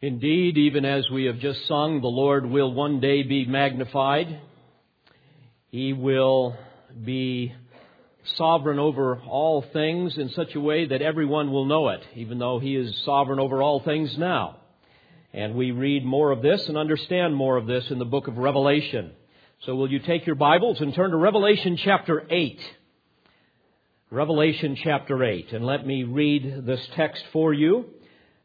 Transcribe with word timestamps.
Indeed, 0.00 0.56
even 0.56 0.84
as 0.84 1.10
we 1.10 1.24
have 1.24 1.40
just 1.40 1.66
sung, 1.66 2.00
the 2.00 2.06
Lord 2.06 2.46
will 2.46 2.72
one 2.72 3.00
day 3.00 3.24
be 3.24 3.46
magnified. 3.46 4.40
He 5.70 5.92
will 5.92 6.56
be 7.04 7.52
sovereign 8.36 8.78
over 8.78 9.20
all 9.28 9.64
things 9.72 10.16
in 10.16 10.28
such 10.30 10.54
a 10.54 10.60
way 10.60 10.86
that 10.86 11.02
everyone 11.02 11.50
will 11.50 11.64
know 11.64 11.88
it, 11.88 12.00
even 12.14 12.38
though 12.38 12.60
He 12.60 12.76
is 12.76 13.02
sovereign 13.04 13.40
over 13.40 13.60
all 13.60 13.80
things 13.80 14.16
now. 14.16 14.58
And 15.32 15.56
we 15.56 15.72
read 15.72 16.04
more 16.04 16.30
of 16.30 16.42
this 16.42 16.64
and 16.68 16.78
understand 16.78 17.34
more 17.34 17.56
of 17.56 17.66
this 17.66 17.90
in 17.90 17.98
the 17.98 18.04
book 18.04 18.28
of 18.28 18.38
Revelation. 18.38 19.10
So 19.66 19.74
will 19.74 19.90
you 19.90 19.98
take 19.98 20.26
your 20.26 20.36
Bibles 20.36 20.80
and 20.80 20.94
turn 20.94 21.10
to 21.10 21.16
Revelation 21.16 21.76
chapter 21.76 22.24
8? 22.30 22.60
Revelation 24.12 24.76
chapter 24.80 25.24
8. 25.24 25.52
And 25.54 25.66
let 25.66 25.84
me 25.84 26.04
read 26.04 26.64
this 26.64 26.86
text 26.94 27.24
for 27.32 27.52
you 27.52 27.86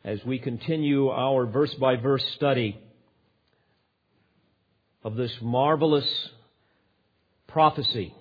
as 0.03 0.23
we 0.25 0.37
continue 0.37 1.09
our 1.09 1.45
verse 1.45 1.73
by 1.75 1.95
verse 1.95 2.25
study 2.35 2.77
of 5.03 5.15
this 5.15 5.31
marvelous 5.41 6.29
prophecy 7.47 8.13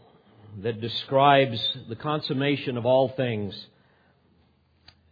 that 0.63 0.81
describes 0.81 1.61
the 1.89 1.97
consummation 1.97 2.77
of 2.77 2.87
all 2.87 3.09
things 3.17 3.55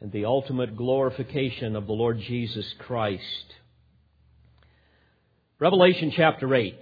and 0.01 0.13
the 0.13 0.25
ultimate 0.25 0.77
glorification 0.77 1.75
of 1.75 1.87
the 1.87 1.93
Lord 1.93 2.21
Jesus 2.21 2.67
Christ. 2.79 3.55
Revelation 5.59 6.13
chapter 6.15 6.55
8, 6.55 6.75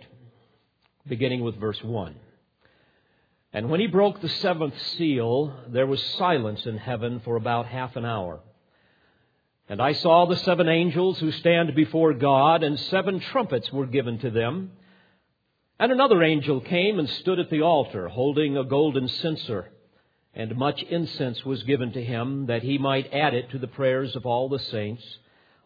beginning 1.07 1.41
with 1.41 1.57
verse 1.57 1.83
1. 1.83 2.15
And 3.53 3.71
when 3.71 3.81
he 3.81 3.87
broke 3.87 4.21
the 4.21 4.29
seventh 4.29 4.79
seal, 4.99 5.65
there 5.69 5.87
was 5.87 6.03
silence 6.19 6.67
in 6.67 6.77
heaven 6.77 7.21
for 7.25 7.37
about 7.37 7.67
half 7.67 7.97
an 7.97 8.05
hour. 8.05 8.41
And 9.69 9.83
I 9.83 9.93
saw 9.93 10.25
the 10.25 10.37
seven 10.37 10.69
angels 10.69 11.19
who 11.19 11.31
stand 11.31 11.75
before 11.75 12.15
God, 12.15 12.63
and 12.63 12.81
seven 12.81 13.21
trumpets 13.21 13.71
were 13.71 13.87
given 13.87 14.19
to 14.21 14.31
them. 14.31 14.73
And 15.79 15.93
another 15.93 16.23
angel 16.23 16.61
came 16.61 16.99
and 16.99 17.09
stood 17.09 17.39
at 17.39 17.51
the 17.51 17.63
altar, 17.63 18.09
holding 18.09 18.57
a 18.57 18.65
golden 18.65 19.09
censer, 19.09 19.71
and 20.35 20.57
much 20.57 20.83
incense 20.83 21.45
was 21.45 21.63
given 21.65 21.93
to 21.93 22.03
him, 22.03 22.47
that 22.47 22.63
he 22.63 22.79
might 22.79 23.13
add 23.13 23.35
it 23.35 23.51
to 23.51 23.59
the 23.59 23.67
prayers 23.69 24.17
of 24.17 24.25
all 24.25 24.49
the 24.49 24.59
saints 24.59 25.05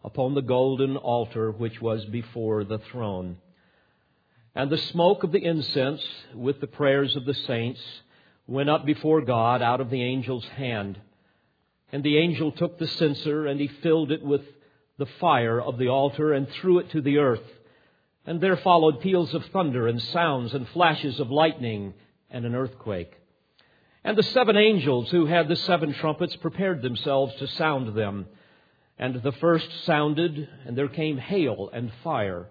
upon 0.03 0.33
the 0.33 0.41
golden 0.41 0.97
altar 0.97 1.51
which 1.51 1.81
was 1.81 2.03
before 2.05 2.65
the 2.65 2.79
throne. 2.91 3.37
And 4.53 4.69
the 4.69 4.77
smoke 4.77 5.23
of 5.23 5.31
the 5.31 5.43
incense, 5.43 6.03
with 6.35 6.59
the 6.59 6.67
prayers 6.67 7.15
of 7.15 7.25
the 7.25 7.33
saints, 7.33 7.81
went 8.47 8.69
up 8.69 8.85
before 8.85 9.21
God 9.21 9.61
out 9.61 9.79
of 9.79 9.89
the 9.89 10.03
angel's 10.03 10.45
hand. 10.45 10.99
And 11.93 12.03
the 12.03 12.17
angel 12.17 12.51
took 12.51 12.79
the 12.79 12.87
censer, 12.87 13.45
and 13.45 13.59
he 13.59 13.67
filled 13.67 14.11
it 14.11 14.23
with 14.23 14.41
the 14.97 15.05
fire 15.05 15.61
of 15.61 15.77
the 15.77 15.89
altar, 15.89 16.33
and 16.33 16.49
threw 16.49 16.79
it 16.79 16.89
to 16.89 17.01
the 17.01 17.19
earth. 17.19 17.47
And 18.25 18.41
there 18.41 18.57
followed 18.57 19.01
peals 19.01 19.31
of 19.35 19.45
thunder, 19.53 19.87
and 19.87 20.01
sounds, 20.01 20.55
and 20.55 20.67
flashes 20.69 21.19
of 21.19 21.29
lightning, 21.29 21.93
and 22.31 22.45
an 22.45 22.55
earthquake. 22.55 23.13
And 24.03 24.17
the 24.17 24.23
seven 24.23 24.57
angels 24.57 25.11
who 25.11 25.27
had 25.27 25.47
the 25.47 25.55
seven 25.55 25.93
trumpets 25.93 26.35
prepared 26.37 26.81
themselves 26.81 27.35
to 27.35 27.45
sound 27.45 27.95
them. 27.95 28.25
And 28.97 29.21
the 29.21 29.31
first 29.33 29.67
sounded, 29.85 30.49
and 30.65 30.75
there 30.75 30.87
came 30.87 31.19
hail 31.19 31.69
and 31.71 31.91
fire 32.03 32.47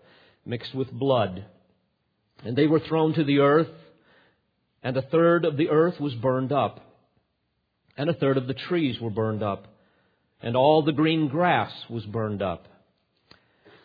mixed 0.47 0.73
with 0.73 0.93
blood. 0.93 1.47
And 2.45 2.57
they 2.57 2.69
were 2.69 2.79
thrown 2.79 3.13
to 3.15 3.25
the 3.25 3.41
earth, 3.41 3.75
and 4.85 4.97
a 4.97 5.03
third 5.03 5.45
of 5.45 5.57
the 5.57 5.71
earth 5.71 5.99
was 5.99 6.15
burned 6.15 6.53
up 6.53 6.92
and 7.97 8.09
a 8.09 8.15
third 8.15 8.37
of 8.37 8.47
the 8.47 8.55
trees 8.55 9.01
were 9.01 9.11
burned 9.11 9.43
up, 9.43 9.67
and 10.43 10.57
all 10.57 10.83
the 10.83 10.93
green 10.93 11.29
grass 11.29 11.73
was 11.89 12.05
burned 12.07 12.43
up. 12.43 12.67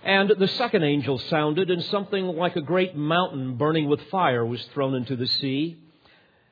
And 0.03 0.31
the 0.37 0.47
second 0.47 0.83
angel 0.83 1.17
sounded, 1.17 1.69
and 1.69 1.83
something 1.85 2.27
like 2.27 2.55
a 2.55 2.61
great 2.61 2.95
mountain 2.95 3.57
burning 3.57 3.89
with 3.89 4.09
fire 4.09 4.45
was 4.45 4.63
thrown 4.73 4.95
into 4.95 5.15
the 5.15 5.27
sea, 5.27 5.77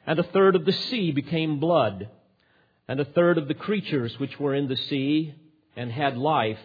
and 0.06 0.20
a 0.20 0.24
third 0.24 0.56
of 0.56 0.66
the 0.66 0.74
sea 0.74 1.12
became 1.12 1.60
blood, 1.60 2.10
and 2.88 3.00
a 3.00 3.06
third 3.06 3.38
of 3.38 3.48
the 3.48 3.54
creatures 3.54 4.20
which 4.20 4.40
were 4.40 4.54
in 4.54 4.68
the 4.68 4.78
sea 4.78 5.34
and 5.76 5.92
had 5.92 6.18
life 6.18 6.60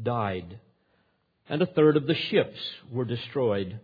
died, 0.00 0.58
and 1.48 1.60
a 1.60 1.66
third 1.66 1.96
of 1.96 2.06
the 2.06 2.14
ships 2.14 2.58
were 2.90 3.04
destroyed. 3.04 3.80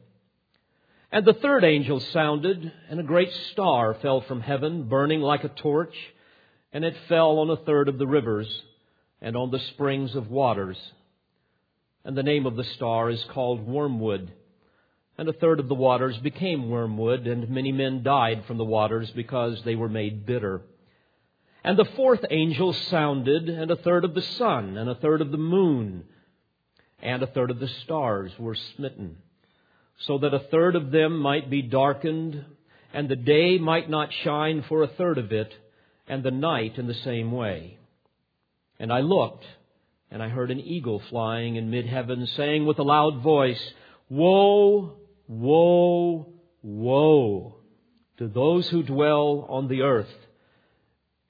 And 1.11 1.25
the 1.25 1.35
third 1.35 1.65
angel 1.65 2.01
sounded, 2.01 2.73
and 2.89 2.99
a 2.99 3.05
great 3.05 3.33
star 3.53 3.95
fell 3.95 4.21
from 4.23 4.41
heaven, 4.41 4.89
burning 4.89 5.21
like 5.21 5.45
a 5.45 5.49
torch 5.49 5.95
and 6.75 6.85
it 6.85 6.97
fell 7.09 7.39
on 7.39 7.49
a 7.49 7.57
third 7.57 7.89
of 7.89 7.99
the 7.99 8.07
rivers 8.07 8.49
and 9.23 9.37
on 9.37 9.53
the 9.53 9.61
springs 9.61 10.15
of 10.17 10.29
waters. 10.29 10.77
And 12.05 12.17
the 12.17 12.23
name 12.25 12.45
of 12.45 12.57
the 12.57 12.65
star 12.65 13.09
is 13.09 13.25
called 13.31 13.67
Wormwood. 13.67 14.33
And 15.17 15.29
a 15.29 15.33
third 15.33 15.61
of 15.61 15.69
the 15.69 15.75
waters 15.77 16.19
became 16.19 16.69
wormwood, 16.69 17.29
and 17.29 17.49
many 17.49 17.71
men 17.71 18.03
died 18.03 18.45
from 18.47 18.59
the 18.59 18.65
waters 18.65 19.09
because 19.13 19.63
they 19.63 19.77
were 19.77 19.89
made 19.89 20.27
bitter. 20.27 20.63
And 21.63 21.79
the 21.79 21.85
fourth 21.97 22.25
angel 22.31 22.73
sounded, 22.73 23.49
and 23.49 23.71
a 23.71 23.77
third 23.77 24.05
of 24.05 24.15
the 24.15 24.23
sun, 24.23 24.77
and 24.77 24.91
a 24.91 24.97
third 24.97 25.21
of 25.21 25.31
the 25.31 25.39
moon, 25.39 26.05
and 27.01 27.23
a 27.23 27.29
third 27.29 27.53
of 27.53 27.61
the 27.61 27.69
stars 27.85 28.33
were 28.37 28.57
smitten, 28.77 29.19
so 30.01 30.19
that 30.19 30.35
a 30.35 30.41
third 30.41 30.75
of 30.75 30.91
them 30.91 31.17
might 31.19 31.49
be 31.49 31.63
darkened, 31.63 32.45
and 32.93 33.09
the 33.09 33.17
day 33.17 33.59
might 33.59 33.89
not 33.89 34.13
shine 34.25 34.65
for 34.69 34.83
a 34.83 34.89
third 34.89 35.17
of 35.17 35.33
it, 35.33 35.55
and 36.07 36.23
the 36.23 36.31
night 36.31 36.79
in 36.79 36.87
the 36.87 36.95
same 36.95 37.33
way. 37.33 37.79
And 38.79 38.93
I 38.93 39.01
looked, 39.01 39.45
and 40.11 40.23
I 40.23 40.29
heard 40.29 40.51
an 40.51 40.61
eagle 40.61 41.03
flying 41.11 41.57
in 41.57 41.71
mid 41.71 41.87
heaven, 41.87 42.27
saying 42.27 42.67
with 42.67 42.79
a 42.79 42.83
loud 42.83 43.23
voice, 43.23 43.63
Woe, 44.09 44.97
woe, 45.29 46.33
woe 46.63 47.57
to 48.19 48.29
those 48.29 48.69
who 48.69 48.83
dwell 48.83 49.47
on 49.49 49.69
the 49.69 49.83
earth, 49.83 50.13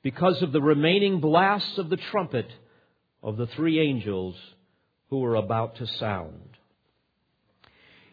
because 0.02 0.42
of 0.42 0.52
the 0.52 0.60
remaining 0.60 1.20
blasts 1.20 1.78
of 1.78 1.88
the 1.88 1.96
trumpet 1.96 2.50
of 3.22 3.36
the 3.36 3.46
three 3.46 3.80
angels 3.80 4.36
who 5.08 5.24
are 5.24 5.36
about 5.36 5.76
to 5.76 5.86
sound. 5.86 6.50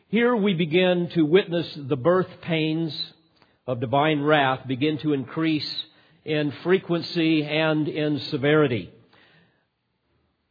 Here 0.07 0.35
we 0.35 0.53
begin 0.53 1.09
to 1.13 1.23
witness 1.23 1.73
the 1.75 1.97
birth 1.97 2.29
pains 2.41 3.13
of 3.65 3.79
divine 3.79 4.21
wrath 4.21 4.67
begin 4.67 4.97
to 4.99 5.13
increase 5.13 5.85
in 6.25 6.51
frequency 6.63 7.43
and 7.43 7.87
in 7.87 8.19
severity. 8.19 8.91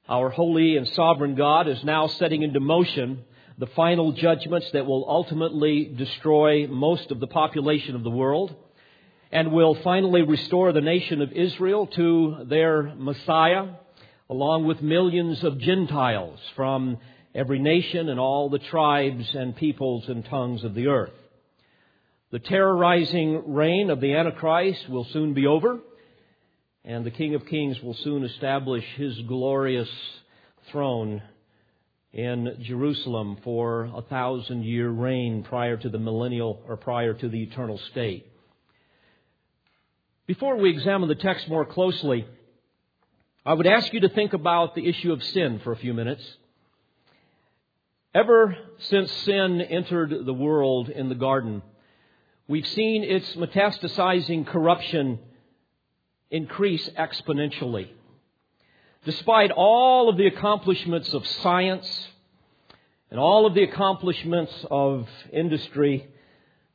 Our 0.08 0.28
holy 0.28 0.76
and 0.76 0.88
sovereign 0.88 1.36
God 1.36 1.68
is 1.68 1.84
now 1.84 2.08
setting 2.08 2.42
into 2.42 2.58
motion 2.58 3.24
the 3.58 3.68
final 3.68 4.12
judgments 4.12 4.70
that 4.72 4.86
will 4.86 5.04
ultimately 5.08 5.84
destroy 5.84 6.66
most 6.66 7.10
of 7.10 7.20
the 7.20 7.26
population 7.26 7.94
of 7.94 8.02
the 8.02 8.10
world 8.10 8.54
and 9.30 9.52
will 9.52 9.74
finally 9.84 10.22
restore 10.22 10.72
the 10.72 10.80
nation 10.80 11.22
of 11.22 11.30
Israel 11.30 11.86
to 11.86 12.46
their 12.46 12.82
Messiah, 12.96 13.68
along 14.28 14.66
with 14.66 14.82
millions 14.82 15.44
of 15.44 15.58
Gentiles 15.58 16.40
from 16.56 16.98
every 17.34 17.60
nation 17.60 18.08
and 18.08 18.18
all 18.18 18.48
the 18.48 18.58
tribes 18.58 19.32
and 19.34 19.54
peoples 19.54 20.08
and 20.08 20.24
tongues 20.24 20.64
of 20.64 20.74
the 20.74 20.88
earth. 20.88 21.12
The 22.30 22.38
terrorizing 22.38 23.54
reign 23.54 23.90
of 23.90 24.00
the 24.00 24.14
Antichrist 24.14 24.88
will 24.88 25.02
soon 25.02 25.34
be 25.34 25.48
over, 25.48 25.80
and 26.84 27.04
the 27.04 27.10
King 27.10 27.34
of 27.34 27.44
Kings 27.46 27.82
will 27.82 27.94
soon 27.94 28.22
establish 28.22 28.84
his 28.94 29.18
glorious 29.22 29.90
throne 30.70 31.22
in 32.12 32.56
Jerusalem 32.62 33.38
for 33.42 33.90
a 33.92 34.02
thousand 34.02 34.64
year 34.64 34.88
reign 34.88 35.42
prior 35.42 35.76
to 35.76 35.88
the 35.88 35.98
millennial 35.98 36.62
or 36.68 36.76
prior 36.76 37.14
to 37.14 37.28
the 37.28 37.42
eternal 37.42 37.78
state. 37.90 38.30
Before 40.28 40.56
we 40.56 40.70
examine 40.70 41.08
the 41.08 41.16
text 41.16 41.48
more 41.48 41.64
closely, 41.64 42.26
I 43.44 43.54
would 43.54 43.66
ask 43.66 43.92
you 43.92 44.00
to 44.00 44.08
think 44.08 44.34
about 44.34 44.76
the 44.76 44.88
issue 44.88 45.12
of 45.12 45.24
sin 45.24 45.58
for 45.64 45.72
a 45.72 45.76
few 45.76 45.94
minutes. 45.94 46.22
Ever 48.14 48.56
since 48.78 49.10
sin 49.10 49.60
entered 49.60 50.24
the 50.24 50.32
world 50.32 50.88
in 50.88 51.08
the 51.08 51.16
garden, 51.16 51.62
We've 52.50 52.66
seen 52.66 53.04
its 53.04 53.36
metastasizing 53.36 54.44
corruption 54.48 55.20
increase 56.32 56.88
exponentially. 56.98 57.90
Despite 59.04 59.52
all 59.52 60.08
of 60.08 60.16
the 60.16 60.26
accomplishments 60.26 61.14
of 61.14 61.24
science 61.28 62.08
and 63.08 63.20
all 63.20 63.46
of 63.46 63.54
the 63.54 63.62
accomplishments 63.62 64.52
of 64.68 65.08
industry, 65.32 66.08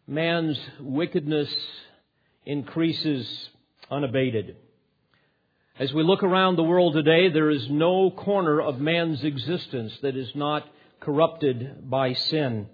man's 0.07 0.57
wickedness 0.79 1.53
increases 2.45 3.49
unabated. 3.91 4.55
As 5.77 5.91
we 5.91 6.03
look 6.03 6.23
around 6.23 6.55
the 6.55 6.63
world 6.63 6.93
today, 6.93 7.27
there 7.27 7.49
is 7.49 7.69
no 7.69 8.11
corner 8.11 8.61
of 8.61 8.79
man's 8.79 9.25
existence 9.25 9.91
that 10.03 10.15
is 10.15 10.33
not 10.35 10.65
corrupted 11.01 11.89
by 11.89 12.13
sin 12.13 12.67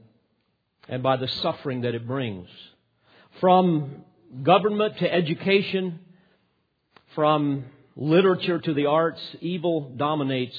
and 0.87 1.01
by 1.01 1.17
the 1.17 1.27
suffering 1.27 1.81
that 1.81 1.95
it 1.95 2.05
brings. 2.07 2.47
From 3.39 4.03
government 4.43 4.97
to 4.99 5.11
education, 5.11 5.99
from 7.15 7.65
literature 7.95 8.59
to 8.59 8.73
the 8.73 8.85
arts, 8.85 9.21
evil 9.39 9.93
dominates 9.95 10.57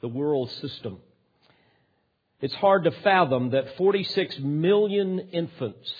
the 0.00 0.08
world 0.08 0.50
system. 0.62 0.98
It's 2.40 2.54
hard 2.54 2.84
to 2.84 2.90
fathom 3.02 3.50
that 3.50 3.76
46 3.76 4.38
million 4.40 5.18
infants 5.32 5.90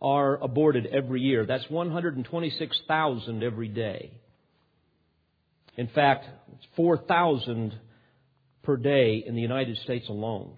are 0.00 0.36
aborted 0.42 0.86
every 0.86 1.20
year. 1.22 1.46
That's 1.46 1.68
126,000 1.70 3.42
every 3.42 3.68
day. 3.68 4.12
In 5.76 5.88
fact, 5.88 6.26
it's 6.54 6.66
4,000 6.76 7.78
per 8.62 8.76
day 8.76 9.22
in 9.26 9.34
the 9.34 9.42
United 9.42 9.78
States 9.78 10.08
alone. 10.08 10.56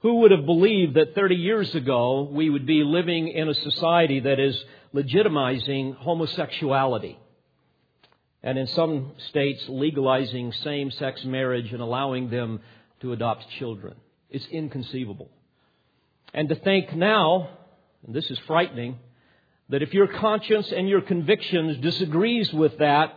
Who 0.00 0.16
would 0.20 0.30
have 0.30 0.46
believed 0.46 0.94
that 0.94 1.14
30 1.14 1.34
years 1.34 1.74
ago 1.74 2.28
we 2.30 2.48
would 2.48 2.66
be 2.66 2.82
living 2.82 3.28
in 3.28 3.48
a 3.48 3.54
society 3.54 4.20
that 4.20 4.40
is 4.40 4.62
legitimizing 4.94 5.94
homosexuality? 5.96 7.18
And 8.42 8.58
in 8.58 8.66
some 8.68 9.12
states, 9.28 9.62
legalizing 9.68 10.52
same 10.52 10.90
sex 10.90 11.22
marriage 11.24 11.72
and 11.72 11.82
allowing 11.82 12.30
them 12.30 12.60
to 13.00 13.12
adopt 13.12 13.48
children. 13.58 13.94
It's 14.30 14.46
inconceivable. 14.46 15.30
And 16.32 16.48
to 16.48 16.54
think 16.54 16.94
now, 16.94 17.50
and 18.06 18.14
this 18.14 18.30
is 18.30 18.38
frightening, 18.46 18.98
that 19.68 19.82
if 19.82 19.92
your 19.92 20.06
conscience 20.06 20.72
and 20.72 20.88
your 20.88 21.02
convictions 21.02 21.76
disagrees 21.78 22.50
with 22.52 22.78
that, 22.78 23.12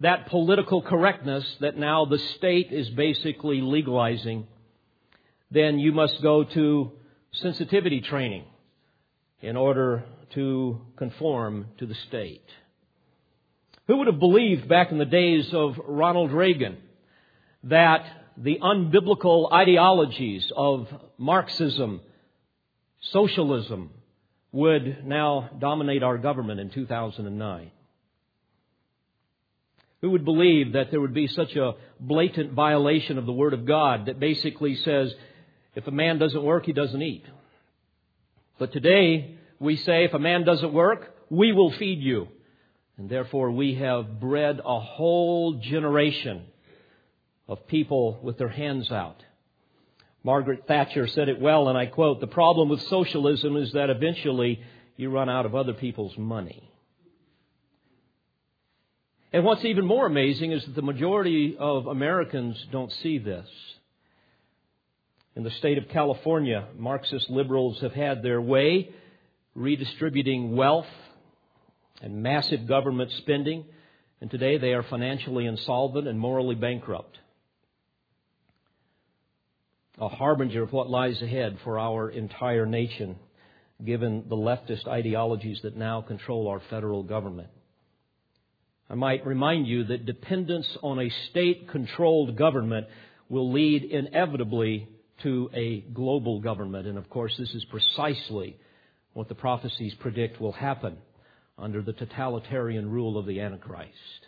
that 0.00 0.26
political 0.26 0.82
correctness 0.82 1.44
that 1.60 1.78
now 1.78 2.04
the 2.04 2.18
state 2.36 2.72
is 2.72 2.90
basically 2.90 3.62
legalizing, 3.62 4.46
then 5.54 5.78
you 5.78 5.92
must 5.92 6.20
go 6.20 6.44
to 6.44 6.92
sensitivity 7.32 8.00
training 8.00 8.44
in 9.40 9.56
order 9.56 10.04
to 10.34 10.80
conform 10.96 11.66
to 11.78 11.86
the 11.86 11.94
state. 12.08 12.44
Who 13.86 13.98
would 13.98 14.06
have 14.08 14.18
believed 14.18 14.68
back 14.68 14.90
in 14.90 14.98
the 14.98 15.04
days 15.04 15.52
of 15.52 15.78
Ronald 15.86 16.32
Reagan 16.32 16.78
that 17.64 18.04
the 18.36 18.58
unbiblical 18.60 19.52
ideologies 19.52 20.50
of 20.56 20.88
Marxism, 21.18 22.00
socialism, 23.12 23.90
would 24.50 25.06
now 25.06 25.50
dominate 25.58 26.02
our 26.02 26.18
government 26.18 26.60
in 26.60 26.70
2009? 26.70 27.70
Who 30.00 30.10
would 30.10 30.24
believe 30.24 30.72
that 30.72 30.90
there 30.90 31.00
would 31.00 31.14
be 31.14 31.28
such 31.28 31.54
a 31.56 31.74
blatant 32.00 32.52
violation 32.52 33.18
of 33.18 33.26
the 33.26 33.32
Word 33.32 33.54
of 33.54 33.66
God 33.66 34.06
that 34.06 34.20
basically 34.20 34.74
says, 34.76 35.14
if 35.74 35.86
a 35.86 35.90
man 35.90 36.18
doesn't 36.18 36.42
work, 36.42 36.66
he 36.66 36.72
doesn't 36.72 37.02
eat? 37.02 37.24
But 38.58 38.72
today, 38.72 39.36
we 39.58 39.76
say, 39.76 40.04
if 40.04 40.14
a 40.14 40.18
man 40.18 40.44
doesn't 40.44 40.72
work, 40.72 41.14
we 41.30 41.52
will 41.52 41.72
feed 41.72 42.00
you. 42.00 42.28
And 42.96 43.08
therefore, 43.08 43.50
we 43.50 43.74
have 43.74 44.20
bred 44.20 44.60
a 44.64 44.80
whole 44.80 45.54
generation 45.54 46.44
of 47.48 47.66
people 47.66 48.20
with 48.22 48.38
their 48.38 48.48
hands 48.48 48.90
out. 48.90 49.22
Margaret 50.22 50.64
Thatcher 50.66 51.06
said 51.08 51.28
it 51.28 51.40
well, 51.40 51.68
and 51.68 51.76
I 51.76 51.86
quote, 51.86 52.20
the 52.20 52.26
problem 52.26 52.68
with 52.68 52.80
socialism 52.82 53.56
is 53.56 53.72
that 53.72 53.90
eventually 53.90 54.62
you 54.96 55.10
run 55.10 55.28
out 55.28 55.44
of 55.44 55.54
other 55.54 55.74
people's 55.74 56.16
money. 56.16 56.70
And 59.32 59.44
what's 59.44 59.64
even 59.64 59.84
more 59.84 60.06
amazing 60.06 60.52
is 60.52 60.64
that 60.64 60.76
the 60.76 60.82
majority 60.82 61.56
of 61.58 61.88
Americans 61.88 62.64
don't 62.70 62.92
see 63.02 63.18
this. 63.18 63.46
In 65.36 65.42
the 65.42 65.50
state 65.50 65.78
of 65.78 65.88
California, 65.88 66.68
Marxist 66.78 67.28
liberals 67.28 67.80
have 67.80 67.92
had 67.92 68.22
their 68.22 68.40
way 68.40 68.90
redistributing 69.56 70.54
wealth 70.54 70.86
and 72.00 72.22
massive 72.22 72.68
government 72.68 73.10
spending, 73.18 73.64
and 74.20 74.30
today 74.30 74.58
they 74.58 74.74
are 74.74 74.84
financially 74.84 75.46
insolvent 75.46 76.06
and 76.06 76.18
morally 76.18 76.54
bankrupt. 76.54 77.18
A 79.98 80.08
harbinger 80.08 80.62
of 80.62 80.72
what 80.72 80.88
lies 80.88 81.20
ahead 81.20 81.58
for 81.64 81.78
our 81.80 82.10
entire 82.10 82.66
nation, 82.66 83.16
given 83.84 84.24
the 84.28 84.36
leftist 84.36 84.86
ideologies 84.86 85.60
that 85.62 85.76
now 85.76 86.00
control 86.00 86.46
our 86.46 86.60
federal 86.70 87.02
government. 87.02 87.48
I 88.88 88.94
might 88.94 89.26
remind 89.26 89.66
you 89.66 89.84
that 89.84 90.06
dependence 90.06 90.76
on 90.82 91.00
a 91.00 91.10
state 91.30 91.68
controlled 91.70 92.36
government 92.36 92.86
will 93.28 93.52
lead 93.52 93.84
inevitably 93.84 94.88
to 95.22 95.50
a 95.54 95.80
global 95.80 96.40
government. 96.40 96.86
And 96.86 96.98
of 96.98 97.08
course, 97.08 97.36
this 97.36 97.54
is 97.54 97.64
precisely 97.66 98.56
what 99.12 99.28
the 99.28 99.34
prophecies 99.34 99.94
predict 99.94 100.40
will 100.40 100.52
happen 100.52 100.98
under 101.58 101.82
the 101.82 101.92
totalitarian 101.92 102.90
rule 102.90 103.16
of 103.16 103.26
the 103.26 103.40
Antichrist. 103.40 104.26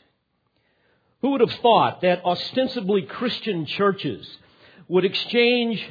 Who 1.22 1.30
would 1.30 1.40
have 1.40 1.58
thought 1.60 2.02
that 2.02 2.24
ostensibly 2.24 3.02
Christian 3.02 3.66
churches 3.66 4.28
would 4.86 5.04
exchange 5.04 5.84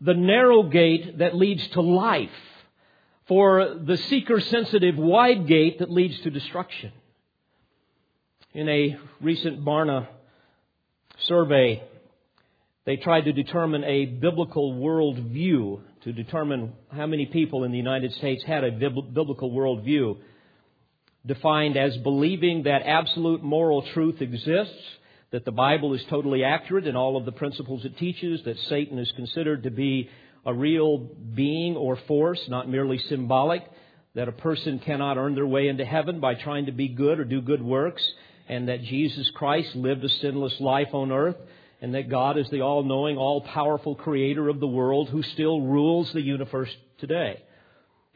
the 0.00 0.14
narrow 0.14 0.64
gate 0.64 1.18
that 1.18 1.34
leads 1.34 1.66
to 1.68 1.80
life 1.80 2.30
for 3.26 3.76
the 3.80 3.96
seeker 3.96 4.40
sensitive 4.40 4.96
wide 4.96 5.46
gate 5.46 5.78
that 5.78 5.90
leads 5.90 6.20
to 6.20 6.30
destruction? 6.30 6.92
In 8.52 8.68
a 8.68 8.98
recent 9.22 9.64
Barna 9.64 10.08
survey, 11.20 11.82
they 12.84 12.96
tried 12.96 13.22
to 13.22 13.32
determine 13.32 13.84
a 13.84 14.06
biblical 14.06 14.74
worldview 14.74 15.80
to 16.02 16.12
determine 16.12 16.72
how 16.90 17.06
many 17.06 17.26
people 17.26 17.62
in 17.64 17.70
the 17.70 17.78
United 17.78 18.12
States 18.14 18.42
had 18.44 18.64
a 18.64 18.72
biblical 18.72 19.52
worldview 19.52 20.18
defined 21.24 21.76
as 21.76 21.96
believing 21.98 22.64
that 22.64 22.82
absolute 22.84 23.42
moral 23.42 23.82
truth 23.94 24.20
exists, 24.20 24.74
that 25.30 25.44
the 25.44 25.52
Bible 25.52 25.94
is 25.94 26.02
totally 26.10 26.42
accurate 26.42 26.86
in 26.86 26.96
all 26.96 27.16
of 27.16 27.24
the 27.24 27.32
principles 27.32 27.84
it 27.84 27.96
teaches, 27.98 28.42
that 28.44 28.58
Satan 28.68 28.98
is 28.98 29.10
considered 29.12 29.62
to 29.62 29.70
be 29.70 30.10
a 30.44 30.52
real 30.52 30.98
being 30.98 31.76
or 31.76 31.96
force, 32.08 32.40
not 32.48 32.68
merely 32.68 32.98
symbolic, 32.98 33.62
that 34.16 34.28
a 34.28 34.32
person 34.32 34.80
cannot 34.80 35.16
earn 35.16 35.36
their 35.36 35.46
way 35.46 35.68
into 35.68 35.84
heaven 35.84 36.18
by 36.18 36.34
trying 36.34 36.66
to 36.66 36.72
be 36.72 36.88
good 36.88 37.20
or 37.20 37.24
do 37.24 37.40
good 37.40 37.62
works, 37.62 38.06
and 38.48 38.68
that 38.68 38.82
Jesus 38.82 39.30
Christ 39.30 39.76
lived 39.76 40.04
a 40.04 40.08
sinless 40.08 40.60
life 40.60 40.92
on 40.92 41.12
earth, 41.12 41.36
and 41.82 41.94
that 41.94 42.08
God 42.08 42.38
is 42.38 42.48
the 42.50 42.60
all 42.60 42.84
knowing, 42.84 43.18
all 43.18 43.40
powerful 43.40 43.96
creator 43.96 44.48
of 44.48 44.60
the 44.60 44.68
world 44.68 45.08
who 45.08 45.22
still 45.24 45.60
rules 45.60 46.10
the 46.12 46.22
universe 46.22 46.70
today. 46.98 47.42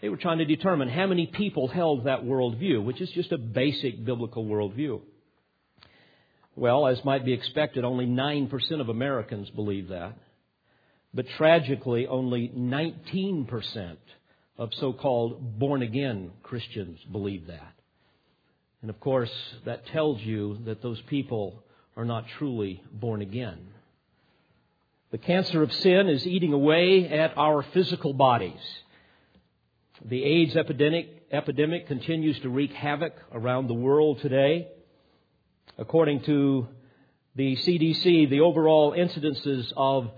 They 0.01 0.09
were 0.09 0.17
trying 0.17 0.39
to 0.39 0.45
determine 0.45 0.89
how 0.89 1.09
many 1.09 1.27
people 1.27 1.67
held 1.67 2.05
that 2.05 2.23
worldview, 2.23 2.85
which 2.85 3.01
is 3.01 3.11
just 3.11 3.33
a 3.33 3.39
basic 3.39 4.05
biblical 4.05 4.45
worldview. 4.45 5.01
Well, 6.55 6.87
as 6.87 7.05
might 7.05 7.25
be 7.25 7.33
expected, 7.33 7.85
only 7.85 8.07
9% 8.07 8.81
of 8.81 8.89
Americans 8.89 9.51
believe 9.51 9.89
that. 9.89 10.17
But 11.13 11.27
tragically, 11.37 12.07
only 12.07 12.49
19% 12.57 13.97
of 14.59 14.71
so 14.75 14.93
called 14.93 15.59
born 15.59 15.83
again 15.83 16.31
Christians 16.45 17.01
believe 17.11 17.49
that. 17.49 17.73
And 18.81 18.91
of 18.91 19.01
course, 19.01 19.33
that 19.65 19.87
tells 19.89 20.21
you 20.21 20.59
that 20.67 20.83
those 20.83 21.01
people 21.09 21.65
are 21.97 22.05
not 22.05 22.27
truly 22.39 22.83
born 22.93 23.23
again. 23.23 23.59
The 25.13 25.19
cancer 25.19 25.63
of 25.63 25.73
sin 25.73 26.09
is 26.09 26.27
eating 26.27 26.53
away 26.53 27.09
at 27.09 27.39
our 27.39 27.63
physical 27.63 28.13
bodies. 28.13 28.61
The 30.05 30.23
AIDS 30.23 30.57
epidemic, 30.57 31.27
epidemic 31.33 31.87
continues 31.87 32.39
to 32.41 32.51
wreak 32.51 32.73
havoc 32.73 33.15
around 33.33 33.69
the 33.69 33.75
world 33.75 34.21
today. 34.21 34.69
According 35.79 36.23
to 36.25 36.69
the 37.35 37.57
CDC, 37.57 38.29
the 38.29 38.41
overall 38.41 38.93
incidences 38.93 39.73
of 39.77 40.11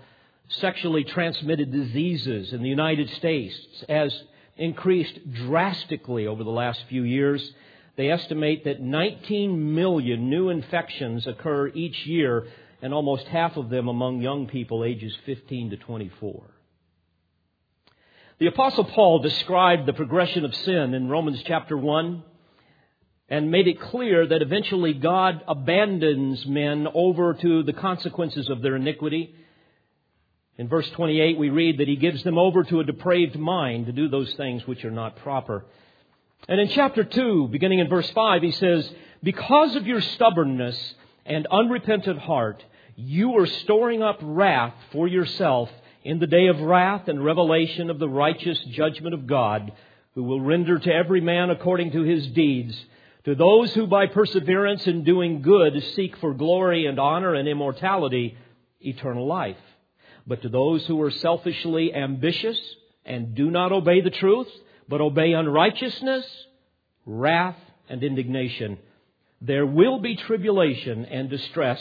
sexually 0.48 1.04
transmitted 1.04 1.70
diseases 1.70 2.52
in 2.52 2.62
the 2.62 2.68
United 2.68 3.10
States 3.10 3.54
has 3.88 4.12
increased 4.56 5.32
drastically 5.32 6.26
over 6.26 6.42
the 6.42 6.50
last 6.50 6.82
few 6.88 7.02
years. 7.02 7.52
They 7.98 8.12
estimate 8.12 8.62
that 8.64 8.80
19 8.80 9.74
million 9.74 10.30
new 10.30 10.50
infections 10.50 11.26
occur 11.26 11.66
each 11.66 12.06
year, 12.06 12.46
and 12.80 12.94
almost 12.94 13.26
half 13.26 13.56
of 13.56 13.70
them 13.70 13.88
among 13.88 14.22
young 14.22 14.46
people 14.46 14.84
ages 14.84 15.12
15 15.26 15.70
to 15.70 15.76
24. 15.78 16.44
The 18.38 18.46
apostle 18.46 18.84
Paul 18.84 19.18
described 19.18 19.84
the 19.84 19.94
progression 19.94 20.44
of 20.44 20.54
sin 20.54 20.94
in 20.94 21.08
Romans 21.08 21.42
chapter 21.44 21.76
1 21.76 22.22
and 23.30 23.50
made 23.50 23.66
it 23.66 23.80
clear 23.80 24.28
that 24.28 24.42
eventually 24.42 24.94
God 24.94 25.42
abandons 25.48 26.46
men 26.46 26.86
over 26.94 27.34
to 27.34 27.64
the 27.64 27.72
consequences 27.72 28.48
of 28.48 28.62
their 28.62 28.76
iniquity. 28.76 29.34
In 30.56 30.68
verse 30.68 30.88
28 30.90 31.36
we 31.36 31.50
read 31.50 31.78
that 31.78 31.88
he 31.88 31.96
gives 31.96 32.22
them 32.22 32.38
over 32.38 32.62
to 32.62 32.78
a 32.78 32.84
depraved 32.84 33.36
mind 33.36 33.86
to 33.86 33.92
do 33.92 34.08
those 34.08 34.32
things 34.34 34.64
which 34.68 34.84
are 34.84 34.92
not 34.92 35.16
proper. 35.16 35.64
And 36.46 36.60
in 36.60 36.68
chapter 36.68 37.04
2, 37.04 37.48
beginning 37.48 37.80
in 37.80 37.88
verse 37.88 38.08
5, 38.10 38.42
he 38.42 38.52
says, 38.52 38.90
Because 39.22 39.74
of 39.76 39.86
your 39.86 40.00
stubbornness 40.00 40.94
and 41.26 41.46
unrepentant 41.50 42.18
heart, 42.20 42.64
you 42.96 43.36
are 43.38 43.46
storing 43.46 44.02
up 44.02 44.18
wrath 44.22 44.74
for 44.92 45.08
yourself 45.08 45.70
in 46.04 46.18
the 46.18 46.26
day 46.26 46.46
of 46.46 46.60
wrath 46.60 47.08
and 47.08 47.24
revelation 47.24 47.90
of 47.90 47.98
the 47.98 48.08
righteous 48.08 48.58
judgment 48.70 49.14
of 49.14 49.26
God, 49.26 49.72
who 50.14 50.22
will 50.22 50.40
render 50.40 50.78
to 50.78 50.92
every 50.92 51.20
man 51.20 51.50
according 51.50 51.92
to 51.92 52.02
his 52.02 52.26
deeds. 52.28 52.76
To 53.24 53.34
those 53.34 53.74
who 53.74 53.86
by 53.86 54.06
perseverance 54.06 54.86
in 54.86 55.04
doing 55.04 55.42
good 55.42 55.82
seek 55.94 56.16
for 56.16 56.32
glory 56.32 56.86
and 56.86 56.98
honor 56.98 57.34
and 57.34 57.46
immortality, 57.46 58.38
eternal 58.80 59.26
life. 59.26 59.56
But 60.26 60.42
to 60.42 60.48
those 60.48 60.86
who 60.86 61.00
are 61.02 61.10
selfishly 61.10 61.92
ambitious 61.94 62.58
and 63.04 63.34
do 63.34 63.50
not 63.50 63.72
obey 63.72 64.00
the 64.00 64.10
truth, 64.10 64.48
but 64.88 65.00
obey 65.00 65.32
unrighteousness, 65.32 66.24
wrath, 67.04 67.56
and 67.88 68.02
indignation, 68.02 68.78
there 69.40 69.66
will 69.66 69.98
be 70.00 70.16
tribulation 70.16 71.04
and 71.04 71.30
distress 71.30 71.80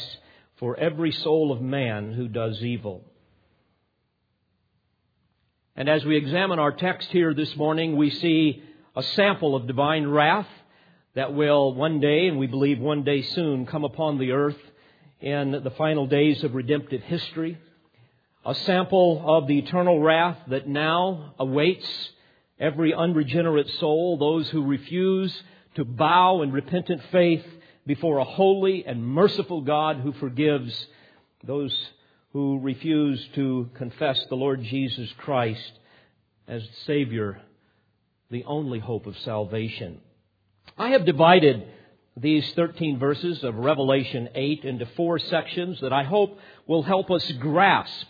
for 0.58 0.78
every 0.78 1.12
soul 1.12 1.52
of 1.52 1.62
man 1.62 2.14
who 2.14 2.28
does 2.28 2.62
evil. 2.62 3.04
And 5.76 5.88
as 5.88 6.04
we 6.04 6.18
examine 6.18 6.60
our 6.60 6.72
text 6.72 7.10
here 7.10 7.34
this 7.34 7.56
morning, 7.56 7.96
we 7.96 8.10
see 8.10 8.64
a 8.96 9.04
sample 9.04 9.56
of 9.56 9.68
divine 9.68 10.08
wrath 10.08 10.48
that 11.14 11.34
will 11.34 11.74
one 11.74 12.00
day, 12.00 12.28
and 12.28 12.38
we 12.38 12.48
believe 12.48 12.80
one 12.80 13.04
day 13.04 13.22
soon, 13.22 13.66
come 13.66 13.84
upon 13.84 14.18
the 14.18 14.32
earth 14.32 14.58
in 15.22 15.52
the 15.52 15.74
final 15.78 16.08
days 16.08 16.44
of 16.44 16.56
redemptive 16.56 17.04
history. 17.04 17.58
A 18.46 18.56
sample 18.56 19.24
of 19.26 19.48
the 19.48 19.60
eternal 19.60 20.00
wrath 20.00 20.38
that 20.48 20.68
now 20.68 21.34
awaits 21.38 21.88
every 22.60 22.94
unregenerate 22.94 23.70
soul, 23.80 24.18
those 24.18 24.50
who 24.50 24.66
refuse 24.66 25.44
to 25.76 25.86
bow 25.86 26.42
in 26.42 26.52
repentant 26.52 27.02
faith 27.12 27.46
before 27.86 28.18
a 28.18 28.24
holy 28.24 28.86
and 28.86 29.06
merciful 29.06 29.62
God 29.62 29.98
who 29.98 30.12
forgives 30.14 30.88
those 31.44 31.74
who 32.34 32.60
refuse 32.60 33.26
to 33.36 33.70
confess 33.76 34.24
the 34.30 34.36
Lord 34.36 34.62
Jesus 34.64 35.10
Christ 35.18 35.72
as 36.48 36.64
Savior, 36.86 37.42
the 38.30 38.44
only 38.46 38.80
hope 38.80 39.06
of 39.06 39.18
salvation. 39.20 40.00
I 40.78 40.90
have 40.90 41.06
divided 41.06 41.68
these 42.16 42.52
13 42.54 43.00
verses 43.00 43.44
of 43.44 43.56
Revelation 43.56 44.30
8 44.34 44.66
into 44.66 44.86
four 44.98 45.20
sections 45.20 45.80
that 45.82 45.94
I 45.94 46.04
hope 46.04 46.38
will 46.66 46.84
help 46.84 47.12
us 47.12 47.32
grasp 47.34 48.08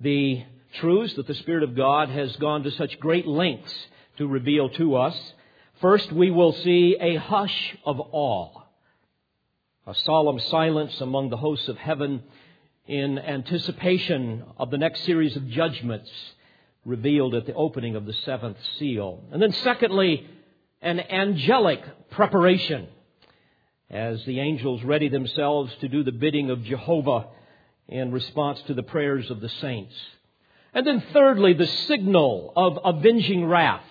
the 0.00 0.44
truths 0.74 1.14
that 1.14 1.26
the 1.26 1.34
Spirit 1.34 1.62
of 1.62 1.76
God 1.76 2.08
has 2.08 2.34
gone 2.36 2.62
to 2.64 2.70
such 2.72 3.00
great 3.00 3.26
lengths 3.26 3.74
to 4.18 4.26
reveal 4.26 4.68
to 4.70 4.96
us. 4.96 5.16
First, 5.80 6.12
we 6.12 6.30
will 6.30 6.52
see 6.52 6.96
a 7.00 7.16
hush 7.16 7.76
of 7.84 8.00
awe, 8.00 8.62
a 9.86 9.94
solemn 9.94 10.40
silence 10.40 11.00
among 11.00 11.30
the 11.30 11.36
hosts 11.36 11.68
of 11.68 11.78
heaven 11.78 12.22
in 12.86 13.18
anticipation 13.18 14.44
of 14.56 14.70
the 14.70 14.78
next 14.78 15.04
series 15.04 15.36
of 15.36 15.48
judgments 15.48 16.10
revealed 16.84 17.34
at 17.34 17.46
the 17.46 17.54
opening 17.54 17.96
of 17.96 18.06
the 18.06 18.14
seventh 18.24 18.56
seal. 18.78 19.22
And 19.30 19.40
then 19.40 19.52
secondly, 19.52 20.28
an 20.80 21.00
angelic 21.00 21.82
preparation 22.10 22.88
as 23.90 24.22
the 24.24 24.40
angels 24.40 24.82
ready 24.82 25.08
themselves 25.08 25.72
to 25.80 25.88
do 25.88 26.02
the 26.02 26.12
bidding 26.12 26.50
of 26.50 26.64
Jehovah 26.64 27.26
in 27.88 28.12
response 28.12 28.60
to 28.66 28.74
the 28.74 28.82
prayers 28.82 29.30
of 29.30 29.40
the 29.40 29.48
saints. 29.48 29.94
And 30.74 30.86
then 30.86 31.02
thirdly, 31.12 31.54
the 31.54 31.66
signal 31.66 32.52
of 32.54 32.78
avenging 32.84 33.46
wrath 33.46 33.84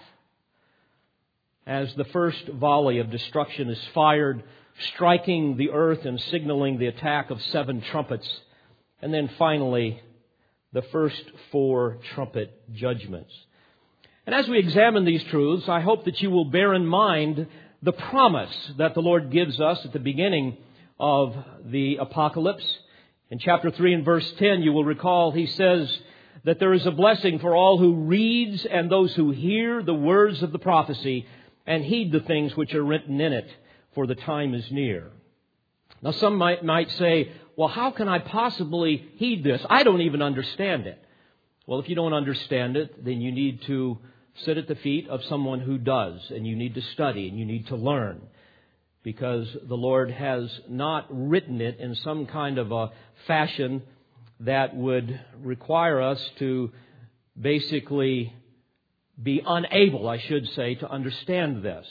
as 1.66 1.94
the 1.96 2.06
first 2.06 2.48
volley 2.48 3.00
of 3.00 3.12
destruction 3.12 3.70
is 3.70 3.80
fired, 3.94 4.44
striking 4.94 5.58
the 5.58 5.72
earth 5.72 6.06
and 6.06 6.20
signaling 6.22 6.78
the 6.78 6.88
attack 6.88 7.30
of 7.30 7.42
seven 7.42 7.82
trumpets. 7.82 8.28
And 9.02 9.14
then 9.14 9.30
finally, 9.38 10.02
the 10.72 10.82
first 10.84 11.24
four 11.52 11.98
trumpet 12.14 12.74
judgments. 12.74 13.34
And 14.26 14.36
as 14.36 14.48
we 14.48 14.60
examine 14.60 15.06
these 15.06 15.24
truths, 15.26 15.68
I 15.68 15.82
hope 15.82 16.06
that 16.06 16.22
you 16.22 16.30
will 16.30 16.46
bear 16.46 16.74
in 16.74 16.86
mind 16.86 17.48
the 17.82 17.94
promise 17.94 18.72
that 18.78 18.94
the 18.94 19.02
Lord 19.02 19.32
gives 19.32 19.60
us 19.60 19.80
at 19.86 19.94
the 19.94 20.00
beginning 20.00 20.58
of 21.00 21.36
the 21.66 21.98
apocalypse. 21.98 22.66
In 23.30 23.40
chapter 23.40 23.72
3 23.72 23.94
and 23.94 24.06
verse 24.06 24.30
10, 24.38 24.62
you 24.62 24.74
will 24.74 24.84
recall 24.84 25.32
he 25.32 25.48
says 25.48 25.98
that 26.44 26.60
there 26.60 26.74
is 26.74 26.86
a 26.86 26.92
blessing 26.92 27.40
for 27.40 27.56
all 27.56 27.78
who 27.78 27.94
reads 27.94 28.66
and 28.66 28.90
those 28.90 29.14
who 29.16 29.32
hear 29.32 29.82
the 29.84 29.94
words 29.94 30.42
of 30.44 30.52
the 30.52 30.60
prophecy 30.60 31.26
and 31.66 31.84
heed 31.84 32.12
the 32.12 32.22
things 32.22 32.56
which 32.56 32.74
are 32.74 32.84
written 32.84 33.20
in 33.20 33.34
it, 33.34 33.50
for 33.94 34.08
the 34.08 34.16
time 34.16 34.54
is 34.54 34.72
near. 34.72 35.12
Now 36.02 36.12
some 36.12 36.38
might, 36.38 36.64
might 36.64 36.92
say, 36.92 37.32
well, 37.56 37.68
how 37.68 37.92
can 37.92 38.08
I 38.08 38.20
possibly 38.20 39.10
heed 39.16 39.44
this? 39.44 39.62
I 39.70 39.84
don't 39.84 40.02
even 40.02 40.22
understand 40.22 40.86
it. 40.86 41.04
Well, 41.66 41.80
if 41.80 41.90
you 41.90 41.96
don't 41.96 42.14
understand 42.14 42.78
it, 42.78 43.04
then 43.04 43.20
you 43.20 43.32
need 43.32 43.64
to 43.64 43.98
sit 44.46 44.58
at 44.58 44.68
the 44.68 44.76
feet 44.76 45.10
of 45.10 45.24
someone 45.26 45.60
who 45.60 45.78
does, 45.78 46.22
and 46.30 46.46
you 46.46 46.56
need 46.56 46.76
to 46.76 46.82
study 46.94 47.28
and 47.28 47.38
you 47.38 47.46
need 47.46 47.68
to 47.68 47.76
learn. 47.76 48.22
Because 49.04 49.48
the 49.68 49.76
Lord 49.76 50.12
has 50.12 50.50
not 50.70 51.08
written 51.10 51.60
it 51.60 51.80
in 51.80 51.96
some 51.96 52.26
kind 52.28 52.58
of 52.58 52.72
a 52.72 52.92
fashion 53.26 53.82
that 54.42 54.76
would 54.76 55.20
require 55.42 56.02
us 56.02 56.22
to 56.40 56.72
basically 57.40 58.34
be 59.22 59.42
unable, 59.46 60.08
I 60.08 60.20
should 60.20 60.48
say, 60.50 60.76
to 60.76 60.90
understand 60.90 61.64
this. 61.64 61.88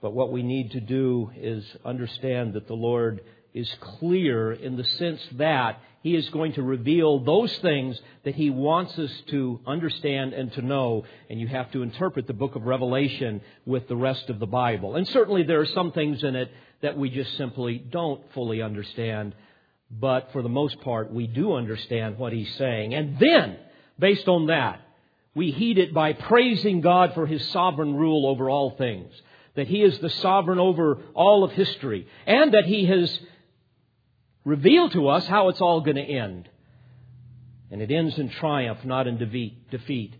But 0.00 0.12
what 0.12 0.30
we 0.30 0.42
need 0.42 0.72
to 0.72 0.80
do 0.80 1.30
is 1.36 1.64
understand 1.84 2.54
that 2.54 2.68
the 2.68 2.74
Lord 2.74 3.22
is 3.52 3.72
clear 3.80 4.52
in 4.52 4.76
the 4.76 4.84
sense 4.84 5.20
that 5.32 5.80
he 6.04 6.14
is 6.14 6.28
going 6.28 6.52
to 6.52 6.62
reveal 6.62 7.18
those 7.18 7.56
things 7.58 7.98
that 8.24 8.34
He 8.34 8.50
wants 8.50 8.98
us 8.98 9.10
to 9.28 9.58
understand 9.66 10.34
and 10.34 10.52
to 10.52 10.60
know. 10.60 11.06
And 11.30 11.40
you 11.40 11.48
have 11.48 11.72
to 11.72 11.82
interpret 11.82 12.26
the 12.26 12.34
book 12.34 12.56
of 12.56 12.66
Revelation 12.66 13.40
with 13.64 13.88
the 13.88 13.96
rest 13.96 14.28
of 14.28 14.38
the 14.38 14.46
Bible. 14.46 14.96
And 14.96 15.08
certainly 15.08 15.44
there 15.44 15.60
are 15.60 15.66
some 15.66 15.92
things 15.92 16.22
in 16.22 16.36
it 16.36 16.52
that 16.82 16.98
we 16.98 17.08
just 17.08 17.34
simply 17.38 17.78
don't 17.78 18.20
fully 18.34 18.60
understand. 18.60 19.34
But 19.98 20.32
for 20.32 20.42
the 20.42 20.48
most 20.48 20.80
part, 20.80 21.12
we 21.12 21.26
do 21.26 21.54
understand 21.54 22.18
what 22.18 22.32
He's 22.32 22.52
saying. 22.56 22.94
And 22.94 23.18
then, 23.18 23.56
based 23.98 24.28
on 24.28 24.46
that, 24.46 24.80
we 25.34 25.50
heed 25.50 25.78
it 25.78 25.94
by 25.94 26.12
praising 26.12 26.80
God 26.80 27.14
for 27.14 27.26
His 27.26 27.46
sovereign 27.50 27.94
rule 27.94 28.26
over 28.26 28.50
all 28.50 28.70
things. 28.70 29.12
That 29.54 29.68
He 29.68 29.82
is 29.82 29.98
the 29.98 30.10
sovereign 30.10 30.58
over 30.58 31.00
all 31.14 31.44
of 31.44 31.52
history. 31.52 32.08
And 32.26 32.54
that 32.54 32.64
He 32.64 32.86
has 32.86 33.18
revealed 34.44 34.92
to 34.92 35.08
us 35.08 35.26
how 35.26 35.48
it's 35.48 35.60
all 35.60 35.80
going 35.80 35.96
to 35.96 36.02
end. 36.02 36.48
And 37.70 37.80
it 37.80 37.90
ends 37.90 38.18
in 38.18 38.30
triumph, 38.30 38.84
not 38.84 39.06
in 39.06 39.16
defeat. 39.70 40.14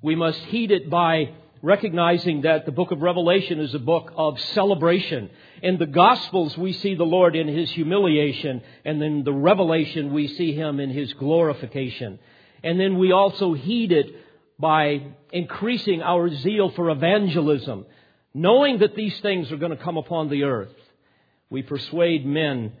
We 0.00 0.14
must 0.14 0.38
heed 0.40 0.70
it 0.70 0.90
by 0.90 1.32
recognizing 1.62 2.42
that 2.42 2.66
the 2.66 2.72
book 2.72 2.90
of 2.90 3.00
Revelation 3.00 3.60
is 3.60 3.72
a 3.72 3.78
book 3.78 4.12
of 4.16 4.38
celebration. 4.40 5.30
In 5.62 5.78
the 5.78 5.86
Gospels, 5.86 6.58
we 6.58 6.72
see 6.72 6.96
the 6.96 7.04
Lord 7.04 7.36
in 7.36 7.46
His 7.46 7.70
humiliation, 7.70 8.62
and 8.84 9.00
in 9.00 9.22
the 9.22 9.32
Revelation, 9.32 10.12
we 10.12 10.26
see 10.26 10.52
Him 10.54 10.80
in 10.80 10.90
His 10.90 11.12
glorification. 11.14 12.18
And 12.64 12.80
then 12.80 12.98
we 12.98 13.12
also 13.12 13.54
heed 13.54 13.92
it 13.92 14.06
by 14.58 15.02
increasing 15.32 16.02
our 16.02 16.28
zeal 16.34 16.70
for 16.70 16.90
evangelism, 16.90 17.86
knowing 18.34 18.78
that 18.80 18.96
these 18.96 19.18
things 19.20 19.50
are 19.52 19.56
going 19.56 19.76
to 19.76 19.82
come 19.82 19.96
upon 19.96 20.30
the 20.30 20.42
earth. 20.42 20.74
We 21.48 21.62
persuade 21.62 22.26
men 22.26 22.72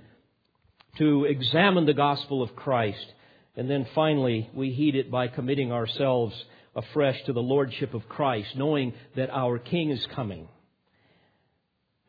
to 0.98 1.24
examine 1.24 1.86
the 1.86 1.94
gospel 1.94 2.42
of 2.42 2.56
Christ. 2.56 3.12
And 3.56 3.70
then 3.70 3.86
finally, 3.94 4.50
we 4.54 4.72
heed 4.72 4.96
it 4.96 5.10
by 5.10 5.28
committing 5.28 5.72
ourselves 5.72 6.34
afresh 6.74 7.22
to 7.24 7.32
the 7.32 7.42
lordship 7.42 7.94
of 7.94 8.08
Christ, 8.08 8.56
knowing 8.56 8.94
that 9.16 9.30
our 9.30 9.58
King 9.58 9.90
is 9.90 10.06
coming. 10.14 10.48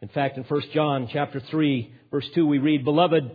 In 0.02 0.08
fact, 0.10 0.38
in 0.38 0.44
1 0.44 0.62
John 0.74 1.10
chapter 1.12 1.40
3, 1.40 1.94
verse 2.12 2.28
2, 2.36 2.46
we 2.46 2.60
read, 2.60 2.84
Beloved, 2.84 3.32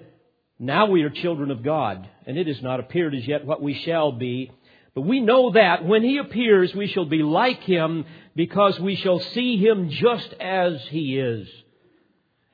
now 0.58 0.86
we 0.86 1.02
are 1.02 1.10
children 1.10 1.50
of 1.50 1.62
God, 1.62 2.08
and 2.26 2.36
it 2.36 2.46
has 2.46 2.62
not 2.62 2.80
appeared 2.80 3.14
as 3.14 3.26
yet 3.26 3.46
what 3.46 3.62
we 3.62 3.74
shall 3.84 4.12
be. 4.12 4.50
But 4.94 5.02
we 5.02 5.20
know 5.20 5.52
that 5.52 5.84
when 5.84 6.02
He 6.02 6.18
appears, 6.18 6.74
we 6.74 6.88
shall 6.88 7.06
be 7.06 7.22
like 7.22 7.60
Him, 7.60 8.04
because 8.34 8.78
we 8.80 8.96
shall 8.96 9.20
see 9.20 9.56
Him 9.56 9.90
just 9.90 10.32
as 10.40 10.80
He 10.90 11.18
is. 11.18 11.48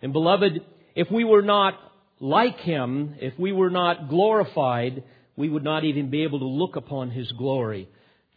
And 0.02 0.12
beloved, 0.12 0.60
if 0.94 1.10
we 1.10 1.24
were 1.24 1.42
not 1.42 1.78
like 2.20 2.58
him, 2.60 3.16
if 3.20 3.38
we 3.38 3.52
were 3.52 3.70
not 3.70 4.08
glorified, 4.08 5.02
we 5.36 5.48
would 5.48 5.64
not 5.64 5.84
even 5.84 6.10
be 6.10 6.22
able 6.22 6.38
to 6.38 6.46
look 6.46 6.76
upon 6.76 7.10
his 7.10 7.30
glory. 7.32 7.88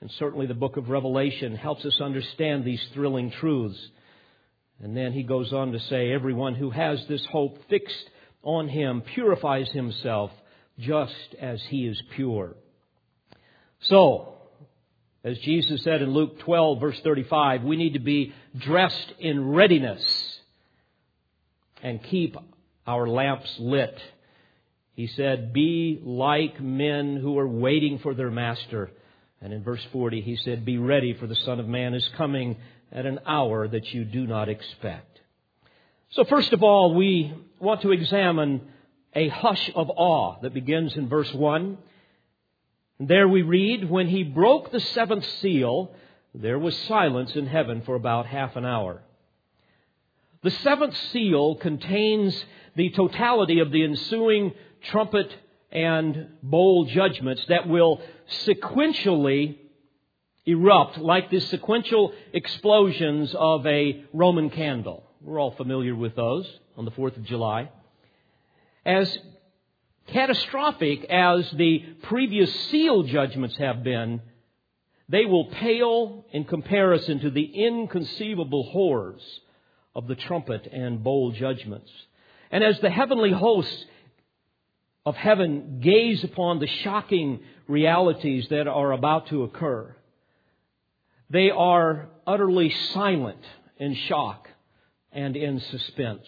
And 0.01 0.11
certainly 0.19 0.45
the 0.45 0.53
book 0.53 0.77
of 0.77 0.89
Revelation 0.89 1.55
helps 1.55 1.85
us 1.85 1.99
understand 1.99 2.63
these 2.63 2.83
thrilling 2.93 3.31
truths. 3.31 3.79
And 4.81 4.95
then 4.95 5.11
he 5.11 5.23
goes 5.23 5.51
on 5.53 5.71
to 5.71 5.79
say, 5.79 6.11
everyone 6.11 6.53
who 6.55 6.69
has 6.69 7.03
this 7.07 7.25
hope 7.25 7.57
fixed 7.69 8.09
on 8.43 8.69
him 8.69 9.01
purifies 9.01 9.69
himself 9.71 10.31
just 10.79 11.35
as 11.41 11.61
he 11.69 11.87
is 11.87 12.01
pure. 12.15 12.55
So, 13.81 14.35
as 15.23 15.37
Jesus 15.39 15.83
said 15.83 16.01
in 16.01 16.13
Luke 16.13 16.39
12 16.39 16.79
verse 16.79 16.99
35, 17.03 17.63
we 17.63 17.75
need 17.75 17.93
to 17.93 17.99
be 17.99 18.33
dressed 18.57 19.13
in 19.19 19.49
readiness 19.49 20.01
and 21.81 22.03
keep 22.03 22.37
our 22.85 23.07
lamps 23.07 23.53
lit. 23.59 23.97
He 24.93 25.07
said, 25.07 25.53
Be 25.53 25.99
like 26.03 26.61
men 26.61 27.17
who 27.17 27.37
are 27.37 27.47
waiting 27.47 27.99
for 27.99 28.13
their 28.13 28.31
master. 28.31 28.91
And 29.41 29.53
in 29.53 29.63
verse 29.63 29.85
40, 29.91 30.21
he 30.21 30.35
said, 30.37 30.65
Be 30.65 30.77
ready, 30.77 31.13
for 31.13 31.27
the 31.27 31.35
Son 31.35 31.59
of 31.59 31.67
Man 31.67 31.93
is 31.93 32.07
coming 32.17 32.57
at 32.91 33.05
an 33.05 33.19
hour 33.25 33.67
that 33.67 33.93
you 33.93 34.03
do 34.03 34.25
not 34.25 34.49
expect. 34.49 35.19
So, 36.11 36.23
first 36.25 36.53
of 36.53 36.63
all, 36.63 36.95
we 36.95 37.33
want 37.59 37.81
to 37.81 37.91
examine 37.91 38.61
a 39.13 39.27
hush 39.27 39.69
of 39.75 39.89
awe 39.89 40.39
that 40.41 40.53
begins 40.53 40.95
in 40.95 41.09
verse 41.09 41.31
1. 41.33 41.77
And 42.99 43.07
there 43.07 43.27
we 43.27 43.41
read, 43.43 43.89
When 43.89 44.07
he 44.07 44.23
broke 44.23 44.71
the 44.71 44.79
seventh 44.79 45.25
seal, 45.41 45.91
there 46.33 46.59
was 46.59 46.75
silence 46.87 47.35
in 47.35 47.45
heaven 47.45 47.81
for 47.85 47.95
about 47.95 48.25
half 48.25 48.55
an 48.55 48.65
hour. 48.65 49.01
The 50.43 50.51
seventh 50.51 50.95
seal 51.11 51.55
contains 51.55 52.45
the 52.75 52.89
totality 52.91 53.59
of 53.59 53.71
the 53.71 53.83
ensuing 53.83 54.53
trumpet 54.83 55.35
and 55.71 56.27
bowl 56.41 56.85
judgments 56.85 57.43
that 57.49 57.67
will 57.67 58.01
sequentially 58.45 59.57
erupt 60.45 60.97
like 60.97 61.29
the 61.29 61.39
sequential 61.39 62.13
explosions 62.33 63.35
of 63.37 63.65
a 63.67 64.03
Roman 64.13 64.49
candle. 64.49 65.03
We're 65.21 65.39
all 65.39 65.51
familiar 65.51 65.95
with 65.95 66.15
those 66.15 66.47
on 66.77 66.85
the 66.85 66.91
4th 66.91 67.17
of 67.17 67.25
July. 67.25 67.69
As 68.85 69.17
catastrophic 70.07 71.03
as 71.05 71.49
the 71.51 71.79
previous 72.03 72.53
seal 72.69 73.03
judgments 73.03 73.57
have 73.57 73.83
been, 73.83 74.21
they 75.09 75.25
will 75.25 75.45
pale 75.45 76.25
in 76.31 76.45
comparison 76.45 77.19
to 77.19 77.29
the 77.29 77.43
inconceivable 77.43 78.63
horrors 78.71 79.21
of 79.95 80.07
the 80.07 80.15
trumpet 80.15 80.67
and 80.71 81.03
bowl 81.03 81.31
judgments. 81.31 81.91
And 82.51 82.63
as 82.63 82.79
the 82.79 82.89
heavenly 82.89 83.31
hosts 83.31 83.85
of 85.07 85.15
heaven 85.15 85.79
gaze 85.81 86.21
upon 86.25 86.59
the 86.59 86.67
shocking 86.83 87.39
realities 87.65 88.45
that 88.49 88.67
are 88.67 88.91
about 88.91 89.25
to 89.27 89.43
occur, 89.43 89.95
they 91.29 91.49
are 91.49 92.09
utterly 92.27 92.69
silent 92.93 93.39
in 93.77 93.95
shock 93.95 94.49
and 95.13 95.37
in 95.37 95.61
suspense. 95.61 96.25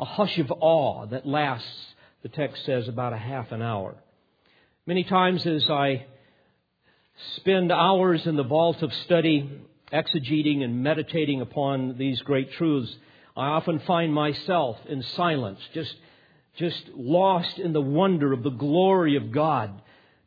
A 0.00 0.06
hush 0.06 0.38
of 0.38 0.50
awe 0.50 1.04
that 1.08 1.26
lasts, 1.26 1.68
the 2.22 2.30
text 2.30 2.64
says, 2.64 2.88
about 2.88 3.12
a 3.12 3.18
half 3.18 3.52
an 3.52 3.60
hour. 3.60 3.94
Many 4.86 5.04
times 5.04 5.46
as 5.46 5.68
I 5.68 6.06
spend 7.36 7.70
hours 7.70 8.26
in 8.26 8.36
the 8.36 8.42
vault 8.42 8.80
of 8.82 8.90
study, 9.04 9.50
exegeting 9.92 10.64
and 10.64 10.82
meditating 10.82 11.42
upon 11.42 11.98
these 11.98 12.22
great 12.22 12.52
truths, 12.52 12.90
I 13.36 13.48
often 13.48 13.80
find 13.80 14.14
myself 14.14 14.78
in 14.88 15.02
silence, 15.02 15.60
just, 15.74 15.94
just 16.58 16.88
lost 16.94 17.58
in 17.58 17.72
the 17.72 17.80
wonder 17.80 18.32
of 18.32 18.42
the 18.42 18.50
glory 18.50 19.16
of 19.16 19.30
God. 19.30 19.80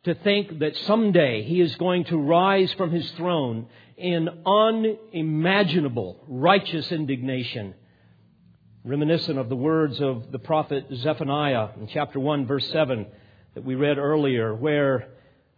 To 0.05 0.15
think 0.15 0.59
that 0.59 0.75
someday 0.77 1.43
He 1.43 1.61
is 1.61 1.75
going 1.75 2.05
to 2.05 2.17
rise 2.17 2.73
from 2.73 2.91
His 2.91 3.09
throne 3.11 3.67
in 3.97 4.29
unimaginable 4.45 6.23
righteous 6.27 6.91
indignation. 6.91 7.75
Reminiscent 8.83 9.37
of 9.37 9.49
the 9.49 9.55
words 9.55 10.01
of 10.01 10.31
the 10.31 10.39
prophet 10.39 10.87
Zephaniah 10.91 11.69
in 11.79 11.87
chapter 11.87 12.19
1, 12.19 12.47
verse 12.47 12.67
7 12.71 13.05
that 13.53 13.63
we 13.63 13.75
read 13.75 13.97
earlier, 13.97 14.55
where 14.55 15.09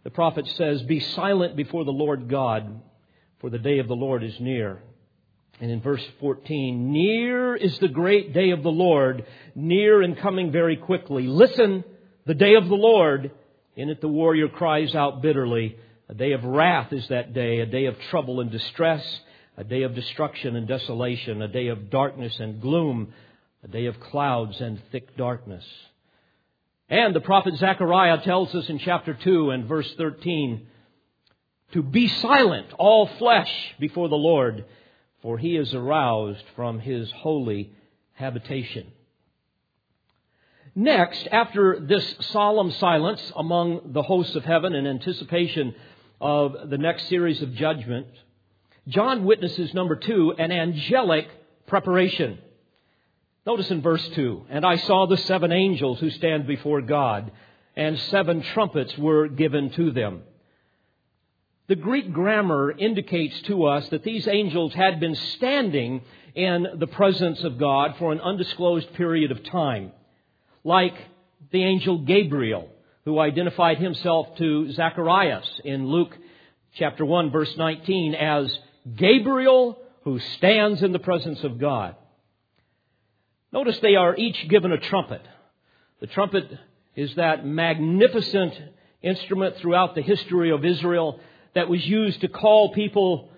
the 0.02 0.10
prophet 0.10 0.46
says, 0.56 0.82
Be 0.82 1.00
silent 1.00 1.56
before 1.56 1.84
the 1.84 1.92
Lord 1.92 2.28
God, 2.28 2.82
for 3.40 3.48
the 3.48 3.58
day 3.58 3.78
of 3.78 3.88
the 3.88 3.96
Lord 3.96 4.22
is 4.22 4.38
near. 4.40 4.82
And 5.60 5.70
in 5.70 5.80
verse 5.80 6.04
14, 6.20 6.92
near 6.92 7.54
is 7.54 7.78
the 7.78 7.88
great 7.88 8.32
day 8.32 8.50
of 8.50 8.62
the 8.62 8.72
Lord, 8.72 9.24
near 9.54 10.02
and 10.02 10.18
coming 10.18 10.50
very 10.50 10.76
quickly. 10.76 11.26
Listen, 11.26 11.84
the 12.26 12.34
day 12.34 12.54
of 12.54 12.68
the 12.68 12.74
Lord. 12.74 13.30
In 13.76 13.88
it 13.88 14.00
the 14.00 14.08
warrior 14.08 14.48
cries 14.48 14.94
out 14.94 15.20
bitterly. 15.20 15.76
A 16.08 16.14
day 16.14 16.32
of 16.32 16.44
wrath 16.44 16.92
is 16.92 17.08
that 17.08 17.32
day, 17.32 17.60
a 17.60 17.66
day 17.66 17.86
of 17.86 17.98
trouble 18.10 18.40
and 18.40 18.50
distress, 18.50 19.04
a 19.56 19.64
day 19.64 19.82
of 19.82 19.94
destruction 19.94 20.54
and 20.54 20.68
desolation, 20.68 21.42
a 21.42 21.48
day 21.48 21.68
of 21.68 21.90
darkness 21.90 22.38
and 22.38 22.60
gloom, 22.60 23.12
a 23.62 23.68
day 23.68 23.86
of 23.86 23.98
clouds 23.98 24.60
and 24.60 24.80
thick 24.92 25.16
darkness. 25.16 25.64
And 26.88 27.14
the 27.14 27.20
prophet 27.20 27.56
Zechariah 27.56 28.22
tells 28.22 28.54
us 28.54 28.68
in 28.68 28.78
chapter 28.78 29.14
2 29.14 29.50
and 29.50 29.66
verse 29.66 29.92
13 29.96 30.66
to 31.72 31.82
be 31.82 32.08
silent, 32.08 32.66
all 32.78 33.06
flesh, 33.18 33.50
before 33.80 34.08
the 34.08 34.14
Lord, 34.14 34.64
for 35.24 35.38
he 35.38 35.56
is 35.56 35.72
aroused 35.72 36.44
from 36.54 36.78
his 36.78 37.10
holy 37.10 37.72
habitation. 38.12 38.86
Next, 40.74 41.26
after 41.32 41.80
this 41.80 42.14
solemn 42.32 42.70
silence 42.72 43.32
among 43.34 43.92
the 43.94 44.02
hosts 44.02 44.36
of 44.36 44.44
heaven 44.44 44.74
in 44.74 44.86
anticipation 44.86 45.74
of 46.20 46.68
the 46.68 46.76
next 46.76 47.08
series 47.08 47.40
of 47.40 47.54
judgment, 47.54 48.06
John 48.86 49.24
witnesses, 49.24 49.72
number 49.72 49.96
two, 49.96 50.34
an 50.36 50.52
angelic 50.52 51.26
preparation. 51.66 52.36
Notice 53.46 53.70
in 53.70 53.80
verse 53.80 54.06
2 54.10 54.44
And 54.50 54.66
I 54.66 54.76
saw 54.76 55.06
the 55.06 55.16
seven 55.16 55.52
angels 55.52 56.00
who 56.00 56.10
stand 56.10 56.46
before 56.46 56.82
God, 56.82 57.32
and 57.74 57.98
seven 57.98 58.42
trumpets 58.42 58.94
were 58.98 59.28
given 59.28 59.70
to 59.70 59.90
them. 59.90 60.24
The 61.66 61.76
Greek 61.76 62.12
grammar 62.12 62.72
indicates 62.72 63.40
to 63.42 63.64
us 63.64 63.88
that 63.88 64.02
these 64.02 64.28
angels 64.28 64.74
had 64.74 65.00
been 65.00 65.14
standing 65.14 66.02
in 66.34 66.66
the 66.76 66.86
presence 66.86 67.42
of 67.42 67.58
God 67.58 67.94
for 67.98 68.12
an 68.12 68.20
undisclosed 68.20 68.92
period 68.94 69.30
of 69.30 69.42
time, 69.44 69.92
like 70.62 70.94
the 71.52 71.64
angel 71.64 71.98
Gabriel, 71.98 72.68
who 73.06 73.18
identified 73.18 73.78
himself 73.78 74.36
to 74.36 74.72
Zacharias 74.72 75.48
in 75.64 75.86
Luke 75.86 76.14
chapter 76.74 77.04
1 77.04 77.30
verse 77.30 77.56
19 77.56 78.14
as 78.14 78.58
Gabriel 78.96 79.78
who 80.02 80.18
stands 80.18 80.82
in 80.82 80.92
the 80.92 80.98
presence 80.98 81.42
of 81.44 81.58
God. 81.58 81.96
Notice 83.52 83.78
they 83.78 83.94
are 83.94 84.14
each 84.16 84.48
given 84.48 84.72
a 84.72 84.78
trumpet. 84.78 85.22
The 86.00 86.08
trumpet 86.08 86.46
is 86.94 87.14
that 87.14 87.46
magnificent 87.46 88.52
instrument 89.00 89.56
throughout 89.56 89.94
the 89.94 90.02
history 90.02 90.50
of 90.50 90.64
Israel 90.64 91.20
that 91.54 91.68
was 91.68 91.84
used 91.84 92.20
to 92.20 92.28
call 92.28 92.72
people, 92.72 93.30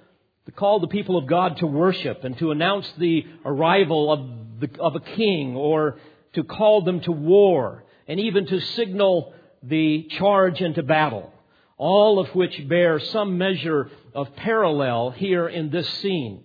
to 0.46 0.52
call 0.52 0.80
the 0.80 0.88
people 0.88 1.16
of 1.16 1.26
God 1.26 1.58
to 1.58 1.66
worship 1.66 2.24
and 2.24 2.36
to 2.38 2.50
announce 2.50 2.90
the 2.98 3.26
arrival 3.44 4.12
of, 4.12 4.60
the, 4.60 4.80
of 4.80 4.96
a 4.96 5.00
king 5.00 5.54
or 5.54 5.98
to 6.34 6.44
call 6.44 6.82
them 6.82 7.00
to 7.00 7.12
war 7.12 7.84
and 8.08 8.20
even 8.20 8.46
to 8.46 8.60
signal 8.60 9.34
the 9.62 10.04
charge 10.10 10.60
into 10.60 10.82
battle. 10.82 11.32
All 11.78 12.18
of 12.18 12.28
which 12.34 12.66
bear 12.68 12.98
some 12.98 13.36
measure 13.36 13.90
of 14.14 14.34
parallel 14.36 15.10
here 15.10 15.46
in 15.46 15.70
this 15.70 15.88
scene. 16.00 16.42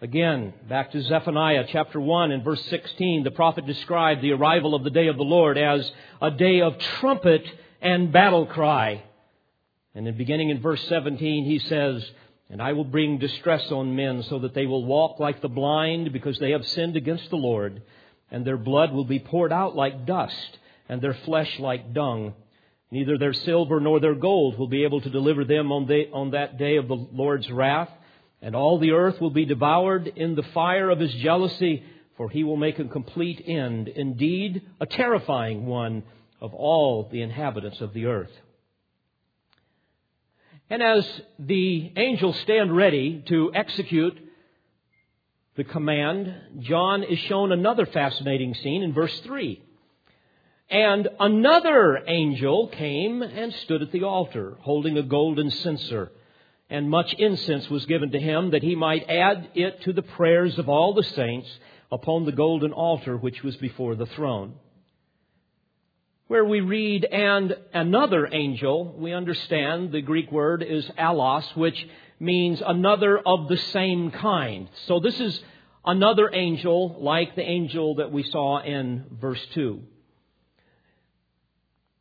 Again, 0.00 0.52
back 0.68 0.92
to 0.92 1.02
Zephaniah 1.02 1.64
chapter 1.68 2.00
1 2.00 2.30
and 2.30 2.44
verse 2.44 2.62
16, 2.66 3.24
the 3.24 3.30
prophet 3.30 3.66
described 3.66 4.22
the 4.22 4.32
arrival 4.32 4.74
of 4.74 4.84
the 4.84 4.90
day 4.90 5.08
of 5.08 5.16
the 5.16 5.22
Lord 5.22 5.56
as 5.56 5.90
a 6.20 6.30
day 6.30 6.60
of 6.60 6.78
trumpet 6.78 7.44
and 7.80 8.12
battle 8.12 8.46
cry. 8.46 9.02
And 9.96 10.06
then 10.06 10.16
beginning 10.16 10.50
in 10.50 10.60
verse 10.60 10.84
17, 10.88 11.44
he 11.44 11.58
says, 11.58 12.08
And 12.50 12.62
I 12.62 12.74
will 12.74 12.84
bring 12.84 13.18
distress 13.18 13.72
on 13.72 13.96
men 13.96 14.22
so 14.24 14.38
that 14.40 14.54
they 14.54 14.66
will 14.66 14.84
walk 14.84 15.18
like 15.18 15.40
the 15.40 15.48
blind 15.48 16.12
because 16.12 16.38
they 16.38 16.52
have 16.52 16.64
sinned 16.66 16.96
against 16.96 17.28
the 17.30 17.36
Lord, 17.36 17.82
and 18.30 18.46
their 18.46 18.56
blood 18.56 18.92
will 18.92 19.04
be 19.04 19.18
poured 19.18 19.52
out 19.52 19.74
like 19.74 20.06
dust, 20.06 20.58
and 20.88 21.02
their 21.02 21.16
flesh 21.24 21.58
like 21.58 21.92
dung. 21.92 22.34
Neither 22.92 23.18
their 23.18 23.32
silver 23.32 23.80
nor 23.80 23.98
their 23.98 24.14
gold 24.14 24.56
will 24.56 24.68
be 24.68 24.84
able 24.84 25.00
to 25.00 25.10
deliver 25.10 25.44
them 25.44 25.72
on, 25.72 25.86
the, 25.88 26.04
on 26.12 26.30
that 26.30 26.58
day 26.58 26.76
of 26.76 26.86
the 26.86 26.94
Lord's 26.94 27.50
wrath 27.50 27.90
and 28.42 28.54
all 28.54 28.78
the 28.78 28.92
earth 28.92 29.20
will 29.20 29.30
be 29.30 29.44
devoured 29.44 30.06
in 30.06 30.34
the 30.34 30.42
fire 30.54 30.90
of 30.90 31.00
his 31.00 31.12
jealousy, 31.14 31.82
for 32.16 32.28
he 32.28 32.44
will 32.44 32.56
make 32.56 32.78
a 32.78 32.84
complete 32.84 33.42
end, 33.46 33.88
indeed, 33.88 34.62
a 34.80 34.86
terrifying 34.86 35.66
one 35.66 36.02
of 36.40 36.54
all 36.54 37.08
the 37.10 37.22
inhabitants 37.22 37.80
of 37.80 37.92
the 37.92 38.06
earth. 38.06 38.30
And 40.68 40.82
as 40.82 41.06
the 41.38 41.92
angels 41.96 42.38
stand 42.40 42.76
ready 42.76 43.22
to 43.28 43.52
execute 43.54 44.18
the 45.56 45.64
command, 45.64 46.34
John 46.60 47.02
is 47.02 47.18
shown 47.20 47.52
another 47.52 47.86
fascinating 47.86 48.54
scene 48.54 48.82
in 48.82 48.92
verse 48.92 49.18
3. 49.20 49.62
And 50.68 51.08
another 51.20 52.02
angel 52.06 52.68
came 52.68 53.22
and 53.22 53.54
stood 53.54 53.82
at 53.82 53.92
the 53.92 54.02
altar, 54.02 54.56
holding 54.60 54.98
a 54.98 55.02
golden 55.02 55.50
censer 55.50 56.10
and 56.68 56.90
much 56.90 57.12
incense 57.14 57.68
was 57.70 57.86
given 57.86 58.10
to 58.10 58.18
him 58.18 58.50
that 58.50 58.62
he 58.62 58.74
might 58.74 59.08
add 59.08 59.48
it 59.54 59.82
to 59.82 59.92
the 59.92 60.02
prayers 60.02 60.58
of 60.58 60.68
all 60.68 60.94
the 60.94 61.04
saints 61.04 61.48
upon 61.92 62.24
the 62.24 62.32
golden 62.32 62.72
altar 62.72 63.16
which 63.16 63.42
was 63.42 63.56
before 63.56 63.94
the 63.94 64.06
throne. 64.06 64.54
Where 66.28 66.44
we 66.44 66.58
read, 66.60 67.04
and 67.04 67.56
another 67.72 68.28
angel, 68.30 68.96
we 68.98 69.12
understand 69.12 69.92
the 69.92 70.00
Greek 70.00 70.32
word 70.32 70.60
is 70.60 70.84
allos, 70.98 71.44
which 71.54 71.86
means 72.18 72.60
another 72.66 73.16
of 73.16 73.46
the 73.46 73.56
same 73.56 74.10
kind. 74.10 74.68
So 74.86 74.98
this 74.98 75.20
is 75.20 75.40
another 75.84 76.28
angel 76.32 76.96
like 76.98 77.36
the 77.36 77.48
angel 77.48 77.96
that 77.96 78.10
we 78.10 78.24
saw 78.24 78.60
in 78.60 79.04
verse 79.20 79.40
2. 79.54 79.80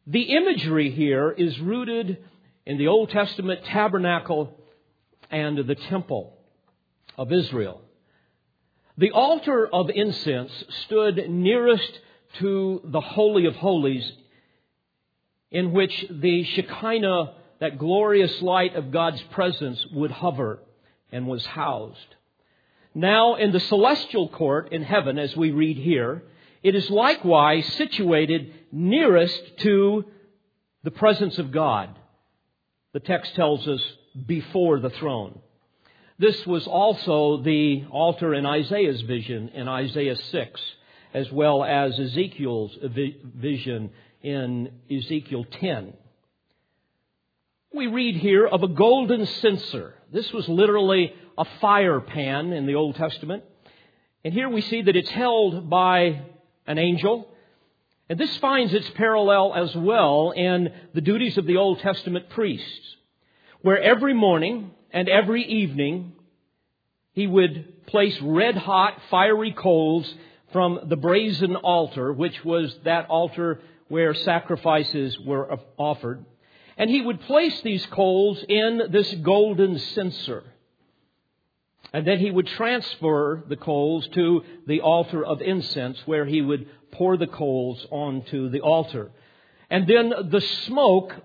The 0.07 0.23
imagery 0.23 0.89
here 0.89 1.29
is 1.29 1.59
rooted 1.59 2.17
in 2.65 2.79
the 2.79 2.88
Old 2.88 3.11
Testament 3.11 3.63
tabernacle 3.65 4.59
and 5.29 5.55
the 5.55 5.75
temple 5.75 6.35
of 7.15 7.31
Israel. 7.31 7.79
The 8.97 9.11
altar 9.11 9.67
of 9.67 9.91
incense 9.91 10.51
stood 10.85 11.29
nearest 11.29 11.99
to 12.39 12.82
the 12.84 13.02
Holy 13.02 13.45
of 13.45 13.56
Holies, 13.56 14.10
in 15.52 15.71
which 15.71 16.06
the 16.10 16.43
Shekinah, 16.43 17.34
that 17.60 17.78
glorious 17.78 18.41
light 18.41 18.76
of 18.76 18.91
God's 18.91 19.21
presence, 19.32 19.86
would 19.93 20.12
hover 20.12 20.60
and 21.12 21.28
was 21.28 21.45
housed. 21.45 22.15
Now, 22.93 23.36
in 23.36 23.52
the 23.52 23.60
celestial 23.60 24.30
court 24.30 24.71
in 24.71 24.84
heaven, 24.84 25.17
as 25.17 25.36
we 25.36 25.52
read 25.52 25.78
here, 25.78 26.24
it 26.63 26.76
is 26.76 26.89
likewise 26.89 27.65
situated 27.74 28.54
nearest 28.71 29.58
to 29.60 30.06
the 30.84 30.91
presence 30.91 31.38
of 31.38 31.52
God. 31.52 31.89
The 32.93 33.00
text 33.02 33.36
tells 33.36 33.67
us 33.67 33.82
before 34.26 34.80
the 34.80 34.89
throne. 34.89 35.39
This 36.17 36.45
was 36.48 36.65
also 36.65 37.41
the 37.41 37.86
altar 37.91 38.34
in 38.34 38.45
Isaiah's 38.45 39.02
vision 39.02 39.50
in 39.50 39.67
Isaiah 39.67 40.15
6, 40.15 40.62
as 41.15 41.32
well 41.32 41.63
as 41.63 41.97
Ezekiel's 41.97 42.78
vision 42.84 43.89
in 44.21 44.69
Ezekiel 44.91 45.45
10. 45.62 45.93
We 47.73 47.88
read 47.88 48.17
here 48.17 48.45
of 48.45 48.63
a 48.63 48.67
golden 48.67 49.25
censer. 49.25 49.93
This 50.12 50.34
was 50.34 50.49
literally 50.49 51.13
a 51.38 51.45
fire 51.62 52.01
pan 52.01 52.51
in 52.51 52.65
the 52.65 52.75
Old 52.75 52.97
Testament. 52.97 53.43
And 54.25 54.34
here 54.34 54.49
we 54.49 54.60
see 54.60 54.82
that 54.82 54.95
it's 54.97 55.10
held 55.10 55.69
by 55.69 56.21
an 56.67 56.78
angel. 56.78 57.30
And 58.10 58.19
this 58.19 58.36
finds 58.38 58.73
its 58.73 58.89
parallel 58.89 59.54
as 59.56 59.73
well 59.73 60.32
in 60.36 60.73
the 60.93 61.01
duties 61.01 61.38
of 61.38 61.45
the 61.45 61.56
Old 61.56 61.80
Testament 61.80 62.28
priests, 62.28 62.97
where 63.62 63.82
every 63.82 64.13
morning 64.13 64.71
and 64.91 65.08
every 65.08 65.45
evening 65.45 66.12
he 67.13 67.25
would 67.25 67.86
place 67.86 68.19
red 68.21 68.58
hot, 68.58 68.99
fiery 69.10 69.54
coals 69.54 70.13
from 70.55 70.79
the 70.87 70.95
brazen 70.95 71.57
altar, 71.57 72.13
which 72.13 72.45
was 72.45 72.73
that 72.85 73.09
altar 73.09 73.59
where 73.89 74.13
sacrifices 74.13 75.19
were 75.19 75.59
offered. 75.75 76.23
And 76.77 76.89
he 76.89 77.01
would 77.01 77.19
place 77.19 77.59
these 77.59 77.85
coals 77.87 78.41
in 78.47 78.83
this 78.89 79.13
golden 79.15 79.77
censer. 79.77 80.45
And 81.91 82.07
then 82.07 82.19
he 82.19 82.31
would 82.31 82.47
transfer 82.47 83.43
the 83.49 83.57
coals 83.57 84.07
to 84.13 84.43
the 84.65 84.79
altar 84.79 85.25
of 85.25 85.41
incense 85.41 86.01
where 86.05 86.25
he 86.25 86.41
would 86.41 86.69
pour 86.89 87.17
the 87.17 87.27
coals 87.27 87.85
onto 87.91 88.47
the 88.47 88.61
altar. 88.61 89.11
And 89.69 89.85
then 89.85 90.13
the 90.29 90.39
smoke 90.67 91.15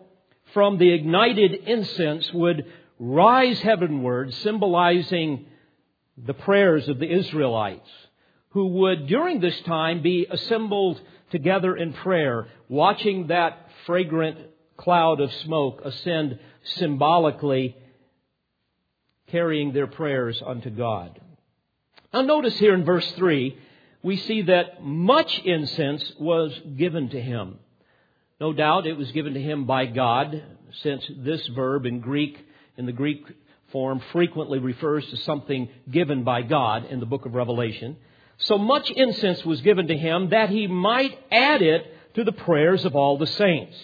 from 0.55 0.79
the 0.79 0.93
ignited 0.93 1.55
incense 1.69 2.33
would 2.33 2.67
rise 2.99 3.61
heavenward, 3.61 4.35
symbolizing 4.35 5.47
the 6.19 6.35
prayers 6.35 6.89
of 6.89 6.99
the 6.99 7.09
Israelites, 7.09 7.89
who 8.51 8.67
would 8.67 9.07
during 9.07 9.41
this 9.41 9.59
time 9.61 10.03
be 10.03 10.27
assembled 10.31 11.01
together 11.31 11.77
in 11.77 11.93
prayer, 11.93 12.49
watching 12.69 13.29
that 13.29 13.69
fragrant 13.87 14.39
cloud 14.77 15.21
of 15.21 15.33
smoke 15.45 15.83
ascend 15.85 16.39
symbolically, 16.77 17.77
carrying 19.29 19.73
their 19.73 19.87
prayers 19.87 20.43
unto 20.45 20.71
God. 20.71 21.21
Now 22.13 22.23
notice 22.23 22.59
here 22.59 22.75
in 22.75 22.85
verse 22.85 23.09
3, 23.13 23.57
we 24.03 24.17
see 24.17 24.43
that 24.43 24.83
much 24.83 25.39
incense 25.45 26.13
was 26.19 26.59
given 26.77 27.11
to 27.11 27.21
him. 27.21 27.59
No 28.41 28.53
doubt 28.53 28.87
it 28.87 28.97
was 28.97 29.13
given 29.13 29.35
to 29.35 29.41
him 29.41 29.67
by 29.67 29.87
God, 29.87 30.43
since 30.83 31.05
this 31.19 31.47
verb 31.49 31.85
in 31.85 32.01
Greek, 32.01 32.39
in 32.77 32.87
the 32.87 32.93
Greek 32.93 33.25
form, 33.71 34.01
frequently 34.13 34.59
refers 34.59 35.09
to 35.11 35.17
something 35.19 35.69
given 35.91 36.25
by 36.25 36.43
God 36.43 36.87
in 36.87 36.99
the 36.99 37.07
book 37.07 37.27
of 37.27 37.35
Revelation. 37.35 37.97
So 38.41 38.59
much 38.59 38.91
incense 38.91 39.45
was 39.45 39.61
given 39.61 39.89
to 39.89 39.97
him 39.97 40.31
that 40.31 40.51
he 40.51 40.67
might 40.67 41.19
add 41.31 41.63
it 41.63 42.15
to 42.15 42.25
the 42.25 42.33
prayers 42.33 42.85
of 42.85 42.97
all 42.97 43.19
the 43.19 43.27
saints. 43.27 43.77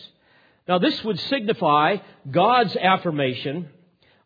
Now, 0.66 0.78
this 0.78 1.02
would 1.04 1.20
signify 1.20 1.98
God's 2.30 2.74
affirmation 2.76 3.68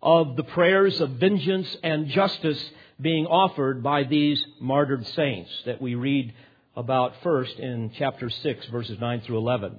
of 0.03 0.37
the 0.37 0.45
prayers 0.45 1.01
of 1.01 1.11
vengeance 1.11 1.77
and 1.83 2.07
justice 2.09 2.71
being 3.01 3.27
offered 3.27 3.83
by 3.83 4.05
these 4.05 4.43
martyred 4.61 5.07
saints 5.09 5.51
that 5.67 5.83
we 5.83 5.95
read 5.95 6.33
about 6.77 7.15
first 7.23 7.59
in 7.59 7.91
chapter 7.97 8.31
6, 8.31 8.67
verses 8.67 8.99
9 9.01 9.21
through 9.23 9.39
11. 9.39 9.77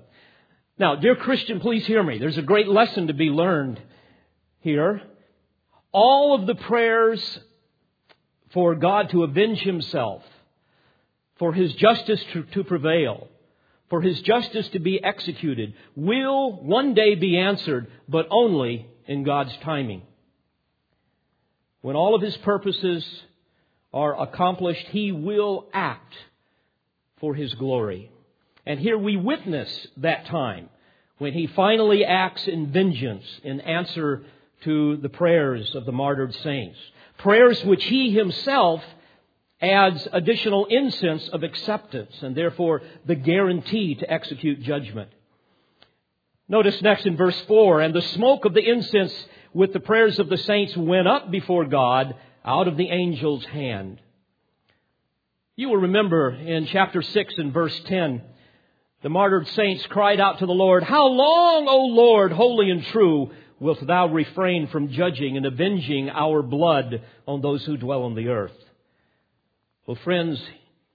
Now, 0.78 0.96
dear 0.96 1.16
Christian, 1.16 1.60
please 1.60 1.86
hear 1.86 2.04
me. 2.04 2.18
There's 2.18 2.38
a 2.38 2.44
great 2.44 2.68
lesson 2.68 3.08
to 3.08 3.14
be 3.14 3.30
learned 3.30 3.82
here. 4.60 5.02
All 5.92 6.36
of 6.36 6.46
the 6.46 6.56
prayers 6.56 7.40
for 8.54 8.76
God 8.76 9.10
to 9.12 9.24
avenge 9.24 9.60
himself, 9.60 10.24
for 11.42 11.54
his 11.54 11.74
justice 11.74 12.24
to, 12.34 12.44
to 12.44 12.64
prevail, 12.64 13.28
for 13.90 14.00
his 14.00 14.22
justice 14.22 14.68
to 14.70 14.80
be 14.80 15.04
executed 15.04 15.74
will 15.96 16.62
one 16.62 16.94
day 16.94 17.16
be 17.16 17.36
answered, 17.36 17.88
but 18.08 18.28
only 18.30 18.88
in 19.08 19.24
God's 19.24 19.58
timing. 19.64 20.04
When 21.82 21.96
all 21.96 22.14
of 22.14 22.22
his 22.22 22.38
purposes 22.38 23.04
are 23.92 24.22
accomplished, 24.22 24.86
he 24.90 25.12
will 25.12 25.66
act 25.74 26.14
for 27.20 27.34
his 27.34 27.52
glory. 27.56 28.12
And 28.68 28.80
here 28.80 29.00
we 29.00 29.18
witness 29.18 29.88
that 29.98 30.28
time 30.28 30.70
when 31.18 31.34
he 31.34 31.48
finally 31.48 32.06
acts 32.06 32.46
in 32.46 32.72
vengeance 32.72 33.26
in 33.44 33.62
answer 33.62 34.26
to 34.66 34.98
the 34.98 35.10
prayers 35.10 35.74
of 35.74 35.88
the 35.88 35.92
martyred 35.92 36.36
saints. 36.44 36.78
Prayers 37.18 37.66
which 37.66 37.84
he 37.86 38.12
himself 38.12 38.84
adds 39.62 40.08
additional 40.12 40.66
incense 40.66 41.28
of 41.30 41.44
acceptance 41.44 42.14
and 42.22 42.36
therefore 42.36 42.82
the 43.06 43.16
guarantee 43.16 43.96
to 43.96 44.12
execute 44.12 44.62
judgment. 44.62 45.10
Notice 46.50 46.82
next 46.82 47.06
in 47.06 47.16
verse 47.16 47.40
4 47.48 47.82
and 47.82 47.94
the 47.94 48.02
smoke 48.02 48.46
of 48.46 48.54
the 48.54 48.68
incense 48.68 49.14
with 49.54 49.72
the 49.74 49.80
prayers 49.80 50.20
of 50.20 50.30
the 50.30 50.38
saints 50.38 50.76
went 50.76 51.08
up 51.08 51.32
before 51.32 51.66
God 51.66 52.16
out 52.44 52.68
of 52.68 52.78
the 52.78 52.90
angel's 52.90 53.46
hand. 53.46 54.02
You 55.56 55.70
will 55.70 55.78
remember 55.78 56.32
in 56.32 56.66
chapter 56.66 57.02
6 57.02 57.34
and 57.38 57.54
verse 57.54 57.80
10, 57.86 58.22
the 59.04 59.10
martyred 59.10 59.48
saints 59.50 59.86
cried 59.88 60.20
out 60.20 60.40
to 60.40 60.46
the 60.46 60.54
Lord, 60.54 60.84
How 60.84 61.08
long, 61.08 61.68
O 61.68 61.86
Lord, 61.86 62.32
holy 62.32 62.70
and 62.70 62.84
true, 62.86 63.32
wilt 63.60 63.86
thou 63.86 64.08
refrain 64.08 64.68
from 64.68 64.90
judging 64.90 65.38
and 65.38 65.46
avenging 65.46 66.10
our 66.10 66.42
blood 66.42 67.04
on 67.28 67.42
those 67.42 67.64
who 67.66 67.78
dwell 67.78 68.04
on 68.04 68.16
the 68.16 68.30
earth? 68.30 68.58
Well, 69.88 69.98
friends, 70.04 70.40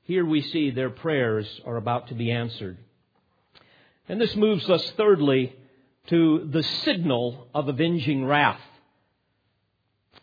here 0.03 0.25
we 0.25 0.43
see 0.43 0.71
their 0.71 0.91
prayers 0.91 1.49
are 1.67 1.77
about 1.77 2.09
to 2.09 2.15
be 2.15 2.31
answered. 2.31 2.79
And 4.09 4.21
this 4.21 4.37
moves 4.37 4.71
us 4.71 4.89
thirdly 4.97 5.57
to 6.07 6.49
the 6.53 6.63
signal 6.63 7.49
of 7.53 7.69
avenging 7.69 8.25
wrath. 8.25 8.61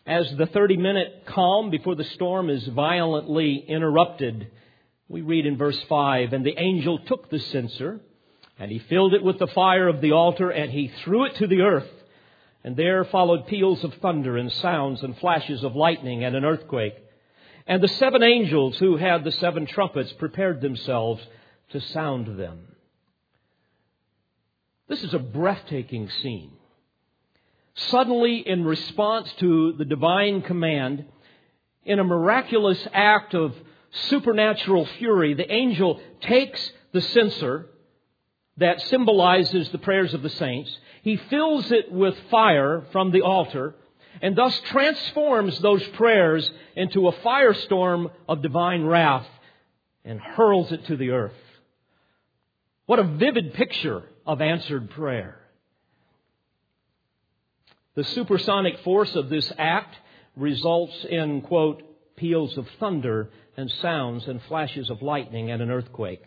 As 0.06 0.34
the 0.38 0.46
30 0.46 0.78
minute 0.78 1.24
calm 1.26 1.68
before 1.68 1.94
the 1.94 2.04
storm 2.04 2.48
is 2.48 2.66
violently 2.68 3.56
interrupted, 3.68 4.50
we 5.08 5.20
read 5.20 5.44
in 5.44 5.58
verse 5.58 5.80
5 5.86 6.32
And 6.32 6.44
the 6.44 6.58
angel 6.58 6.98
took 7.00 7.28
the 7.28 7.40
censer, 7.40 8.00
and 8.58 8.70
he 8.70 8.78
filled 8.78 9.12
it 9.12 9.22
with 9.22 9.38
the 9.38 9.46
fire 9.48 9.88
of 9.88 10.00
the 10.00 10.12
altar, 10.12 10.48
and 10.48 10.70
he 10.70 10.90
threw 11.04 11.26
it 11.26 11.34
to 11.36 11.46
the 11.46 11.60
earth. 11.60 11.90
And 12.64 12.78
there 12.78 13.04
followed 13.04 13.46
peals 13.46 13.84
of 13.84 13.92
thunder, 14.00 14.38
and 14.38 14.50
sounds, 14.50 15.02
and 15.02 15.18
flashes 15.18 15.62
of 15.64 15.76
lightning, 15.76 16.24
and 16.24 16.34
an 16.34 16.46
earthquake. 16.46 17.03
And 17.66 17.82
the 17.82 17.88
seven 17.88 18.22
angels 18.22 18.76
who 18.78 18.96
had 18.96 19.24
the 19.24 19.32
seven 19.32 19.66
trumpets 19.66 20.12
prepared 20.14 20.60
themselves 20.60 21.22
to 21.70 21.80
sound 21.80 22.38
them. 22.38 22.66
This 24.88 25.02
is 25.02 25.14
a 25.14 25.18
breathtaking 25.18 26.10
scene. 26.22 26.52
Suddenly, 27.74 28.46
in 28.46 28.64
response 28.64 29.32
to 29.40 29.72
the 29.72 29.84
divine 29.84 30.42
command, 30.42 31.06
in 31.84 31.98
a 31.98 32.04
miraculous 32.04 32.86
act 32.92 33.34
of 33.34 33.54
supernatural 34.08 34.86
fury, 34.98 35.34
the 35.34 35.50
angel 35.50 36.00
takes 36.20 36.70
the 36.92 37.00
censer 37.00 37.66
that 38.58 38.80
symbolizes 38.82 39.70
the 39.70 39.78
prayers 39.78 40.14
of 40.14 40.22
the 40.22 40.30
saints. 40.30 40.70
He 41.02 41.16
fills 41.16 41.72
it 41.72 41.90
with 41.90 42.14
fire 42.30 42.84
from 42.92 43.10
the 43.10 43.22
altar 43.22 43.74
and 44.22 44.36
thus 44.36 44.58
transforms 44.66 45.58
those 45.60 45.82
prayers 45.88 46.48
into 46.76 47.08
a 47.08 47.12
firestorm 47.12 48.10
of 48.28 48.42
divine 48.42 48.84
wrath 48.84 49.26
and 50.04 50.20
hurls 50.20 50.72
it 50.72 50.86
to 50.86 50.96
the 50.96 51.10
earth. 51.10 51.32
What 52.86 52.98
a 52.98 53.04
vivid 53.04 53.54
picture 53.54 54.02
of 54.26 54.40
answered 54.40 54.90
prayer. 54.90 55.38
The 57.94 58.04
supersonic 58.04 58.80
force 58.80 59.14
of 59.14 59.28
this 59.28 59.50
act 59.56 59.94
results 60.36 61.04
in, 61.08 61.42
quote, 61.42 61.82
peals 62.16 62.56
of 62.58 62.68
thunder 62.80 63.30
and 63.56 63.70
sounds 63.80 64.26
and 64.26 64.42
flashes 64.42 64.90
of 64.90 65.02
lightning 65.02 65.50
and 65.50 65.62
an 65.62 65.70
earthquake. 65.70 66.22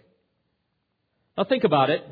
Now 1.38 1.43
think 1.43 1.63
about 1.63 1.89
it. 1.89 2.04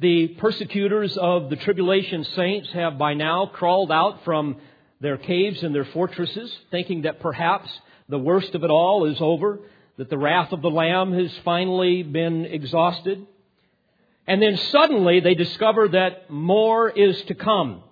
The 0.00 0.28
persecutors 0.28 1.16
of 1.16 1.50
the 1.50 1.56
tribulation 1.56 2.24
saints 2.24 2.70
have 2.72 2.98
by 2.98 3.14
now 3.14 3.46
crawled 3.46 3.90
out 3.90 4.24
from 4.24 4.56
their 5.04 5.18
caves 5.18 5.62
and 5.62 5.74
their 5.74 5.84
fortresses, 5.84 6.50
thinking 6.70 7.02
that 7.02 7.20
perhaps 7.20 7.70
the 8.08 8.18
worst 8.18 8.54
of 8.54 8.64
it 8.64 8.70
all 8.70 9.04
is 9.04 9.18
over, 9.20 9.60
that 9.98 10.08
the 10.08 10.18
wrath 10.18 10.50
of 10.52 10.62
the 10.62 10.70
Lamb 10.70 11.12
has 11.12 11.30
finally 11.44 12.02
been 12.02 12.46
exhausted. 12.46 13.26
And 14.26 14.40
then 14.40 14.56
suddenly 14.56 15.20
they 15.20 15.34
discover 15.34 15.88
that 15.88 16.30
more 16.30 16.88
is 16.88 17.20
to 17.24 17.34
come. 17.34 17.82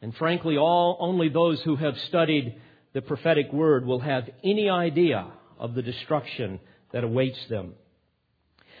And 0.00 0.14
frankly, 0.16 0.56
all, 0.56 0.96
only 1.00 1.28
those 1.28 1.60
who 1.62 1.74
have 1.74 1.98
studied 2.02 2.54
the 2.92 3.02
prophetic 3.02 3.52
word 3.52 3.84
will 3.84 4.00
have 4.00 4.30
any 4.44 4.68
idea 4.68 5.26
of 5.58 5.74
the 5.74 5.82
destruction 5.82 6.60
that 6.92 7.02
awaits 7.02 7.38
them. 7.48 7.74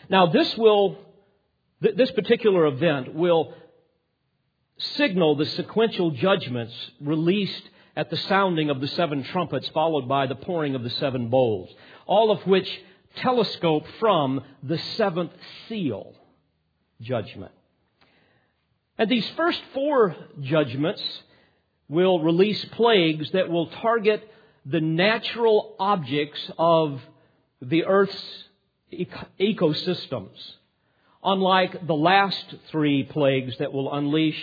Now 0.08 0.26
this 0.26 0.56
will, 0.56 0.96
this 1.80 2.10
particular 2.12 2.66
event 2.66 3.14
will 3.14 3.54
signal 4.78 5.36
the 5.36 5.46
sequential 5.46 6.10
judgments 6.10 6.74
released 7.00 7.62
at 7.96 8.10
the 8.10 8.16
sounding 8.16 8.70
of 8.70 8.80
the 8.80 8.88
seven 8.88 9.22
trumpets, 9.22 9.68
followed 9.68 10.08
by 10.08 10.26
the 10.26 10.34
pouring 10.34 10.74
of 10.74 10.82
the 10.82 10.90
seven 10.90 11.28
bowls, 11.28 11.70
all 12.06 12.30
of 12.30 12.46
which 12.46 12.68
telescope 13.16 13.86
from 14.00 14.42
the 14.62 14.78
seventh 14.96 15.32
seal 15.68 16.14
judgment. 17.00 17.52
And 18.98 19.10
these 19.10 19.28
first 19.30 19.60
four 19.74 20.16
judgments 20.40 21.02
will 21.88 22.20
release 22.20 22.64
plagues 22.72 23.30
that 23.32 23.50
will 23.50 23.66
target 23.66 24.26
the 24.64 24.80
natural 24.80 25.74
objects 25.78 26.40
of 26.56 27.00
the 27.60 27.84
earth's 27.84 28.44
ecosystems, 29.40 30.38
unlike 31.22 31.86
the 31.86 31.94
last 31.94 32.44
three 32.70 33.02
plagues 33.02 33.56
that 33.58 33.72
will 33.72 33.92
unleash 33.92 34.40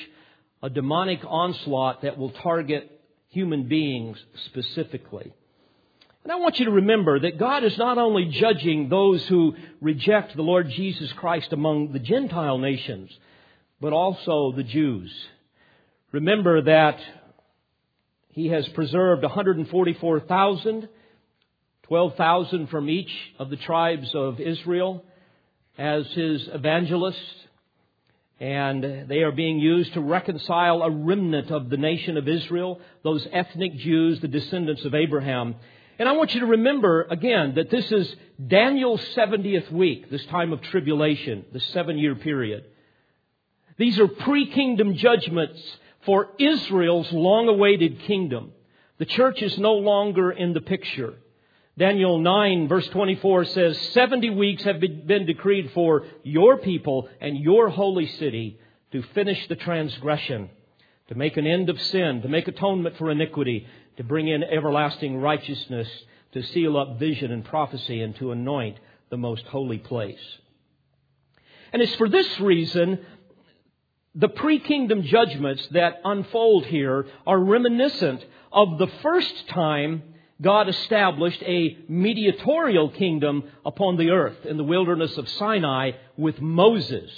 a 0.61 0.69
demonic 0.69 1.21
onslaught 1.25 2.01
that 2.01 2.17
will 2.17 2.31
target 2.31 2.99
human 3.29 3.67
beings 3.67 4.17
specifically. 4.47 5.33
And 6.23 6.33
I 6.33 6.35
want 6.35 6.59
you 6.59 6.65
to 6.65 6.71
remember 6.71 7.21
that 7.21 7.39
God 7.39 7.63
is 7.63 7.77
not 7.77 7.97
only 7.97 8.25
judging 8.25 8.89
those 8.89 9.25
who 9.27 9.55
reject 9.79 10.35
the 10.35 10.41
Lord 10.41 10.69
Jesus 10.69 11.11
Christ 11.13 11.53
among 11.53 11.93
the 11.93 11.99
Gentile 11.99 12.57
nations, 12.57 13.09
but 13.79 13.93
also 13.93 14.51
the 14.51 14.63
Jews. 14.63 15.11
Remember 16.11 16.61
that 16.63 16.99
He 18.29 18.47
has 18.49 18.67
preserved 18.69 19.23
144,000, 19.23 20.89
12,000 21.83 22.67
from 22.67 22.89
each 22.89 23.11
of 23.37 23.49
the 23.49 23.57
tribes 23.57 24.13
of 24.13 24.39
Israel 24.39 25.05
as 25.77 26.05
His 26.07 26.47
evangelists 26.49 27.47
and 28.39 29.07
they 29.09 29.19
are 29.19 29.31
being 29.31 29.59
used 29.59 29.93
to 29.93 30.01
reconcile 30.01 30.81
a 30.81 30.89
remnant 30.89 31.51
of 31.51 31.69
the 31.69 31.77
nation 31.77 32.15
of 32.15 32.27
Israel, 32.27 32.79
those 33.03 33.27
ethnic 33.31 33.75
Jews, 33.75 34.21
the 34.21 34.29
descendants 34.29 34.85
of 34.85 34.95
Abraham. 34.95 35.55
And 35.97 36.07
I 36.07 36.13
want 36.13 36.33
you 36.33 36.39
to 36.39 36.45
remember 36.45 37.05
again 37.09 37.55
that 37.55 37.69
this 37.69 37.91
is 37.91 38.15
Daniel's 38.45 39.01
70th 39.15 39.69
week, 39.71 40.09
this 40.09 40.25
time 40.27 40.53
of 40.53 40.61
tribulation, 40.61 41.45
the 41.51 41.59
seven 41.59 41.97
year 41.97 42.15
period. 42.15 42.63
These 43.77 43.99
are 43.99 44.07
pre-kingdom 44.07 44.95
judgments 44.95 45.61
for 46.05 46.29
Israel's 46.39 47.11
long 47.11 47.49
awaited 47.49 48.01
kingdom. 48.01 48.53
The 48.99 49.05
church 49.05 49.41
is 49.41 49.57
no 49.57 49.73
longer 49.73 50.31
in 50.31 50.53
the 50.53 50.61
picture. 50.61 51.15
Daniel 51.79 52.19
9 52.19 52.67
verse 52.67 52.87
24 52.89 53.45
says, 53.45 53.77
70 53.93 54.31
weeks 54.31 54.63
have 54.65 54.81
been 54.81 55.25
decreed 55.25 55.71
for 55.73 56.05
your 56.23 56.57
people 56.57 57.07
and 57.21 57.37
your 57.37 57.69
holy 57.69 58.05
city 58.05 58.59
to 58.91 59.01
finish 59.15 59.47
the 59.47 59.55
transgression, 59.55 60.49
to 61.07 61.15
make 61.15 61.37
an 61.37 61.47
end 61.47 61.69
of 61.69 61.81
sin, 61.81 62.21
to 62.21 62.27
make 62.27 62.49
atonement 62.49 62.97
for 62.97 63.09
iniquity, 63.09 63.65
to 63.95 64.03
bring 64.03 64.27
in 64.27 64.43
everlasting 64.43 65.21
righteousness, 65.21 65.87
to 66.33 66.43
seal 66.43 66.77
up 66.77 66.99
vision 66.99 67.31
and 67.31 67.45
prophecy, 67.45 68.01
and 68.01 68.13
to 68.17 68.33
anoint 68.33 68.77
the 69.09 69.17
most 69.17 69.45
holy 69.45 69.77
place. 69.77 70.19
And 71.71 71.81
it's 71.81 71.95
for 71.95 72.09
this 72.09 72.41
reason 72.41 72.99
the 74.15 74.27
pre-kingdom 74.27 75.03
judgments 75.03 75.65
that 75.71 76.01
unfold 76.03 76.65
here 76.65 77.05
are 77.25 77.39
reminiscent 77.39 78.25
of 78.51 78.79
the 78.79 78.87
first 79.01 79.47
time 79.47 80.03
God 80.41 80.69
established 80.69 81.43
a 81.43 81.77
mediatorial 81.89 82.89
kingdom 82.89 83.43
upon 83.65 83.97
the 83.97 84.11
earth 84.11 84.45
in 84.45 84.55
the 84.55 84.63
wilderness 84.63 85.17
of 85.17 85.27
Sinai 85.27 85.91
with 86.17 86.39
Moses, 86.39 87.11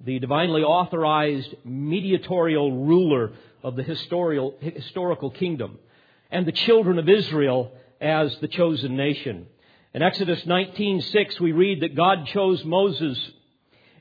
the 0.00 0.18
divinely 0.18 0.62
authorized 0.62 1.54
mediatorial 1.64 2.72
ruler 2.84 3.32
of 3.62 3.76
the 3.76 3.84
historical 3.84 5.30
kingdom, 5.30 5.78
and 6.30 6.44
the 6.44 6.52
children 6.52 6.98
of 6.98 7.08
Israel 7.08 7.72
as 8.00 8.36
the 8.40 8.48
chosen 8.48 8.96
nation. 8.96 9.46
In 9.94 10.02
Exodus 10.02 10.42
19:6 10.44 11.40
we 11.40 11.52
read 11.52 11.82
that 11.82 11.94
God 11.94 12.26
chose 12.26 12.64
Moses 12.64 13.32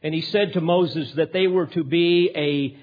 and 0.04 0.14
he 0.14 0.22
said 0.22 0.54
to 0.54 0.62
Moses 0.62 1.12
that 1.14 1.34
they 1.34 1.48
were 1.48 1.66
to 1.68 1.84
be 1.84 2.32
a 2.36 2.78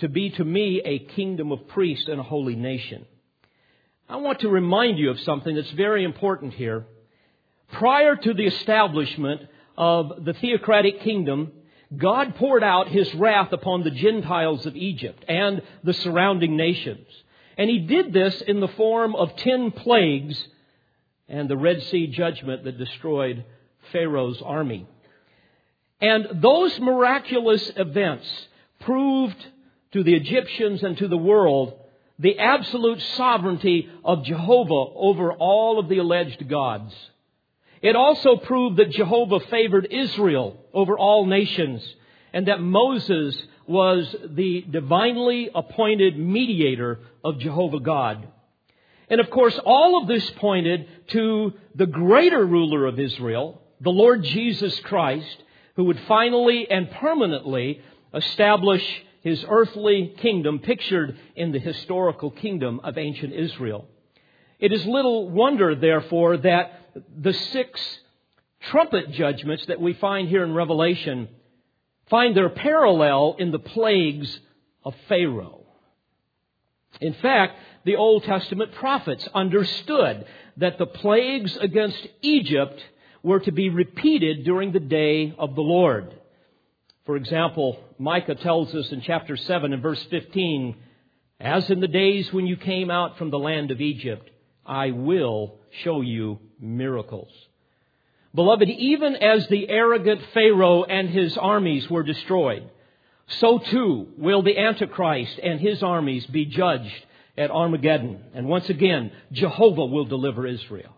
to 0.00 0.08
be 0.08 0.30
to 0.30 0.44
me 0.44 0.80
a 0.84 0.98
kingdom 0.98 1.50
of 1.50 1.66
priests 1.68 2.08
and 2.08 2.20
a 2.20 2.22
holy 2.22 2.56
nation. 2.56 3.04
I 4.10 4.16
want 4.16 4.40
to 4.40 4.48
remind 4.48 4.98
you 4.98 5.10
of 5.10 5.20
something 5.20 5.54
that's 5.54 5.70
very 5.72 6.02
important 6.02 6.54
here. 6.54 6.86
Prior 7.72 8.16
to 8.16 8.32
the 8.32 8.46
establishment 8.46 9.42
of 9.76 10.24
the 10.24 10.32
theocratic 10.32 11.02
kingdom, 11.02 11.52
God 11.94 12.34
poured 12.36 12.64
out 12.64 12.88
his 12.88 13.14
wrath 13.14 13.52
upon 13.52 13.82
the 13.82 13.90
Gentiles 13.90 14.64
of 14.64 14.76
Egypt 14.76 15.24
and 15.28 15.60
the 15.84 15.92
surrounding 15.92 16.56
nations. 16.56 17.06
And 17.58 17.68
he 17.68 17.80
did 17.80 18.14
this 18.14 18.40
in 18.40 18.60
the 18.60 18.68
form 18.68 19.14
of 19.14 19.36
ten 19.36 19.72
plagues 19.72 20.42
and 21.28 21.50
the 21.50 21.56
Red 21.58 21.82
Sea 21.82 22.06
judgment 22.06 22.64
that 22.64 22.78
destroyed 22.78 23.44
Pharaoh's 23.92 24.40
army. 24.40 24.86
And 26.00 26.28
those 26.40 26.78
miraculous 26.80 27.70
events 27.76 28.26
proved 28.80 29.46
to 29.92 30.02
the 30.02 30.14
Egyptians 30.14 30.82
and 30.82 30.96
to 30.96 31.08
the 31.08 31.18
world 31.18 31.77
the 32.18 32.38
absolute 32.38 33.00
sovereignty 33.16 33.88
of 34.04 34.24
Jehovah 34.24 34.92
over 34.94 35.32
all 35.32 35.78
of 35.78 35.88
the 35.88 35.98
alleged 35.98 36.48
gods. 36.48 36.92
It 37.80 37.94
also 37.94 38.36
proved 38.36 38.78
that 38.78 38.90
Jehovah 38.90 39.40
favored 39.50 39.86
Israel 39.90 40.56
over 40.74 40.98
all 40.98 41.26
nations 41.26 41.82
and 42.32 42.48
that 42.48 42.60
Moses 42.60 43.40
was 43.66 44.14
the 44.28 44.62
divinely 44.62 45.50
appointed 45.54 46.18
mediator 46.18 47.00
of 47.22 47.38
Jehovah 47.38 47.80
God. 47.80 48.26
And 49.08 49.20
of 49.20 49.30
course, 49.30 49.58
all 49.64 50.02
of 50.02 50.08
this 50.08 50.28
pointed 50.32 50.86
to 51.08 51.52
the 51.74 51.86
greater 51.86 52.44
ruler 52.44 52.86
of 52.86 52.98
Israel, 52.98 53.62
the 53.80 53.90
Lord 53.90 54.24
Jesus 54.24 54.78
Christ, 54.80 55.44
who 55.76 55.84
would 55.84 56.00
finally 56.08 56.68
and 56.68 56.90
permanently 56.90 57.80
establish 58.12 58.84
his 59.22 59.44
earthly 59.48 60.14
kingdom 60.18 60.60
pictured 60.60 61.18
in 61.34 61.52
the 61.52 61.58
historical 61.58 62.30
kingdom 62.30 62.80
of 62.84 62.98
ancient 62.98 63.32
Israel. 63.32 63.86
It 64.58 64.72
is 64.72 64.84
little 64.86 65.30
wonder, 65.30 65.74
therefore, 65.74 66.36
that 66.38 66.80
the 67.16 67.32
six 67.32 67.80
trumpet 68.60 69.12
judgments 69.12 69.66
that 69.66 69.80
we 69.80 69.92
find 69.94 70.28
here 70.28 70.42
in 70.42 70.54
Revelation 70.54 71.28
find 72.10 72.36
their 72.36 72.48
parallel 72.48 73.36
in 73.38 73.50
the 73.50 73.58
plagues 73.58 74.40
of 74.84 74.94
Pharaoh. 75.08 75.66
In 77.00 77.14
fact, 77.14 77.58
the 77.84 77.96
Old 77.96 78.24
Testament 78.24 78.72
prophets 78.72 79.28
understood 79.34 80.26
that 80.56 80.78
the 80.78 80.86
plagues 80.86 81.56
against 81.56 82.06
Egypt 82.22 82.82
were 83.22 83.40
to 83.40 83.52
be 83.52 83.68
repeated 83.68 84.44
during 84.44 84.72
the 84.72 84.80
day 84.80 85.34
of 85.38 85.54
the 85.54 85.60
Lord. 85.60 86.17
For 87.08 87.16
example, 87.16 87.82
Micah 87.98 88.34
tells 88.34 88.74
us 88.74 88.92
in 88.92 89.00
chapter 89.00 89.34
7 89.34 89.72
and 89.72 89.82
verse 89.82 90.04
15, 90.10 90.76
As 91.40 91.70
in 91.70 91.80
the 91.80 91.88
days 91.88 92.30
when 92.34 92.46
you 92.46 92.58
came 92.58 92.90
out 92.90 93.16
from 93.16 93.30
the 93.30 93.38
land 93.38 93.70
of 93.70 93.80
Egypt, 93.80 94.28
I 94.66 94.90
will 94.90 95.54
show 95.82 96.02
you 96.02 96.38
miracles. 96.60 97.32
Beloved, 98.34 98.68
even 98.68 99.16
as 99.16 99.48
the 99.48 99.70
arrogant 99.70 100.20
Pharaoh 100.34 100.84
and 100.84 101.08
his 101.08 101.38
armies 101.38 101.88
were 101.88 102.02
destroyed, 102.02 102.68
so 103.26 103.56
too 103.56 104.08
will 104.18 104.42
the 104.42 104.58
Antichrist 104.58 105.40
and 105.42 105.58
his 105.58 105.82
armies 105.82 106.26
be 106.26 106.44
judged 106.44 107.06
at 107.38 107.50
Armageddon. 107.50 108.22
And 108.34 108.48
once 108.48 108.68
again, 108.68 109.12
Jehovah 109.32 109.86
will 109.86 110.04
deliver 110.04 110.46
Israel. 110.46 110.94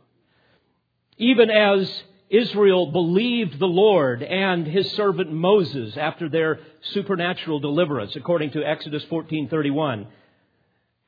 Even 1.19 1.51
as 1.51 2.03
Israel 2.31 2.93
believed 2.93 3.59
the 3.59 3.67
Lord 3.67 4.23
and 4.23 4.65
his 4.65 4.91
servant 4.93 5.33
Moses 5.33 5.97
after 5.97 6.29
their 6.29 6.61
supernatural 6.93 7.59
deliverance, 7.59 8.15
according 8.15 8.53
to 8.53 8.65
Exodus 8.65 9.05
14:31. 9.07 10.07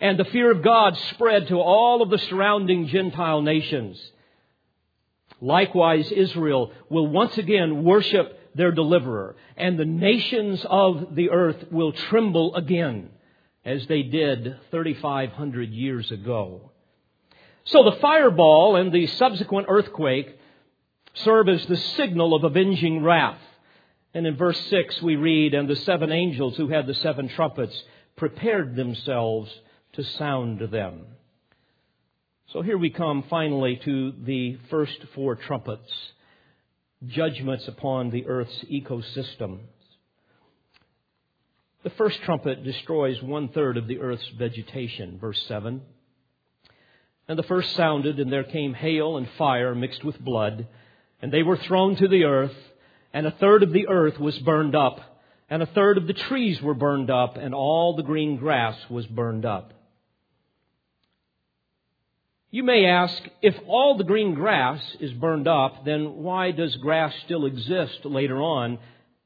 And 0.00 0.18
the 0.18 0.24
fear 0.24 0.50
of 0.50 0.62
God 0.62 0.96
spread 0.96 1.46
to 1.46 1.60
all 1.60 2.02
of 2.02 2.10
the 2.10 2.18
surrounding 2.18 2.88
Gentile 2.88 3.40
nations. 3.40 4.12
Likewise, 5.40 6.10
Israel 6.10 6.72
will 6.88 7.06
once 7.06 7.38
again 7.38 7.84
worship 7.84 8.40
their 8.56 8.72
deliverer, 8.72 9.36
and 9.56 9.78
the 9.78 9.84
nations 9.84 10.64
of 10.68 11.14
the 11.14 11.30
earth 11.30 11.70
will 11.70 11.92
tremble 11.92 12.54
again, 12.56 13.10
as 13.64 13.86
they 13.86 14.02
did 14.02 14.56
3,500 14.72 15.70
years 15.70 16.10
ago. 16.10 16.72
So 17.64 17.84
the 17.84 17.92
fireball 18.00 18.74
and 18.74 18.90
the 18.90 19.06
subsequent 19.06 19.68
earthquake 19.70 20.36
serve 21.14 21.48
as 21.48 21.64
the 21.66 21.76
signal 21.76 22.34
of 22.34 22.44
avenging 22.44 23.02
wrath. 23.02 23.40
And 24.14 24.26
in 24.26 24.36
verse 24.36 24.60
6 24.68 25.02
we 25.02 25.16
read, 25.16 25.54
And 25.54 25.68
the 25.68 25.76
seven 25.76 26.12
angels 26.12 26.56
who 26.56 26.68
had 26.68 26.86
the 26.86 26.94
seven 26.94 27.28
trumpets 27.28 27.82
prepared 28.16 28.76
themselves 28.76 29.50
to 29.94 30.02
sound 30.02 30.60
them. 30.70 31.06
So 32.52 32.60
here 32.60 32.76
we 32.76 32.90
come 32.90 33.24
finally 33.30 33.80
to 33.84 34.12
the 34.24 34.58
first 34.68 34.98
four 35.14 35.36
trumpets, 35.36 35.90
judgments 37.06 37.66
upon 37.66 38.10
the 38.10 38.26
earth's 38.26 38.64
ecosystem. 38.70 39.60
The 41.82 41.90
first 41.90 42.20
trumpet 42.22 42.62
destroys 42.62 43.20
one 43.22 43.48
third 43.48 43.76
of 43.76 43.88
the 43.88 44.00
earth's 44.00 44.28
vegetation, 44.38 45.18
verse 45.18 45.42
7. 45.48 45.80
And 47.26 47.38
the 47.38 47.42
first 47.42 47.74
sounded, 47.74 48.20
and 48.20 48.30
there 48.30 48.44
came 48.44 48.74
hail 48.74 49.16
and 49.16 49.28
fire 49.38 49.74
mixed 49.74 50.04
with 50.04 50.18
blood, 50.20 50.68
and 51.22 51.32
they 51.32 51.42
were 51.42 51.56
thrown 51.56 51.96
to 51.96 52.08
the 52.08 52.24
earth, 52.24 52.56
and 53.14 53.26
a 53.26 53.30
third 53.30 53.62
of 53.62 53.72
the 53.72 53.88
earth 53.88 54.18
was 54.18 54.38
burned 54.40 54.74
up, 54.74 55.00
and 55.48 55.62
a 55.62 55.66
third 55.66 55.96
of 55.96 56.06
the 56.06 56.12
trees 56.12 56.60
were 56.60 56.74
burned 56.74 57.10
up, 57.10 57.36
and 57.36 57.54
all 57.54 57.94
the 57.94 58.02
green 58.02 58.36
grass 58.36 58.76
was 58.90 59.06
burned 59.06 59.46
up. 59.46 59.72
You 62.50 62.64
may 62.64 62.84
ask, 62.84 63.22
if 63.40 63.54
all 63.66 63.96
the 63.96 64.04
green 64.04 64.34
grass 64.34 64.82
is 65.00 65.12
burned 65.14 65.48
up, 65.48 65.86
then 65.86 66.16
why 66.18 66.50
does 66.50 66.76
grass 66.76 67.14
still 67.24 67.46
exist 67.46 68.04
later 68.04 68.42
on 68.42 68.78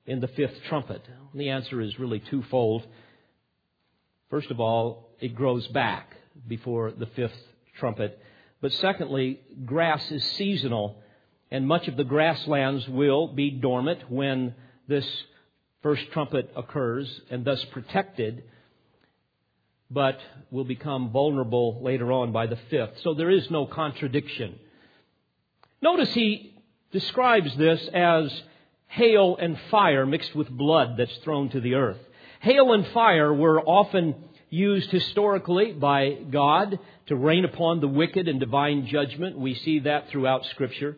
in 0.06 0.20
the 0.20 0.28
fifth 0.28 0.62
trumpet? 0.68 1.02
the 1.34 1.50
answer 1.50 1.80
is 1.80 1.98
really 1.98 2.20
twofold. 2.20 2.86
First 4.30 4.50
of 4.50 4.60
all, 4.60 5.10
it 5.20 5.34
grows 5.34 5.66
back 5.68 6.16
before 6.46 6.92
the 6.92 7.06
fifth 7.06 7.36
trumpet. 7.78 8.18
But 8.60 8.72
secondly, 8.74 9.40
grass 9.64 10.10
is 10.10 10.24
seasonal, 10.32 11.02
and 11.50 11.66
much 11.66 11.88
of 11.88 11.96
the 11.96 12.04
grasslands 12.04 12.88
will 12.88 13.28
be 13.28 13.50
dormant 13.50 14.10
when 14.10 14.54
this 14.88 15.06
first 15.82 16.02
trumpet 16.12 16.50
occurs 16.56 17.20
and 17.30 17.44
thus 17.44 17.64
protected, 17.66 18.42
but 19.90 20.18
will 20.50 20.64
become 20.64 21.10
vulnerable 21.10 21.80
later 21.82 22.10
on 22.10 22.32
by 22.32 22.46
the 22.46 22.58
fifth. 22.70 23.00
So 23.02 23.14
there 23.14 23.30
is 23.30 23.50
no 23.50 23.66
contradiction. 23.66 24.58
Notice 25.80 26.12
he 26.12 26.54
describes 26.90 27.54
this 27.56 27.88
as 27.94 28.42
hail 28.88 29.36
and 29.36 29.58
fire 29.70 30.06
mixed 30.06 30.34
with 30.34 30.48
blood 30.48 30.96
that's 30.98 31.16
thrown 31.18 31.50
to 31.50 31.60
the 31.60 31.74
earth. 31.74 31.98
Hail 32.40 32.72
and 32.72 32.86
fire 32.88 33.32
were 33.32 33.60
often 33.60 34.14
used 34.50 34.90
historically 34.90 35.72
by 35.72 36.14
God 36.30 36.78
to 37.06 37.16
rain 37.16 37.44
upon 37.44 37.80
the 37.80 37.88
wicked 37.88 38.28
and 38.28 38.40
divine 38.40 38.86
judgment. 38.86 39.38
We 39.38 39.54
see 39.54 39.80
that 39.80 40.08
throughout 40.08 40.44
Scripture. 40.46 40.96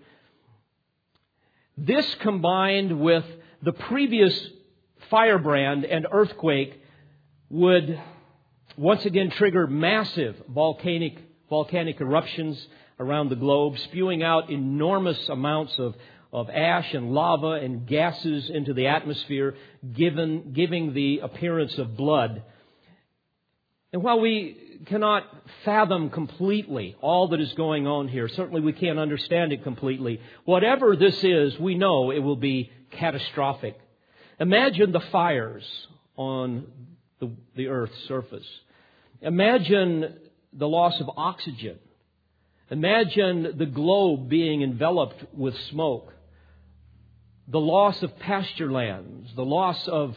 This 1.81 2.13
combined 2.17 3.01
with 3.01 3.25
the 3.63 3.73
previous 3.73 4.49
firebrand 5.11 5.85
and 5.85 6.09
earthquake 6.11 6.75
would 7.51 8.01
once 8.77 9.05
again 9.07 9.31
trigger 9.31 9.69
massive 9.69 10.35
volcanic, 10.49 11.19
volcanic 11.49 12.01
eruptions 12.01 12.67
around 12.99 13.29
the 13.29 13.37
globe, 13.37 13.79
spewing 13.79 14.25
out 14.25 14.51
enormous 14.51 15.29
amounts 15.29 15.79
of, 15.79 15.95
of 16.33 16.51
ash 16.51 16.93
and 16.95 17.13
lava 17.13 17.53
and 17.53 17.87
gases 17.87 18.51
into 18.51 18.75
the 18.75 18.89
atmosphere, 18.89 19.55
given, 19.95 20.53
giving 20.53 20.95
the 20.95 21.21
appearance 21.21 21.79
of 21.79 21.97
blood. 21.97 22.43
And 23.93 24.03
while 24.03 24.19
we 24.19 24.57
cannot 24.87 25.25
fathom 25.65 26.11
completely 26.11 26.97
all 27.01 27.29
that 27.29 27.41
is 27.41 27.53
going 27.55 27.87
on 27.87 28.09
here, 28.09 28.29
certainly 28.29 28.61
we 28.61 28.73
can't 28.73 28.99
understand 28.99 29.53
it 29.53 29.63
completely, 29.63 30.21
whatever 30.45 30.97
this 30.97 31.23
is, 31.25 31.59
we 31.59 31.75
know 31.75 32.11
it 32.11 32.21
will 32.21 32.37
be 32.37 32.71
catastrophic. 32.91 33.79
Imagine 34.41 34.93
the 34.93 35.01
fires 35.01 35.65
on 36.17 36.67
the, 37.21 37.31
the 37.57 37.69
earth's 37.69 37.99
surface. 38.07 38.47
Imagine 39.21 40.19
the 40.53 40.69
loss 40.69 41.01
of 41.01 41.11
oxygen. 41.17 41.79
Imagine 42.71 43.55
the 43.57 43.67
globe 43.67 44.29
being 44.29 44.63
enveloped 44.63 45.25
with 45.35 45.59
smoke. 45.71 46.13
The 47.49 47.61
loss 47.61 48.03
of 48.03 48.19
pasture 48.19 48.71
lands, 48.71 49.31
the 49.35 49.45
loss 49.45 49.89
of 49.89 50.17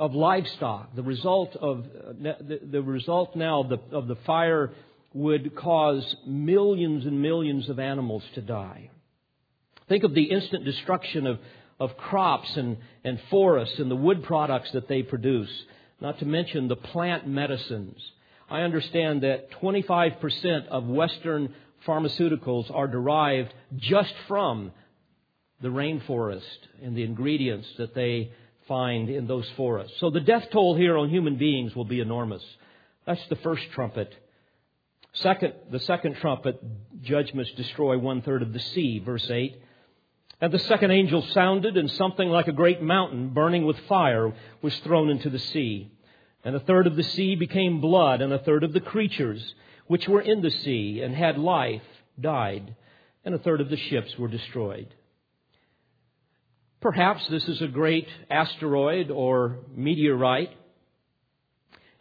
of 0.00 0.14
livestock. 0.14 0.96
The 0.96 1.02
result 1.02 1.54
of 1.56 1.84
the, 2.18 2.82
result 2.82 3.36
now 3.36 3.60
of 3.60 3.68
the, 3.68 3.80
of 3.92 4.08
the 4.08 4.16
fire 4.26 4.72
would 5.12 5.54
cause 5.54 6.16
millions 6.26 7.04
and 7.04 7.20
millions 7.20 7.68
of 7.68 7.78
animals 7.78 8.24
to 8.34 8.40
die. 8.40 8.90
Think 9.88 10.04
of 10.04 10.14
the 10.14 10.24
instant 10.24 10.64
destruction 10.64 11.26
of, 11.26 11.38
of 11.78 11.96
crops 11.98 12.56
and, 12.56 12.78
and 13.04 13.20
forests 13.28 13.78
and 13.78 13.90
the 13.90 13.96
wood 13.96 14.24
products 14.24 14.72
that 14.72 14.88
they 14.88 15.02
produce, 15.02 15.50
not 16.00 16.18
to 16.20 16.24
mention 16.24 16.68
the 16.68 16.76
plant 16.76 17.28
medicines. 17.28 18.00
I 18.48 18.62
understand 18.62 19.22
that 19.22 19.50
25% 19.60 20.68
of 20.68 20.86
Western 20.86 21.54
pharmaceuticals 21.86 22.74
are 22.74 22.88
derived 22.88 23.52
just 23.76 24.14
from 24.26 24.72
the 25.60 25.68
rainforest 25.68 26.40
and 26.82 26.96
the 26.96 27.02
ingredients 27.02 27.68
that 27.76 27.94
they 27.94 28.32
find 28.70 29.10
in 29.10 29.26
those 29.26 29.48
forests. 29.56 29.98
So 29.98 30.10
the 30.10 30.20
death 30.20 30.46
toll 30.52 30.76
here 30.76 30.96
on 30.96 31.10
human 31.10 31.36
beings 31.36 31.74
will 31.74 31.84
be 31.84 31.98
enormous. 31.98 32.42
That's 33.04 33.26
the 33.28 33.34
first 33.36 33.64
trumpet. 33.72 34.14
Second, 35.12 35.54
the 35.72 35.80
second 35.80 36.14
trumpet, 36.18 36.62
judgments 37.02 37.50
destroy 37.56 37.98
one 37.98 38.22
third 38.22 38.42
of 38.42 38.52
the 38.52 38.60
sea, 38.60 39.00
verse 39.00 39.28
8. 39.28 39.60
And 40.40 40.52
the 40.52 40.60
second 40.60 40.92
angel 40.92 41.20
sounded, 41.34 41.76
and 41.76 41.90
something 41.90 42.28
like 42.28 42.46
a 42.46 42.52
great 42.52 42.80
mountain 42.80 43.30
burning 43.30 43.66
with 43.66 43.76
fire 43.88 44.32
was 44.62 44.78
thrown 44.78 45.10
into 45.10 45.30
the 45.30 45.40
sea. 45.40 45.90
And 46.44 46.54
a 46.54 46.60
third 46.60 46.86
of 46.86 46.94
the 46.94 47.02
sea 47.02 47.34
became 47.34 47.80
blood, 47.80 48.22
and 48.22 48.32
a 48.32 48.38
third 48.38 48.62
of 48.62 48.72
the 48.72 48.80
creatures 48.80 49.42
which 49.88 50.06
were 50.06 50.20
in 50.20 50.42
the 50.42 50.52
sea 50.52 51.00
and 51.02 51.12
had 51.12 51.36
life 51.36 51.82
died, 52.20 52.76
and 53.24 53.34
a 53.34 53.38
third 53.38 53.60
of 53.60 53.68
the 53.68 53.76
ships 53.76 54.16
were 54.16 54.28
destroyed. 54.28 54.94
Perhaps 56.80 57.28
this 57.28 57.46
is 57.46 57.60
a 57.60 57.66
great 57.66 58.08
asteroid 58.30 59.10
or 59.10 59.58
meteorite. 59.76 60.50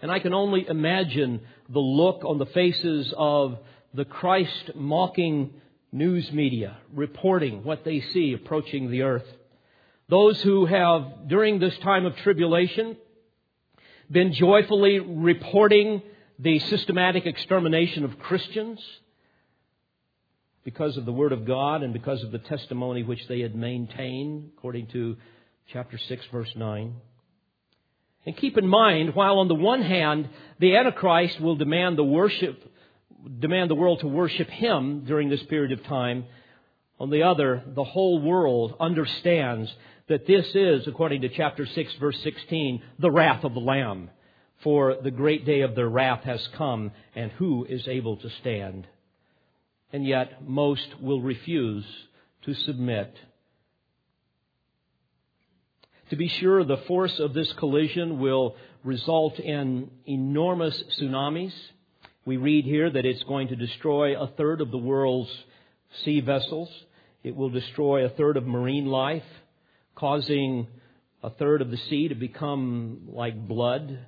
And 0.01 0.09
I 0.09 0.19
can 0.19 0.33
only 0.33 0.65
imagine 0.67 1.41
the 1.67 1.79
look 1.79 2.23
on 2.23 2.37
the 2.37 2.45
faces 2.45 3.13
of 3.17 3.57
the 3.93 4.05
Christ 4.05 4.71
mocking 4.75 5.53
news 5.91 6.31
media 6.31 6.77
reporting 6.93 7.63
what 7.65 7.83
they 7.83 7.99
see 7.99 8.33
approaching 8.33 8.89
the 8.89 9.01
earth. 9.01 9.25
Those 10.07 10.41
who 10.41 10.65
have, 10.65 11.27
during 11.27 11.59
this 11.59 11.77
time 11.79 12.05
of 12.05 12.15
tribulation, 12.17 12.95
been 14.09 14.31
joyfully 14.31 14.99
reporting 14.99 16.01
the 16.39 16.59
systematic 16.59 17.25
extermination 17.25 18.05
of 18.05 18.17
Christians 18.17 18.79
because 20.63 20.97
of 20.97 21.05
the 21.05 21.11
Word 21.11 21.31
of 21.31 21.45
God 21.45 21.83
and 21.83 21.93
because 21.93 22.23
of 22.23 22.31
the 22.31 22.39
testimony 22.39 23.03
which 23.03 23.27
they 23.27 23.39
had 23.41 23.55
maintained, 23.55 24.51
according 24.57 24.87
to 24.87 25.17
chapter 25.71 25.97
6, 25.97 26.25
verse 26.31 26.51
9. 26.55 26.95
And 28.25 28.37
keep 28.37 28.57
in 28.57 28.67
mind, 28.67 29.15
while 29.15 29.39
on 29.39 29.47
the 29.47 29.55
one 29.55 29.81
hand, 29.81 30.29
the 30.59 30.75
Antichrist 30.75 31.39
will 31.39 31.55
demand 31.55 31.97
the 31.97 32.03
worship, 32.03 32.61
demand 33.39 33.69
the 33.69 33.75
world 33.75 34.01
to 34.01 34.07
worship 34.07 34.49
him 34.49 35.05
during 35.05 35.29
this 35.29 35.43
period 35.43 35.71
of 35.71 35.85
time, 35.85 36.25
on 36.99 37.09
the 37.09 37.23
other, 37.23 37.63
the 37.65 37.83
whole 37.83 38.21
world 38.21 38.75
understands 38.79 39.73
that 40.09 40.27
this 40.27 40.45
is, 40.53 40.85
according 40.85 41.21
to 41.21 41.29
chapter 41.29 41.65
6, 41.65 41.93
verse 41.99 42.17
16, 42.23 42.83
the 42.99 43.11
wrath 43.11 43.45
of 43.45 43.53
the 43.53 43.59
Lamb. 43.61 44.09
For 44.63 44.97
the 45.01 45.11
great 45.11 45.45
day 45.45 45.61
of 45.61 45.75
their 45.75 45.87
wrath 45.87 46.23
has 46.25 46.45
come, 46.57 46.91
and 47.15 47.31
who 47.31 47.63
is 47.63 47.87
able 47.87 48.17
to 48.17 48.29
stand? 48.41 48.85
And 49.91 50.05
yet 50.05 50.47
most 50.47 51.01
will 51.01 51.21
refuse 51.21 51.85
to 52.43 52.53
submit. 52.53 53.13
To 56.09 56.15
be 56.15 56.27
sure, 56.27 56.63
the 56.63 56.83
force 56.87 57.19
of 57.19 57.33
this 57.33 57.51
collision 57.53 58.19
will 58.19 58.55
result 58.83 59.39
in 59.39 59.91
enormous 60.05 60.81
tsunamis. 60.97 61.53
We 62.25 62.37
read 62.37 62.65
here 62.65 62.89
that 62.89 63.05
it's 63.05 63.23
going 63.23 63.49
to 63.49 63.55
destroy 63.55 64.19
a 64.19 64.27
third 64.27 64.61
of 64.61 64.71
the 64.71 64.77
world's 64.77 65.29
sea 66.03 66.21
vessels. 66.21 66.69
It 67.23 67.35
will 67.35 67.49
destroy 67.49 68.05
a 68.05 68.09
third 68.09 68.37
of 68.37 68.47
marine 68.47 68.87
life, 68.87 69.23
causing 69.95 70.67
a 71.21 71.29
third 71.29 71.61
of 71.61 71.69
the 71.69 71.77
sea 71.89 72.07
to 72.07 72.15
become 72.15 73.09
like 73.09 73.47
blood. 73.47 73.99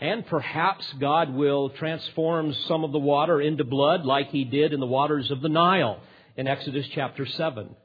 And 0.00 0.26
perhaps 0.26 0.86
God 0.98 1.34
will 1.34 1.68
transform 1.70 2.54
some 2.66 2.84
of 2.84 2.92
the 2.92 2.98
water 2.98 3.40
into 3.40 3.64
blood 3.64 4.06
like 4.06 4.30
he 4.30 4.44
did 4.44 4.72
in 4.72 4.80
the 4.80 4.86
waters 4.86 5.30
of 5.30 5.42
the 5.42 5.50
Nile 5.50 6.00
in 6.38 6.48
Exodus 6.48 6.86
chapter 6.94 7.26
7. 7.26 7.76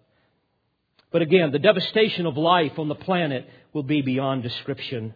But 1.11 1.21
again, 1.21 1.51
the 1.51 1.59
devastation 1.59 2.25
of 2.25 2.37
life 2.37 2.79
on 2.79 2.87
the 2.87 2.95
planet 2.95 3.49
will 3.73 3.83
be 3.83 4.01
beyond 4.01 4.43
description. 4.43 5.13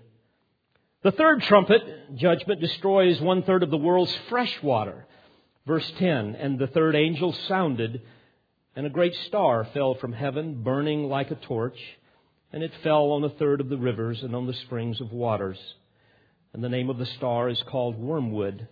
The 1.02 1.12
third 1.12 1.42
trumpet, 1.44 2.18
judgment, 2.18 2.60
destroys 2.60 3.22
one 3.22 3.44
third 3.44 3.64
of 3.64 3.70
the 3.70 3.78
world's 3.78 4.16
fresh 4.28 4.62
water. 4.62 5.06
Verse 5.66 5.90
10 6.00 6.36
And 6.36 6.60
the 6.60 6.68
third 6.68 6.96
angel 6.96 7.32
sounded, 7.48 8.02
and 8.76 8.86
a 8.86 8.90
great 8.90 9.16
star 9.28 9.66
fell 9.74 9.96
from 9.96 10.12
heaven, 10.12 10.64
burning 10.64 11.08
like 11.08 11.32
a 11.32 11.36
torch, 11.36 11.80
and 12.52 12.62
it 12.62 12.74
fell 12.84 13.12
on 13.12 13.24
a 13.24 13.30
third 13.30 13.62
of 13.62 13.70
the 13.70 13.78
rivers 13.78 14.22
and 14.22 14.36
on 14.36 14.48
the 14.48 14.54
springs 14.54 15.00
of 15.00 15.14
waters. 15.14 15.58
And 16.54 16.64
the 16.64 16.70
name 16.70 16.90
of 16.90 16.98
the 16.98 17.06
star 17.06 17.50
is 17.50 17.62
called 17.64 18.00
Wormwood. 18.00 18.68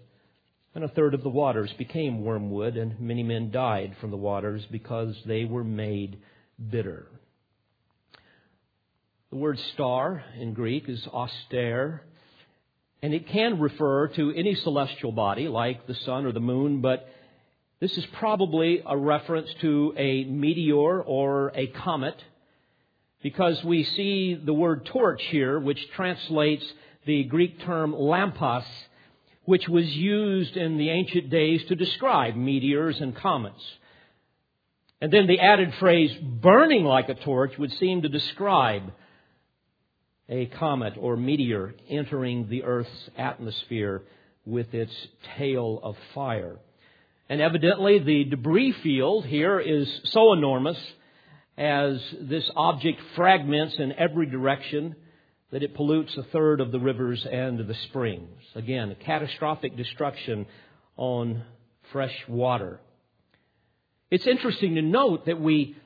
And 0.74 0.84
a 0.84 0.90
third 0.90 1.14
of 1.14 1.24
the 1.24 1.30
waters 1.30 1.74
became 1.74 2.24
wormwood, 2.24 2.78
and 2.78 3.00
many 3.00 3.24
men 3.24 3.50
died 3.50 3.96
from 4.00 4.12
the 4.12 4.18
waters 4.18 4.64
because 4.72 5.16
they 5.26 5.44
were 5.44 5.64
made 5.64 6.20
bitter. 6.70 7.08
The 9.32 9.38
word 9.38 9.60
star 9.74 10.24
in 10.40 10.54
Greek 10.54 10.88
is 10.88 11.08
aster, 11.14 12.04
and 13.02 13.14
it 13.14 13.28
can 13.28 13.60
refer 13.60 14.08
to 14.10 14.32
any 14.34 14.56
celestial 14.56 15.12
body 15.12 15.48
like 15.48 15.88
the 15.88 15.96
sun 15.96 16.26
or 16.26 16.32
the 16.32 16.40
moon, 16.40 16.82
but 16.82 17.08
this 17.80 17.98
is 17.98 18.06
probably 18.14 18.82
a 18.86 18.98
reference 18.98 19.50
to 19.62 19.94
a 19.98 20.24
meteor 20.26 21.02
or 21.02 21.52
a 21.56 21.68
comet 21.68 22.16
because 23.22 23.64
we 23.64 23.84
see 23.84 24.34
the 24.36 24.54
word 24.54 24.86
torch 24.86 25.22
here, 25.30 25.60
which 25.60 25.90
translates 25.92 26.66
the 27.08 27.24
Greek 27.24 27.60
term 27.62 27.94
lampos, 27.94 28.66
which 29.46 29.68
was 29.68 29.88
used 29.88 30.56
in 30.56 30.78
the 30.78 30.90
ancient 30.90 31.32
days 31.32 31.64
to 31.66 31.76
describe 31.76 32.36
meteors 32.36 33.02
and 33.02 33.16
comets. 33.16 33.64
And 35.02 35.12
then 35.12 35.26
the 35.26 35.40
added 35.40 35.74
phrase 35.80 36.12
burning 36.22 36.84
like 36.84 37.10
a 37.10 37.16
torch 37.16 37.58
would 37.58 37.72
seem 37.74 38.02
to 38.02 38.10
describe 38.10 38.92
a 40.30 40.48
comet 40.48 40.94
or 41.00 41.16
meteor 41.16 41.74
entering 41.90 42.50
the 42.50 42.64
Earth's 42.64 43.10
atmosphere 43.18 44.04
with 44.46 44.74
its 44.74 44.94
tail 45.38 45.80
of 45.82 45.96
fire. 46.14 46.58
And 47.30 47.42
evidently, 47.42 48.00
the 48.00 48.24
debris 48.26 48.74
field 48.84 49.26
here 49.26 49.60
is 49.60 49.88
so 50.06 50.34
enormous 50.34 50.78
as 51.58 52.02
this 52.22 52.50
object 52.56 53.00
fragments 53.16 53.76
in 53.78 53.94
every 53.94 54.26
direction 54.26 54.96
that 55.52 55.64
it 55.64 55.76
pollutes 55.76 56.16
a 56.18 56.24
third 56.24 56.60
of 56.60 56.72
the 56.72 56.80
rivers 56.80 57.26
and 57.26 57.60
the 57.60 57.74
springs. 57.86 58.42
Again, 58.56 58.96
catastrophic 59.06 59.78
destruction 59.78 60.46
on 60.98 61.44
fresh 61.92 62.16
water. 62.28 62.82
It's 64.12 64.28
interesting 64.28 64.76
to 64.76 64.82
note 64.82 65.26
that 65.26 65.40
we 65.40 65.78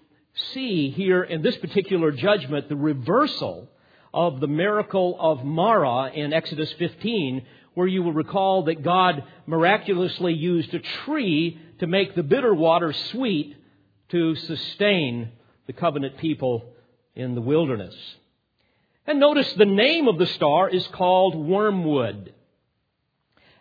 see 0.53 0.89
here 0.89 1.23
in 1.23 1.41
this 1.41 1.57
particular 1.57 2.11
judgment 2.11 2.69
the 2.69 2.75
reversal 2.75 3.69
of 4.13 4.39
the 4.39 4.47
miracle 4.47 5.15
of 5.19 5.43
Marah 5.43 6.11
in 6.13 6.33
Exodus 6.33 6.71
15, 6.79 7.45
where 7.73 7.87
you 7.87 8.03
will 8.03 8.13
recall 8.13 8.63
that 8.63 8.83
God 8.83 9.23
miraculously 9.45 10.33
used 10.33 10.73
a 10.73 10.79
tree 10.79 11.59
to 11.79 11.87
make 11.87 12.15
the 12.15 12.23
bitter 12.23 12.53
water 12.53 12.93
sweet 13.11 13.55
to 14.09 14.35
sustain 14.35 15.29
the 15.67 15.73
covenant 15.73 16.17
people 16.17 16.65
in 17.15 17.35
the 17.35 17.41
wilderness. 17.41 17.95
And 19.07 19.19
notice 19.19 19.51
the 19.53 19.65
name 19.65 20.07
of 20.07 20.19
the 20.19 20.27
star 20.27 20.69
is 20.69 20.85
called 20.89 21.33
wormwood. 21.35 22.33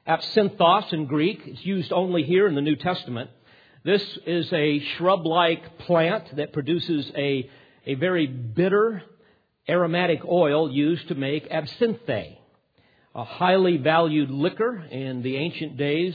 Absinthos 0.07 0.93
in 0.93 1.07
Greek, 1.07 1.41
it's 1.47 1.64
used 1.64 1.93
only 1.93 2.24
here 2.24 2.47
in 2.47 2.55
the 2.55 2.61
New 2.61 2.76
Testament. 2.76 3.30
This 3.82 4.03
is 4.26 4.53
a 4.53 4.80
shrub 4.80 5.24
like 5.24 5.78
plant 5.78 6.36
that 6.36 6.53
produces 6.53 7.11
a, 7.16 7.49
a 7.86 7.95
very 7.95 8.26
bitter 8.26 9.03
aromatic 9.66 10.20
oil 10.26 10.70
used 10.70 11.09
to 11.09 11.14
make 11.14 11.51
absinthe, 11.51 12.36
a 13.14 13.24
highly 13.24 13.78
valued 13.78 14.30
liquor 14.30 14.76
in 14.91 15.22
the 15.22 15.36
ancient 15.36 15.78
days. 15.78 16.14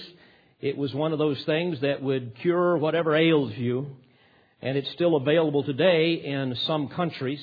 It 0.62 0.78
was 0.78 0.94
one 0.94 1.14
of 1.14 1.20
those 1.20 1.44
things 1.46 1.80
that 1.82 2.04
would 2.04 2.36
cure 2.42 2.78
whatever 2.78 3.16
ails 3.16 3.54
you, 3.54 3.88
and 4.62 4.78
it's 4.78 4.92
still 4.92 5.16
available 5.16 5.64
today 5.64 6.14
in 6.14 6.56
some 6.68 6.90
countries, 6.90 7.40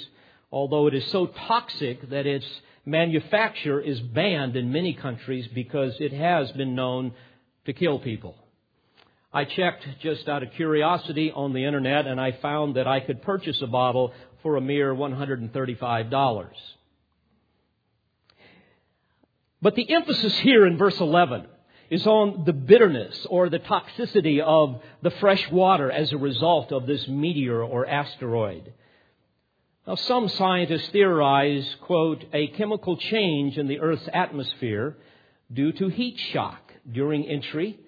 although 0.53 0.87
it 0.87 0.95
is 0.95 1.07
so 1.11 1.27
toxic 1.27 2.11
that 2.11 2.27
its 2.27 2.47
manufacture 2.85 3.81
is 3.81 3.99
banned 4.01 4.55
in 4.55 4.71
many 4.71 4.93
countries 4.93 5.49
because 5.49 5.95
it 5.99 6.13
has 6.13 6.53
been 6.53 6.75
known 6.75 7.13
to 7.65 7.73
kill 7.73 7.99
people. 7.99 8.37
I 9.33 9.45
checked 9.45 9.87
just 10.01 10.29
out 10.29 10.43
of 10.43 10.53
curiosity 10.53 11.33
on 11.33 11.55
the 11.55 11.65
internet 11.65 12.07
and 12.07 12.21
I 12.21 12.33
found 12.33 12.77
that 12.77 12.87
I 12.87 13.01
could 13.01 13.23
purchase 13.23 13.63
a 13.63 13.67
bottle 13.67 14.13
for 14.43 14.57
a 14.57 14.61
mere 14.61 14.95
$135. 14.95 16.49
But 19.63 19.75
the 19.77 19.95
emphasis 19.95 20.39
here 20.41 20.67
in 20.67 20.77
verse 20.77 21.01
11 21.01 21.47
is 21.89 22.07
on 22.07 22.45
the 22.45 22.53
bitterness 22.53 23.27
or 23.31 23.49
the 23.49 23.61
toxicity 23.61 24.41
of 24.41 24.83
the 25.03 25.13
fresh 25.13 25.51
water 25.51 25.91
as 25.91 26.13
a 26.13 26.19
result 26.19 26.73
of 26.73 26.87
this 26.87 27.07
meteor 27.09 27.63
or 27.63 27.87
asteroid. 27.87 28.73
Now, 29.85 29.97
some 29.97 30.29
scientists 30.29 30.91
theorize, 30.91 31.77
quote, 31.81 32.25
a 32.33 32.47
chemical 32.49 32.97
change 32.97 33.59
in 33.59 33.67
the 33.67 33.81
Earth's 33.81 34.09
atmosphere 34.13 34.97
due 35.53 35.73
to 35.73 35.89
heat 35.89 36.19
shock 36.33 36.73
during 36.91 37.25
entry 37.25 37.81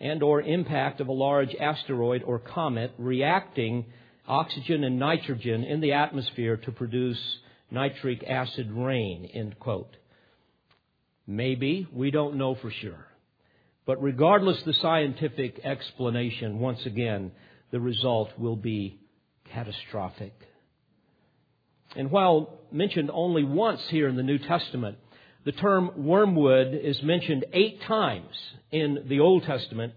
and 0.00 0.22
or 0.22 0.40
impact 0.40 1.02
of 1.02 1.08
a 1.08 1.12
large 1.12 1.54
asteroid 1.54 2.22
or 2.22 2.38
comet 2.38 2.92
reacting 2.96 3.84
oxygen 4.26 4.82
and 4.82 4.98
nitrogen 4.98 5.62
in 5.62 5.82
the 5.82 5.92
atmosphere 5.92 6.56
to 6.56 6.72
produce 6.72 7.20
nitric 7.70 8.24
acid 8.24 8.70
rain, 8.72 9.26
end 9.34 9.58
quote. 9.58 9.94
Maybe, 11.26 11.86
we 11.92 12.10
don't 12.10 12.36
know 12.36 12.54
for 12.54 12.70
sure. 12.70 13.06
But 13.84 14.02
regardless 14.02 14.62
the 14.62 14.72
scientific 14.72 15.60
explanation, 15.64 16.60
once 16.60 16.86
again, 16.86 17.32
the 17.70 17.80
result 17.80 18.30
will 18.38 18.56
be 18.56 19.00
catastrophic. 19.52 20.32
And 21.96 22.10
while 22.10 22.58
mentioned 22.70 23.10
only 23.12 23.44
once 23.44 23.80
here 23.88 24.08
in 24.08 24.16
the 24.16 24.22
New 24.22 24.38
Testament, 24.38 24.96
the 25.44 25.52
term 25.52 25.90
wormwood 25.96 26.74
is 26.74 27.02
mentioned 27.02 27.44
eight 27.52 27.82
times 27.82 28.34
in 28.70 29.04
the 29.08 29.20
Old 29.20 29.44
Testament, 29.44 29.92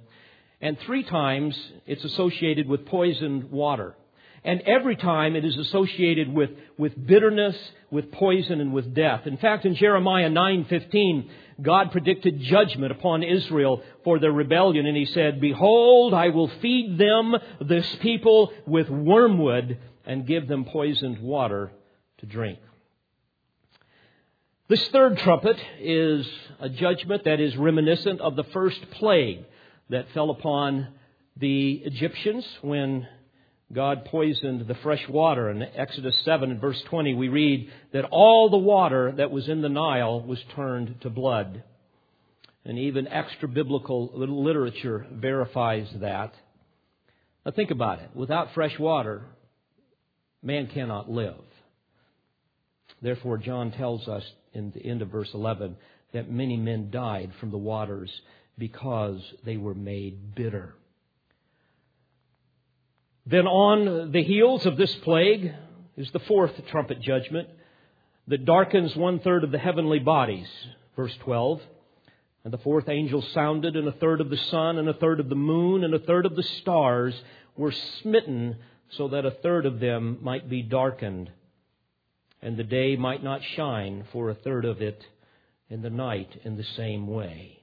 and 0.60 0.78
three 0.80 1.04
times 1.04 1.56
it's 1.86 2.04
associated 2.04 2.68
with 2.68 2.86
poisoned 2.86 3.52
water. 3.52 3.96
And 4.44 4.62
every 4.62 4.96
time 4.96 5.36
it 5.36 5.44
is 5.44 5.58
associated 5.58 6.32
with, 6.32 6.52
with 6.78 7.08
bitterness, 7.08 7.56
with 7.90 8.12
poison, 8.12 8.62
and 8.62 8.74
with 8.74 8.94
death. 8.94 9.26
In 9.26 9.38
fact, 9.38 9.66
in 9.66 9.76
Jeremiah 9.76 10.30
9:15, 10.30 11.30
God 11.62 11.92
predicted 11.92 12.42
judgment 12.42 12.92
upon 12.92 13.24
Israel 13.24 13.82
for 14.04 14.20
their 14.20 14.32
rebellion, 14.32 14.86
and 14.86 14.96
he 14.96 15.06
said, 15.06 15.42
Behold, 15.42 16.14
I 16.14 16.30
will 16.30 16.50
feed 16.62 16.98
them, 16.98 17.36
this 17.62 17.88
people, 18.02 18.52
with 18.68 18.90
wormwood, 18.90 19.80
and 20.06 20.28
give 20.28 20.48
them 20.48 20.66
poisoned 20.66 21.20
water 21.20 21.72
to 22.26 22.34
drink. 22.34 22.60
This 24.68 24.86
third 24.90 25.18
trumpet 25.20 25.58
is 25.80 26.28
a 26.60 26.70
judgment 26.70 27.24
that 27.26 27.40
is 27.40 27.56
reminiscent 27.56 28.20
of 28.20 28.36
the 28.36 28.46
first 28.46 28.80
plague 28.92 29.46
that 29.90 30.08
fell 30.14 30.32
upon 30.32 30.88
the 31.38 31.74
Egyptians 31.86 32.46
when 32.62 33.08
God 33.72 34.06
poisoned 34.06 34.68
the 34.68 34.76
fresh 34.76 35.08
water. 35.08 35.50
In 35.52 35.62
Exodus 35.62 36.20
7 36.24 36.50
and 36.50 36.60
verse 36.62 36.82
20, 36.90 37.14
we 37.14 37.30
read 37.30 37.70
that 37.94 38.06
all 38.06 38.50
the 38.50 38.58
water 38.58 39.14
that 39.18 39.32
was 39.32 39.48
in 39.48 39.62
the 39.62 39.70
Nile 39.70 40.22
was 40.22 40.40
turned 40.56 41.02
to 41.02 41.10
blood. 41.10 41.64
And 42.64 42.80
even 42.80 43.08
extra 43.08 43.48
biblical 43.48 44.12
literature 44.16 45.06
verifies 45.12 45.88
that. 45.98 46.34
Now 47.46 47.52
think 47.52 47.70
about 47.70 48.00
it. 48.00 48.10
Without 48.16 48.56
fresh 48.56 48.80
water, 48.80 49.22
man 50.42 50.68
cannot 50.68 51.08
live. 51.08 51.36
Therefore, 53.06 53.38
John 53.38 53.70
tells 53.70 54.08
us 54.08 54.24
in 54.54 54.72
the 54.72 54.84
end 54.84 55.04
of 55.04 55.10
verse 55.10 55.30
11 55.32 55.76
that 56.12 56.32
many 56.32 56.58
men 56.58 56.90
died 56.90 57.32
from 57.40 57.52
the 57.52 57.58
waters 57.58 58.10
because 58.58 59.22
they 59.44 59.58
were 59.58 59.76
made 59.76 60.34
bitter. 60.34 60.74
Then 63.28 63.46
on 63.46 64.12
the 64.12 64.24
heels 64.24 64.66
of 64.66 64.76
this 64.76 64.96
plague 65.04 65.54
is 65.96 66.10
the 66.14 66.20
fourth 66.22 66.54
trumpet 66.72 67.00
judgment 67.00 67.48
that 68.28 68.44
darkens 68.44 68.96
one 68.96 69.20
third 69.20 69.44
of 69.44 69.52
the 69.52 69.60
heavenly 69.60 70.00
bodies. 70.00 70.48
Verse 70.96 71.16
12. 71.18 71.62
And 72.44 72.52
the 72.52 72.58
fourth 72.58 72.90
angel 72.90 73.22
sounded, 73.22 73.76
and 73.76 73.88
a 73.88 73.92
third 73.92 74.20
of 74.20 74.32
the 74.32 74.38
sun, 74.38 74.80
and 74.80 74.90
a 74.90 74.96
third 74.96 75.20
of 75.20 75.30
the 75.30 75.36
moon, 75.36 75.84
and 75.84 75.94
a 75.94 76.00
third 76.00 76.26
of 76.26 76.36
the 76.36 76.42
stars 76.42 77.14
were 77.56 77.72
smitten, 77.72 78.56
so 78.90 79.10
that 79.10 79.28
a 79.28 79.32
third 79.32 79.68
of 79.68 79.80
them 79.80 80.18
might 80.24 80.50
be 80.50 80.64
darkened, 80.64 81.30
and 82.46 82.58
the 82.58 82.64
day 82.64 82.96
might 82.96 83.24
not 83.24 83.42
shine 83.56 84.06
for 84.14 84.30
a 84.30 84.36
third 84.36 84.66
of 84.66 84.80
it, 84.80 85.04
and 85.72 85.82
the 85.82 85.90
night 85.90 86.30
in 86.44 86.56
the 86.56 86.64
same 86.78 87.08
way. 87.08 87.58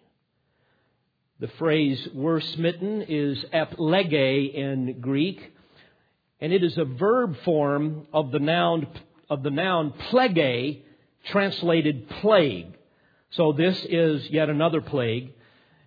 The 1.39 1.47
phrase 1.47 2.09
were 2.13 2.41
smitten 2.41 3.03
is 3.03 3.45
eplege 3.53 4.53
in 4.53 5.01
Greek, 5.01 5.53
and 6.41 6.53
it 6.53 6.65
is 6.65 6.77
a 6.77 6.85
verb 6.85 7.37
form 7.45 8.09
of 8.13 8.33
the 8.33 8.41
noun, 8.41 8.89
of 9.31 9.45
the 9.45 9.53
noun 9.53 9.93
plague, 10.11 10.83
translated 11.27 12.09
plague. 12.21 12.77
So 13.31 13.53
this 13.53 13.87
is 13.89 14.29
yet 14.31 14.51
another 14.51 14.81
plague. 14.81 15.31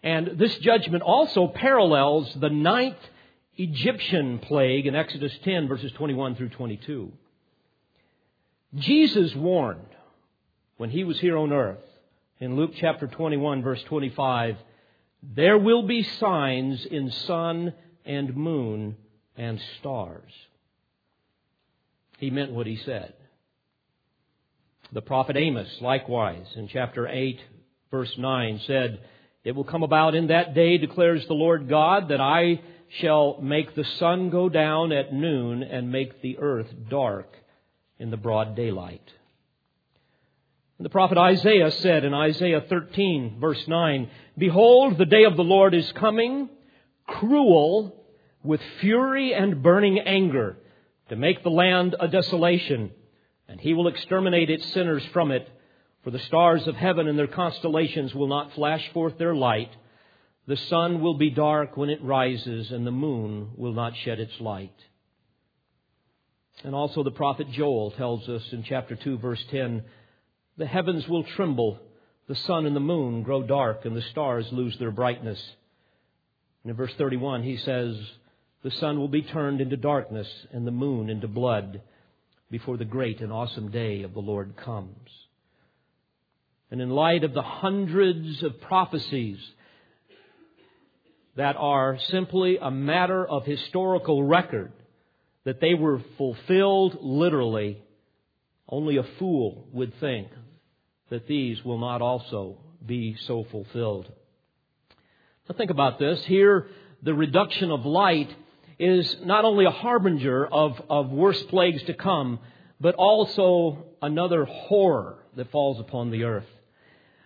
And 0.04 0.40
this 0.40 0.58
judgment 0.60 1.04
also 1.04 1.48
parallels 1.48 2.34
the 2.40 2.50
ninth 2.50 2.96
Egyptian 3.58 4.40
plague 4.40 4.88
in 4.88 4.96
Exodus 4.96 5.38
10 5.44 5.68
verses 5.68 5.92
21 5.92 6.36
through 6.36 6.50
22. 6.50 7.12
Jesus 8.76 9.34
warned 9.36 9.88
when 10.78 10.90
he 10.90 11.04
was 11.04 11.20
here 11.20 11.38
on 11.38 11.54
earth 11.54 11.80
in 12.40 12.58
Luke 12.58 12.72
chapter 12.76 13.08
21 13.08 13.64
verse 13.64 13.82
25, 13.84 14.58
there 15.24 15.58
will 15.58 15.84
be 15.84 16.04
signs 16.04 16.86
in 16.86 17.10
sun 17.12 17.74
and 18.06 18.36
moon 18.36 18.98
and 19.38 19.62
stars. 19.80 20.32
He 22.18 22.30
meant 22.30 22.52
what 22.52 22.68
he 22.68 22.76
said. 22.76 23.14
The 24.92 25.02
prophet 25.02 25.38
Amos, 25.38 25.70
likewise, 25.82 26.46
in 26.56 26.68
chapter 26.68 27.08
8, 27.08 27.40
verse 27.92 28.14
9, 28.18 28.62
said, 28.68 29.00
It 29.44 29.56
will 29.56 29.64
come 29.64 29.84
about 29.84 30.16
in 30.16 30.28
that 30.28 30.54
day, 30.54 30.78
declares 30.78 31.26
the 31.28 31.34
Lord 31.34 31.68
God, 31.68 32.10
that 32.10 32.22
I 32.22 32.62
shall 33.00 33.40
make 33.42 33.74
the 33.74 33.84
sun 34.00 34.30
go 34.30 34.48
down 34.48 34.92
at 34.92 35.14
noon 35.14 35.64
and 35.64 35.92
make 35.92 36.22
the 36.22 36.38
earth 36.38 36.68
dark 36.90 37.34
in 38.00 38.12
the 38.12 38.18
broad 38.18 38.56
daylight. 38.56 39.12
And 40.78 40.86
the 40.86 40.90
prophet 40.90 41.18
Isaiah 41.18 41.72
said 41.72 42.04
in 42.04 42.14
Isaiah 42.14 42.62
13, 42.68 43.38
verse 43.40 43.66
9, 43.68 44.10
Behold, 44.38 44.98
the 44.98 45.06
day 45.06 45.24
of 45.24 45.38
the 45.38 45.44
Lord 45.44 45.74
is 45.74 45.90
coming, 45.94 46.50
cruel, 47.08 48.04
with 48.44 48.62
fury 48.82 49.34
and 49.34 49.64
burning 49.64 50.00
anger, 50.00 50.58
to 51.10 51.16
make 51.16 51.44
the 51.44 51.50
land 51.50 51.96
a 52.00 52.08
desolation, 52.08 52.92
and 53.48 53.62
he 53.62 53.74
will 53.74 53.88
exterminate 53.88 54.50
its 54.50 54.72
sinners 54.74 55.04
from 55.14 55.32
it. 55.32 55.50
For 56.04 56.12
the 56.12 56.20
stars 56.20 56.68
of 56.68 56.76
heaven 56.76 57.08
and 57.08 57.18
their 57.18 57.26
constellations 57.26 58.14
will 58.14 58.28
not 58.28 58.54
flash 58.54 58.88
forth 58.94 59.18
their 59.18 59.34
light. 59.34 59.72
The 60.46 60.58
sun 60.58 61.02
will 61.02 61.16
be 61.16 61.32
dark 61.32 61.78
when 61.78 61.90
it 61.90 62.04
rises, 62.04 62.70
and 62.72 62.86
the 62.86 62.92
moon 62.92 63.52
will 63.56 63.74
not 63.74 63.96
shed 63.96 64.20
its 64.20 64.40
light. 64.40 64.76
And 66.64 66.74
also 66.74 67.04
the 67.04 67.12
prophet 67.12 67.52
Joel 67.52 67.92
tells 67.92 68.28
us 68.30 68.42
in 68.52 68.64
chapter 68.64 68.96
2, 68.96 69.18
verse 69.18 69.44
10, 69.52 69.84
the 70.58 70.66
heavens 70.66 71.08
will 71.08 71.24
tremble, 71.24 71.80
the 72.28 72.36
sun 72.36 72.66
and 72.66 72.76
the 72.76 72.80
moon 72.80 73.24
grow 73.24 73.44
dark, 73.44 73.86
and 73.86 73.96
the 73.96 74.02
stars 74.02 74.48
lose 74.52 74.78
their 74.80 74.92
brightness. 74.92 75.40
And 76.64 76.72
in 76.72 76.78
verse 76.78 76.94
31, 76.98 77.44
he 77.44 77.58
says, 77.58 77.96
The 78.64 78.72
sun 78.72 78.98
will 78.98 79.10
be 79.10 79.22
turned 79.22 79.62
into 79.62 79.78
darkness, 79.78 80.28
and 80.52 80.66
the 80.66 80.72
moon 80.72 81.10
into 81.10 81.28
blood, 81.28 81.82
before 82.50 82.78
the 82.78 82.86
great 82.86 83.22
and 83.22 83.34
awesome 83.34 83.70
day 83.70 84.04
of 84.04 84.14
the 84.14 84.22
Lord 84.22 84.56
comes. 84.56 85.10
And 86.72 86.82
in 86.82 86.90
light 86.90 87.24
of 87.24 87.34
the 87.34 87.42
hundreds 87.42 88.42
of 88.44 88.62
prophecies 88.62 89.38
that 91.36 91.56
are 91.58 92.00
simply 92.10 92.58
a 92.58 92.72
matter 92.72 93.28
of 93.28 93.46
historical 93.46 94.24
record, 94.24 94.72
that 95.46 95.62
they 95.62 95.74
were 95.74 96.02
fulfilled 96.18 96.98
literally, 97.02 97.82
only 98.68 98.98
a 98.98 99.04
fool 99.20 99.68
would 99.72 99.94
think 100.00 100.28
that 101.10 101.28
these 101.28 101.64
will 101.64 101.78
not 101.78 102.02
also 102.02 102.58
be 102.86 103.16
so 103.26 103.46
fulfilled. 103.52 104.12
Now 105.48 105.56
think 105.56 105.70
about 105.70 106.00
this. 106.00 106.24
Here, 106.26 106.68
the 107.04 107.14
reduction 107.14 107.72
of 107.72 107.86
light 107.86 108.36
is 108.80 109.18
not 109.24 109.46
only 109.46 109.66
a 109.66 109.72
harbinger 109.72 110.46
of, 110.46 110.82
of 110.90 111.10
worse 111.10 111.42
plagues 111.44 111.84
to 111.84 111.94
come, 111.94 112.40
but 112.82 112.96
also 112.96 113.86
another 114.02 114.46
horror 114.46 115.20
that 115.36 115.52
falls 115.52 115.80
upon 115.80 116.12
the 116.12 116.24
earth. 116.24 116.48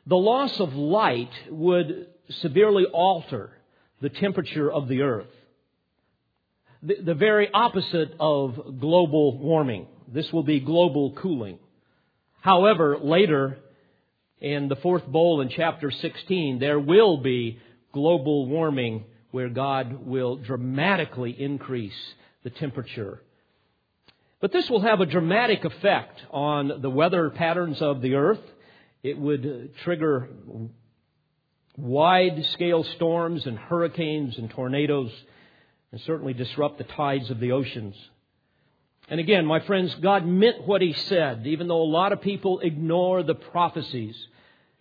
The 0.05 0.17
loss 0.17 0.59
of 0.59 0.73
light 0.75 1.31
would 1.49 2.07
severely 2.41 2.85
alter 2.85 3.51
the 4.01 4.09
temperature 4.09 4.71
of 4.71 4.87
the 4.87 5.01
earth. 5.01 5.27
The, 6.81 6.95
the 7.03 7.13
very 7.13 7.49
opposite 7.53 8.13
of 8.19 8.79
global 8.79 9.37
warming. 9.37 9.87
This 10.07 10.31
will 10.31 10.43
be 10.43 10.59
global 10.59 11.13
cooling. 11.13 11.59
However, 12.41 12.97
later 13.01 13.57
in 14.39 14.69
the 14.69 14.77
fourth 14.77 15.05
bowl 15.05 15.41
in 15.41 15.49
chapter 15.49 15.91
16, 15.91 16.59
there 16.59 16.79
will 16.79 17.17
be 17.17 17.59
global 17.91 18.47
warming 18.47 19.03
where 19.31 19.49
God 19.49 20.05
will 20.05 20.37
dramatically 20.37 21.35
increase 21.37 21.93
the 22.43 22.49
temperature. 22.49 23.21
But 24.39 24.53
this 24.53 24.69
will 24.69 24.81
have 24.81 25.01
a 25.01 25.05
dramatic 25.05 25.65
effect 25.65 26.21
on 26.31 26.81
the 26.81 26.89
weather 26.89 27.29
patterns 27.29 27.81
of 27.81 28.01
the 28.01 28.15
earth. 28.15 28.39
It 29.03 29.17
would 29.17 29.75
trigger 29.83 30.29
wide 31.75 32.45
scale 32.53 32.85
storms 32.95 33.45
and 33.45 33.57
hurricanes 33.57 34.37
and 34.37 34.49
tornadoes 34.49 35.11
and 35.91 36.01
certainly 36.01 36.33
disrupt 36.33 36.77
the 36.77 36.83
tides 36.83 37.29
of 37.29 37.39
the 37.39 37.51
oceans. 37.51 37.95
And 39.09 39.19
again, 39.19 39.45
my 39.45 39.59
friends, 39.61 39.95
God 39.95 40.25
meant 40.25 40.67
what 40.67 40.81
He 40.81 40.93
said, 40.93 41.47
even 41.47 41.67
though 41.67 41.81
a 41.81 41.83
lot 41.83 42.13
of 42.13 42.21
people 42.21 42.59
ignore 42.59 43.23
the 43.23 43.35
prophecies 43.35 44.15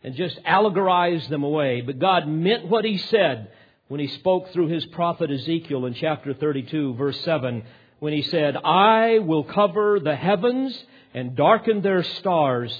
and 0.04 0.14
just 0.14 0.38
allegorize 0.44 1.26
them 1.28 1.42
away. 1.42 1.80
But 1.80 1.98
God 1.98 2.28
meant 2.28 2.68
what 2.68 2.84
He 2.84 2.98
said 2.98 3.50
when 3.88 4.00
He 4.00 4.08
spoke 4.08 4.52
through 4.52 4.68
His 4.68 4.84
prophet 4.86 5.30
Ezekiel 5.30 5.86
in 5.86 5.94
chapter 5.94 6.34
32, 6.34 6.94
verse 6.94 7.18
7, 7.22 7.62
when 8.00 8.12
He 8.12 8.22
said, 8.22 8.56
I 8.56 9.18
will 9.18 9.44
cover 9.44 9.98
the 9.98 10.14
heavens 10.14 10.78
and 11.14 11.34
darken 11.34 11.80
their 11.80 12.02
stars. 12.02 12.76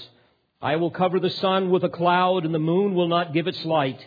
I 0.61 0.75
will 0.75 0.91
cover 0.91 1.19
the 1.19 1.31
sun 1.31 1.71
with 1.71 1.83
a 1.83 1.89
cloud, 1.89 2.45
and 2.45 2.53
the 2.53 2.59
moon 2.59 2.93
will 2.93 3.07
not 3.07 3.33
give 3.33 3.47
its 3.47 3.65
light. 3.65 3.99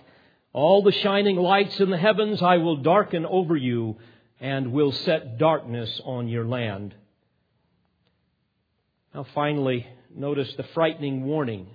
All 0.52 0.82
the 0.82 0.92
shining 0.92 1.36
lights 1.36 1.80
in 1.80 1.90
the 1.90 1.98
heavens 1.98 2.40
I 2.40 2.58
will 2.58 2.76
darken 2.76 3.26
over 3.26 3.56
you, 3.56 3.96
and 4.43 4.72
will 4.72 4.90
set 4.90 5.38
darkness 5.38 6.01
on 6.05 6.26
your 6.26 6.45
land. 6.45 6.93
Now, 9.14 9.24
finally, 9.36 9.86
notice 10.12 10.53
the 10.57 10.64
frightening 10.74 11.24
warning 11.24 11.68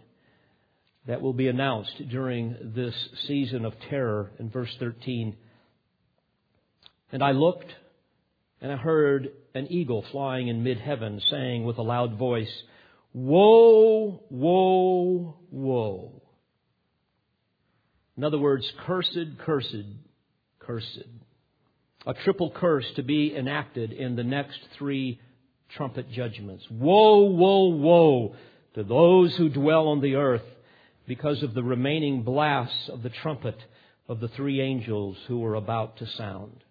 that 1.07 1.21
will 1.21 1.31
be 1.31 1.47
announced 1.47 2.09
during 2.09 2.73
this 2.75 2.93
season 3.25 3.63
of 3.63 3.73
terror 3.89 4.31
in 4.37 4.49
verse 4.49 4.75
13. 4.79 5.37
And 7.13 7.23
I 7.23 7.31
looked, 7.31 7.73
and 8.59 8.69
I 8.69 8.75
heard 8.75 9.29
an 9.55 9.67
eagle 9.71 10.03
flying 10.11 10.49
in 10.49 10.61
mid 10.61 10.77
heaven, 10.77 11.21
saying 11.29 11.63
with 11.63 11.77
a 11.77 11.83
loud 11.83 12.17
voice, 12.17 12.51
Woe, 13.13 14.23
woe, 14.29 15.37
woe. 15.51 16.21
In 18.17 18.25
other 18.25 18.37
words, 18.37 18.69
cursed, 18.85 19.37
cursed, 19.37 19.85
cursed. 20.59 21.07
A 22.07 22.13
triple 22.13 22.49
curse 22.49 22.89
to 22.95 23.03
be 23.03 23.35
enacted 23.35 23.91
in 23.91 24.15
the 24.15 24.23
next 24.23 24.59
three 24.77 25.19
trumpet 25.75 26.09
judgments. 26.09 26.65
Woe, 26.71 27.25
woe, 27.25 27.67
woe 27.67 28.35
to 28.75 28.83
those 28.83 29.35
who 29.35 29.49
dwell 29.49 29.89
on 29.89 29.99
the 29.99 30.15
earth 30.15 30.45
because 31.05 31.43
of 31.43 31.53
the 31.53 31.63
remaining 31.63 32.23
blasts 32.23 32.87
of 32.87 33.03
the 33.03 33.09
trumpet 33.09 33.57
of 34.07 34.21
the 34.21 34.29
three 34.29 34.61
angels 34.61 35.17
who 35.27 35.39
were 35.39 35.55
about 35.55 35.97
to 35.97 36.07
sound. 36.07 36.63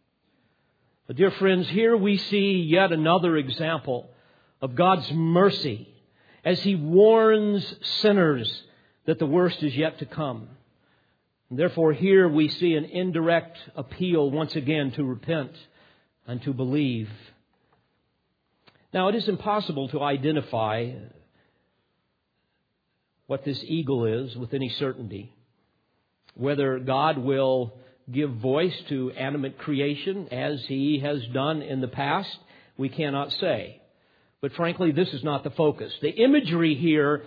But 1.06 1.16
dear 1.16 1.30
friends, 1.32 1.68
here 1.68 1.94
we 1.98 2.16
see 2.16 2.62
yet 2.62 2.90
another 2.90 3.36
example 3.36 4.08
of 4.62 4.74
God's 4.74 5.12
mercy 5.12 5.86
as 6.46 6.60
He 6.62 6.76
warns 6.76 7.74
sinners 8.00 8.62
that 9.04 9.18
the 9.18 9.26
worst 9.26 9.62
is 9.62 9.76
yet 9.76 9.98
to 9.98 10.06
come. 10.06 10.48
Therefore, 11.50 11.92
here 11.92 12.28
we 12.28 12.48
see 12.48 12.74
an 12.74 12.84
indirect 12.84 13.56
appeal 13.76 14.30
once 14.30 14.56
again 14.56 14.90
to 14.92 15.04
repent 15.04 15.52
and 16.26 16.42
to 16.42 16.52
believe. 16.52 17.08
Now, 18.92 19.08
it 19.08 19.14
is 19.14 19.28
impossible 19.28 19.88
to 19.90 20.02
identify 20.02 20.92
what 23.26 23.44
this 23.44 23.62
eagle 23.64 24.06
is 24.06 24.34
with 24.36 24.54
any 24.54 24.70
certainty. 24.70 25.32
Whether 26.34 26.80
God 26.80 27.18
will 27.18 27.74
give 28.10 28.30
voice 28.30 28.76
to 28.88 29.10
animate 29.12 29.58
creation 29.58 30.28
as 30.30 30.64
he 30.66 31.00
has 31.00 31.24
done 31.28 31.62
in 31.62 31.80
the 31.80 31.88
past, 31.88 32.36
we 32.76 32.88
cannot 32.88 33.32
say. 33.32 33.80
But 34.40 34.52
frankly, 34.54 34.92
this 34.92 35.12
is 35.12 35.24
not 35.24 35.44
the 35.44 35.50
focus. 35.50 35.92
The 36.02 36.10
imagery 36.10 36.74
here 36.74 37.24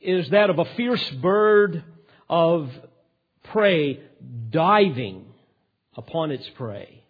is 0.00 0.28
that 0.30 0.50
of 0.50 0.58
a 0.58 0.64
fierce 0.76 1.10
bird 1.10 1.84
of 2.28 2.70
prey 3.44 4.00
diving 4.50 5.26
upon 5.96 6.30
its 6.30 6.48
prey, 6.50 7.02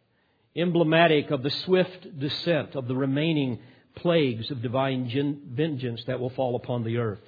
emblematic 0.57 1.31
of 1.31 1.43
the 1.43 1.51
swift 1.51 2.19
descent 2.19 2.75
of 2.75 2.89
the 2.89 2.95
remaining 2.97 3.61
plagues 3.97 4.51
of 4.51 4.63
divine 4.63 5.43
vengeance 5.53 6.03
that 6.07 6.21
will 6.21 6.31
fall 6.31 6.57
upon 6.57 6.85
the 6.85 6.99
earth. 6.99 7.21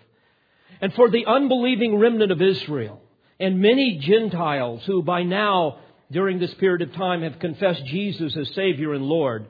And 0.80 0.92
for 0.94 1.10
the 1.10 1.26
unbelieving 1.26 1.98
remnant 1.98 2.32
of 2.32 2.42
Israel 2.42 3.00
and 3.38 3.60
many 3.60 3.98
Gentiles 3.98 4.82
who 4.86 5.02
by 5.02 5.22
now, 5.22 5.78
during 6.10 6.38
this 6.38 6.54
period 6.54 6.82
of 6.82 6.94
time, 6.94 7.22
have 7.22 7.38
confessed 7.38 7.84
Jesus 7.86 8.36
as 8.36 8.48
Savior 8.54 8.94
and 8.94 9.04
Lord, 9.04 9.46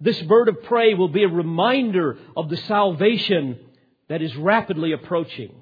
this 0.00 0.20
bird 0.22 0.48
of 0.48 0.62
prey 0.64 0.94
will 0.94 1.08
be 1.08 1.24
a 1.24 1.28
reminder 1.28 2.18
of 2.36 2.48
the 2.48 2.56
salvation 2.56 3.58
that 4.08 4.22
is 4.22 4.34
rapidly 4.36 4.92
approaching. 4.92 5.54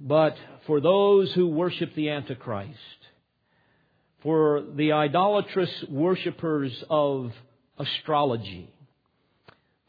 But 0.00 0.36
for 0.66 0.80
those 0.80 1.32
who 1.32 1.48
worship 1.48 1.94
the 1.94 2.10
Antichrist, 2.10 2.78
for 4.22 4.62
the 4.74 4.92
idolatrous 4.92 5.84
worshippers 5.88 6.84
of 6.88 7.32
astrology, 7.78 8.70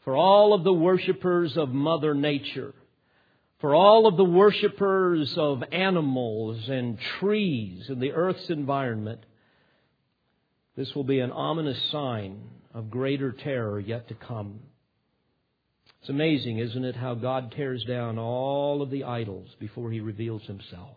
for 0.04 0.16
all 0.16 0.54
of 0.54 0.64
the 0.64 0.72
worshippers 0.72 1.56
of 1.56 1.70
Mother 1.70 2.14
Nature, 2.14 2.74
for 3.60 3.74
all 3.74 4.06
of 4.06 4.16
the 4.16 4.24
worshippers 4.24 5.36
of 5.36 5.62
animals 5.70 6.68
and 6.68 6.98
trees 7.18 7.88
and 7.88 8.00
the 8.00 8.12
earth's 8.12 8.48
environment, 8.48 9.20
this 10.76 10.94
will 10.94 11.04
be 11.04 11.20
an 11.20 11.30
ominous 11.30 11.80
sign 11.90 12.40
of 12.72 12.90
greater 12.90 13.32
terror 13.32 13.78
yet 13.78 14.08
to 14.08 14.14
come. 14.14 14.60
It's 16.00 16.08
amazing, 16.08 16.58
isn't 16.58 16.84
it, 16.84 16.96
how 16.96 17.14
God 17.14 17.52
tears 17.54 17.84
down 17.84 18.18
all 18.18 18.80
of 18.80 18.90
the 18.90 19.04
idols 19.04 19.48
before 19.58 19.90
He 19.90 20.00
reveals 20.00 20.42
Himself. 20.44 20.96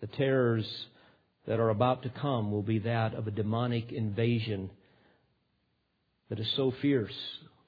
The 0.00 0.08
terrors 0.08 0.66
that 1.46 1.58
are 1.58 1.70
about 1.70 2.02
to 2.02 2.10
come 2.10 2.52
will 2.52 2.62
be 2.62 2.80
that 2.80 3.14
of 3.14 3.26
a 3.26 3.30
demonic 3.30 3.92
invasion 3.92 4.70
that 6.28 6.38
is 6.38 6.52
so 6.56 6.72
fierce 6.82 7.14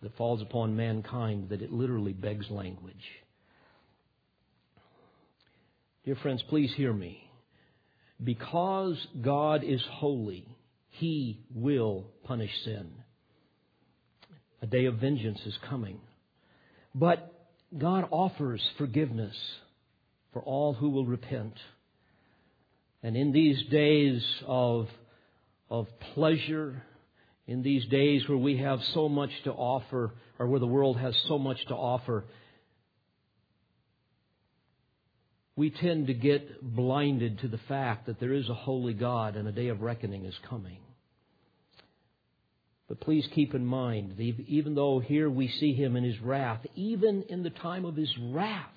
that 0.02 0.16
falls 0.16 0.42
upon 0.42 0.76
mankind 0.76 1.48
that 1.48 1.62
it 1.62 1.72
literally 1.72 2.12
begs 2.12 2.50
language. 2.50 2.94
Dear 6.04 6.16
friends, 6.16 6.42
please 6.48 6.72
hear 6.76 6.92
me. 6.92 7.22
Because 8.22 8.96
God 9.22 9.64
is 9.64 9.80
holy, 9.90 10.46
He 10.90 11.40
will 11.54 12.06
punish 12.24 12.50
sin. 12.64 12.90
A 14.62 14.66
day 14.66 14.86
of 14.86 14.96
vengeance 14.96 15.40
is 15.46 15.56
coming. 15.68 16.00
But 16.94 17.32
God 17.76 18.09
offers 18.11 18.62
forgiveness 18.76 19.36
for 20.32 20.42
all 20.42 20.74
who 20.74 20.90
will 20.90 21.06
repent. 21.06 21.54
And 23.02 23.16
in 23.16 23.32
these 23.32 23.62
days 23.70 24.22
of, 24.46 24.88
of 25.70 25.86
pleasure 26.14 26.82
in 27.48 27.62
these 27.62 27.84
days 27.86 28.28
where 28.28 28.38
we 28.38 28.59
have 28.59 28.78
so 28.92 29.09
much 29.09 29.30
to 29.44 29.52
offer, 29.52 30.12
or 30.38 30.46
where 30.46 30.61
the 30.61 30.66
world 30.66 30.98
has 30.98 31.18
so 31.26 31.38
much 31.38 31.56
to 31.68 31.74
offer, 31.74 32.24
we 35.56 35.70
tend 35.70 36.06
to 36.09 36.14
get 36.14 36.62
blinded 36.62 37.40
to 37.40 37.48
the 37.48 37.59
fact 37.66 38.06
that 38.06 38.20
there 38.20 38.34
is 38.34 38.48
a 38.50 38.54
holy 38.54 38.92
God 38.92 39.34
and 39.34 39.48
a 39.48 39.52
day 39.52 39.68
of 39.68 39.80
reckoning 39.80 40.26
is 40.26 40.34
coming. 40.48 40.78
But 42.89 43.01
please 43.01 43.28
keep 43.34 43.55
in 43.55 43.66
mind, 43.66 44.18
even 44.18 44.74
though 44.74 44.99
here 44.99 45.28
we 45.28 45.49
see 45.49 45.74
him 45.74 45.95
in 45.95 46.05
his 46.05 46.18
wrath, 46.20 46.64
even 46.74 47.22
in 47.28 47.43
the 47.43 47.51
time 47.51 47.84
of 47.84 47.97
his 47.97 48.12
wrath, 48.18 48.70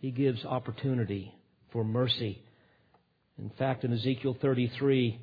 he 0.00 0.10
gives 0.10 0.44
opportunity 0.44 1.34
for 1.72 1.84
mercy. 1.84 2.42
In 3.38 3.50
fact, 3.50 3.84
in 3.84 3.92
Ezekiel 3.92 4.36
33, 4.40 5.20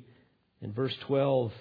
in 0.62 0.72
verse 0.72 0.94
12, 1.06 1.52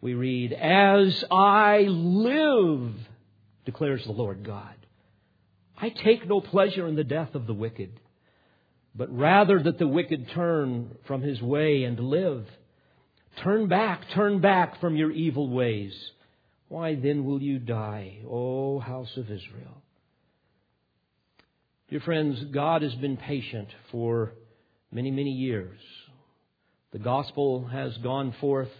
we 0.00 0.14
read, 0.14 0.52
As 0.52 1.24
I 1.28 1.80
live, 1.88 2.92
declares 3.64 4.04
the 4.04 4.12
Lord 4.12 4.44
God, 4.44 4.74
I 5.76 5.88
take 5.88 6.26
no 6.28 6.40
pleasure 6.40 6.86
in 6.86 6.94
the 6.94 7.04
death 7.04 7.34
of 7.34 7.48
the 7.48 7.54
wicked, 7.54 7.98
but 8.94 9.10
rather 9.10 9.60
that 9.60 9.78
the 9.78 9.88
wicked 9.88 10.30
turn 10.30 10.96
from 11.06 11.22
his 11.22 11.42
way 11.42 11.82
and 11.82 11.98
live. 11.98 12.46
Turn 13.42 13.68
back, 13.68 14.02
turn 14.14 14.40
back 14.40 14.80
from 14.80 14.96
your 14.96 15.10
evil 15.10 15.50
ways. 15.50 15.92
Why 16.68 16.94
then 16.94 17.24
will 17.24 17.40
you 17.40 17.58
die, 17.58 18.18
O 18.28 18.78
house 18.78 19.14
of 19.16 19.24
Israel? 19.24 19.82
Dear 21.88 22.00
friends, 22.00 22.42
God 22.52 22.82
has 22.82 22.94
been 22.94 23.16
patient 23.16 23.68
for 23.92 24.32
many, 24.90 25.10
many 25.10 25.30
years. 25.30 25.78
The 26.92 26.98
gospel 26.98 27.66
has 27.66 27.96
gone 27.98 28.34
forth 28.40 28.70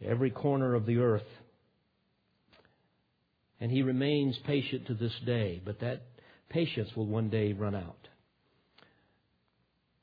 to 0.00 0.08
every 0.08 0.30
corner 0.30 0.74
of 0.74 0.86
the 0.86 0.98
earth. 0.98 1.22
And 3.60 3.70
he 3.70 3.82
remains 3.82 4.36
patient 4.44 4.88
to 4.88 4.94
this 4.94 5.14
day, 5.24 5.62
but 5.64 5.80
that 5.80 6.02
patience 6.50 6.90
will 6.94 7.06
one 7.06 7.30
day 7.30 7.52
run 7.52 7.74
out. 7.74 8.08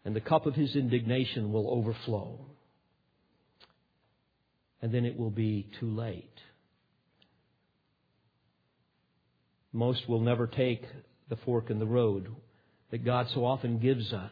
And 0.03 0.15
the 0.15 0.21
cup 0.21 0.47
of 0.47 0.55
his 0.55 0.75
indignation 0.75 1.51
will 1.51 1.69
overflow. 1.69 2.47
And 4.81 4.93
then 4.93 5.05
it 5.05 5.17
will 5.17 5.29
be 5.29 5.67
too 5.79 5.91
late. 5.91 6.27
Most 9.73 10.07
will 10.09 10.19
never 10.19 10.47
take 10.47 10.83
the 11.29 11.37
fork 11.37 11.69
in 11.69 11.79
the 11.79 11.85
road 11.85 12.27
that 12.89 13.05
God 13.05 13.27
so 13.33 13.45
often 13.45 13.79
gives 13.79 14.11
us 14.11 14.31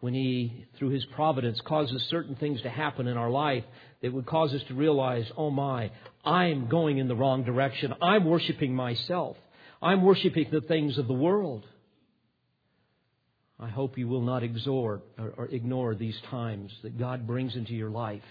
when 0.00 0.14
He, 0.14 0.66
through 0.78 0.90
His 0.90 1.04
providence, 1.06 1.60
causes 1.64 2.02
certain 2.10 2.36
things 2.36 2.62
to 2.62 2.70
happen 2.70 3.06
in 3.06 3.16
our 3.16 3.30
life 3.30 3.64
that 4.02 4.12
would 4.12 4.26
cause 4.26 4.52
us 4.52 4.62
to 4.68 4.74
realize, 4.74 5.26
oh 5.36 5.50
my, 5.50 5.90
I'm 6.24 6.68
going 6.68 6.98
in 6.98 7.08
the 7.08 7.16
wrong 7.16 7.44
direction. 7.44 7.94
I'm 8.00 8.24
worshiping 8.24 8.74
myself. 8.74 9.36
I'm 9.82 10.02
worshiping 10.02 10.48
the 10.50 10.60
things 10.60 10.98
of 10.98 11.06
the 11.08 11.14
world. 11.14 11.64
I 13.60 13.68
hope 13.68 13.98
you 13.98 14.06
will 14.06 14.22
not 14.22 14.44
exhort 14.44 15.02
or 15.18 15.48
ignore 15.50 15.94
these 15.94 16.16
times 16.30 16.70
that 16.82 16.98
God 16.98 17.26
brings 17.26 17.56
into 17.56 17.74
your 17.74 17.90
life. 17.90 18.22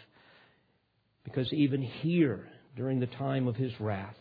Because 1.27 1.51
even 1.51 1.81
here, 1.81 2.47
during 2.77 3.01
the 3.01 3.05
time 3.05 3.49
of 3.49 3.57
His 3.57 3.73
wrath, 3.81 4.15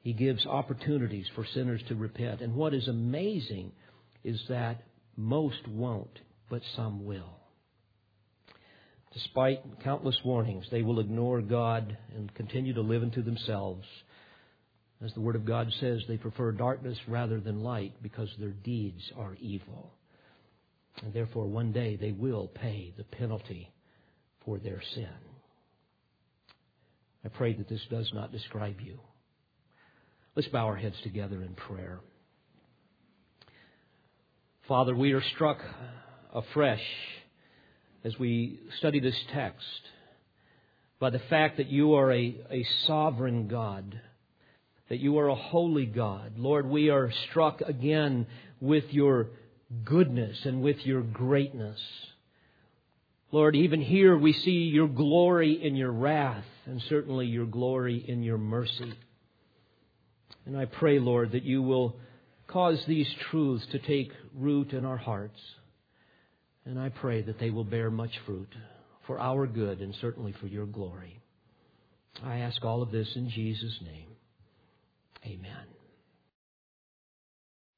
He 0.00 0.12
gives 0.12 0.44
opportunities 0.44 1.26
for 1.36 1.46
sinners 1.54 1.80
to 1.86 1.94
repent. 1.94 2.40
And 2.40 2.56
what 2.56 2.74
is 2.74 2.88
amazing 2.88 3.70
is 4.24 4.42
that 4.48 4.82
most 5.16 5.68
won't 5.68 6.18
but 6.50 6.62
some 6.74 7.06
will. 7.06 7.38
Despite 9.14 9.84
countless 9.84 10.16
warnings, 10.24 10.66
they 10.72 10.82
will 10.82 10.98
ignore 10.98 11.42
God 11.42 11.96
and 12.16 12.34
continue 12.34 12.74
to 12.74 12.80
live 12.80 13.04
into 13.04 13.22
themselves. 13.22 13.86
As 15.04 15.14
the 15.14 15.20
Word 15.20 15.36
of 15.36 15.44
God 15.44 15.72
says, 15.78 16.00
they 16.08 16.16
prefer 16.16 16.50
darkness 16.50 16.98
rather 17.06 17.38
than 17.38 17.62
light 17.62 17.92
because 18.02 18.28
their 18.40 18.50
deeds 18.50 19.12
are 19.16 19.36
evil. 19.40 19.92
And 21.04 21.14
therefore, 21.14 21.46
one 21.46 21.70
day 21.70 21.94
they 21.94 22.10
will 22.10 22.48
pay 22.48 22.92
the 22.96 23.04
penalty 23.04 23.70
for 24.44 24.58
their 24.58 24.82
sin. 24.96 25.29
I 27.24 27.28
pray 27.28 27.52
that 27.52 27.68
this 27.68 27.84
does 27.90 28.10
not 28.14 28.32
describe 28.32 28.80
you. 28.80 28.98
Let's 30.34 30.48
bow 30.48 30.66
our 30.66 30.76
heads 30.76 30.96
together 31.02 31.42
in 31.42 31.54
prayer. 31.54 32.00
Father, 34.68 34.94
we 34.94 35.12
are 35.12 35.22
struck 35.34 35.58
afresh 36.32 36.82
as 38.04 38.18
we 38.18 38.60
study 38.78 39.00
this 39.00 39.18
text 39.32 39.66
by 41.00 41.10
the 41.10 41.18
fact 41.18 41.56
that 41.56 41.66
you 41.66 41.94
are 41.94 42.12
a, 42.12 42.36
a 42.50 42.66
sovereign 42.86 43.48
God, 43.48 44.00
that 44.88 45.00
you 45.00 45.18
are 45.18 45.28
a 45.28 45.34
holy 45.34 45.86
God. 45.86 46.34
Lord, 46.36 46.66
we 46.66 46.88
are 46.90 47.10
struck 47.28 47.60
again 47.62 48.26
with 48.60 48.84
your 48.90 49.28
goodness 49.84 50.38
and 50.44 50.62
with 50.62 50.84
your 50.86 51.02
greatness. 51.02 51.80
Lord, 53.32 53.54
even 53.54 53.80
here 53.80 54.16
we 54.16 54.32
see 54.32 54.50
your 54.50 54.88
glory 54.88 55.64
in 55.64 55.76
your 55.76 55.92
wrath 55.92 56.44
and 56.66 56.82
certainly 56.88 57.26
your 57.26 57.46
glory 57.46 58.04
in 58.06 58.22
your 58.22 58.38
mercy. 58.38 58.92
And 60.46 60.56
I 60.56 60.64
pray, 60.64 60.98
Lord, 60.98 61.32
that 61.32 61.44
you 61.44 61.62
will 61.62 61.96
cause 62.48 62.84
these 62.86 63.08
truths 63.30 63.66
to 63.66 63.78
take 63.78 64.10
root 64.34 64.72
in 64.72 64.84
our 64.84 64.96
hearts. 64.96 65.40
And 66.64 66.78
I 66.78 66.88
pray 66.88 67.22
that 67.22 67.38
they 67.38 67.50
will 67.50 67.64
bear 67.64 67.90
much 67.90 68.18
fruit 68.26 68.52
for 69.06 69.20
our 69.20 69.46
good 69.46 69.80
and 69.80 69.94
certainly 70.00 70.32
for 70.40 70.46
your 70.46 70.66
glory. 70.66 71.20
I 72.24 72.38
ask 72.38 72.64
all 72.64 72.82
of 72.82 72.90
this 72.90 73.14
in 73.14 73.30
Jesus' 73.30 73.78
name. 73.82 74.08
Amen. 75.24 75.66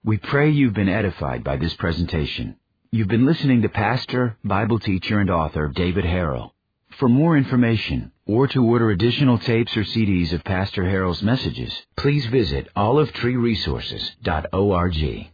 We 0.04 0.16
pray 0.16 0.50
you've 0.50 0.74
been 0.74 0.88
edified 0.88 1.44
by 1.44 1.56
this 1.56 1.74
presentation. 1.74 2.56
You've 2.94 3.08
been 3.08 3.24
listening 3.24 3.62
to 3.62 3.70
Pastor, 3.70 4.36
Bible 4.44 4.78
teacher, 4.78 5.18
and 5.18 5.30
author 5.30 5.68
David 5.68 6.04
Harrell. 6.04 6.50
For 6.98 7.08
more 7.08 7.38
information 7.38 8.12
or 8.26 8.46
to 8.48 8.62
order 8.62 8.90
additional 8.90 9.38
tapes 9.38 9.74
or 9.78 9.82
CDs 9.82 10.34
of 10.34 10.44
Pastor 10.44 10.82
Harrell's 10.82 11.22
messages, 11.22 11.72
please 11.96 12.26
visit 12.26 12.68
olivetreeresources.org. 12.76 15.32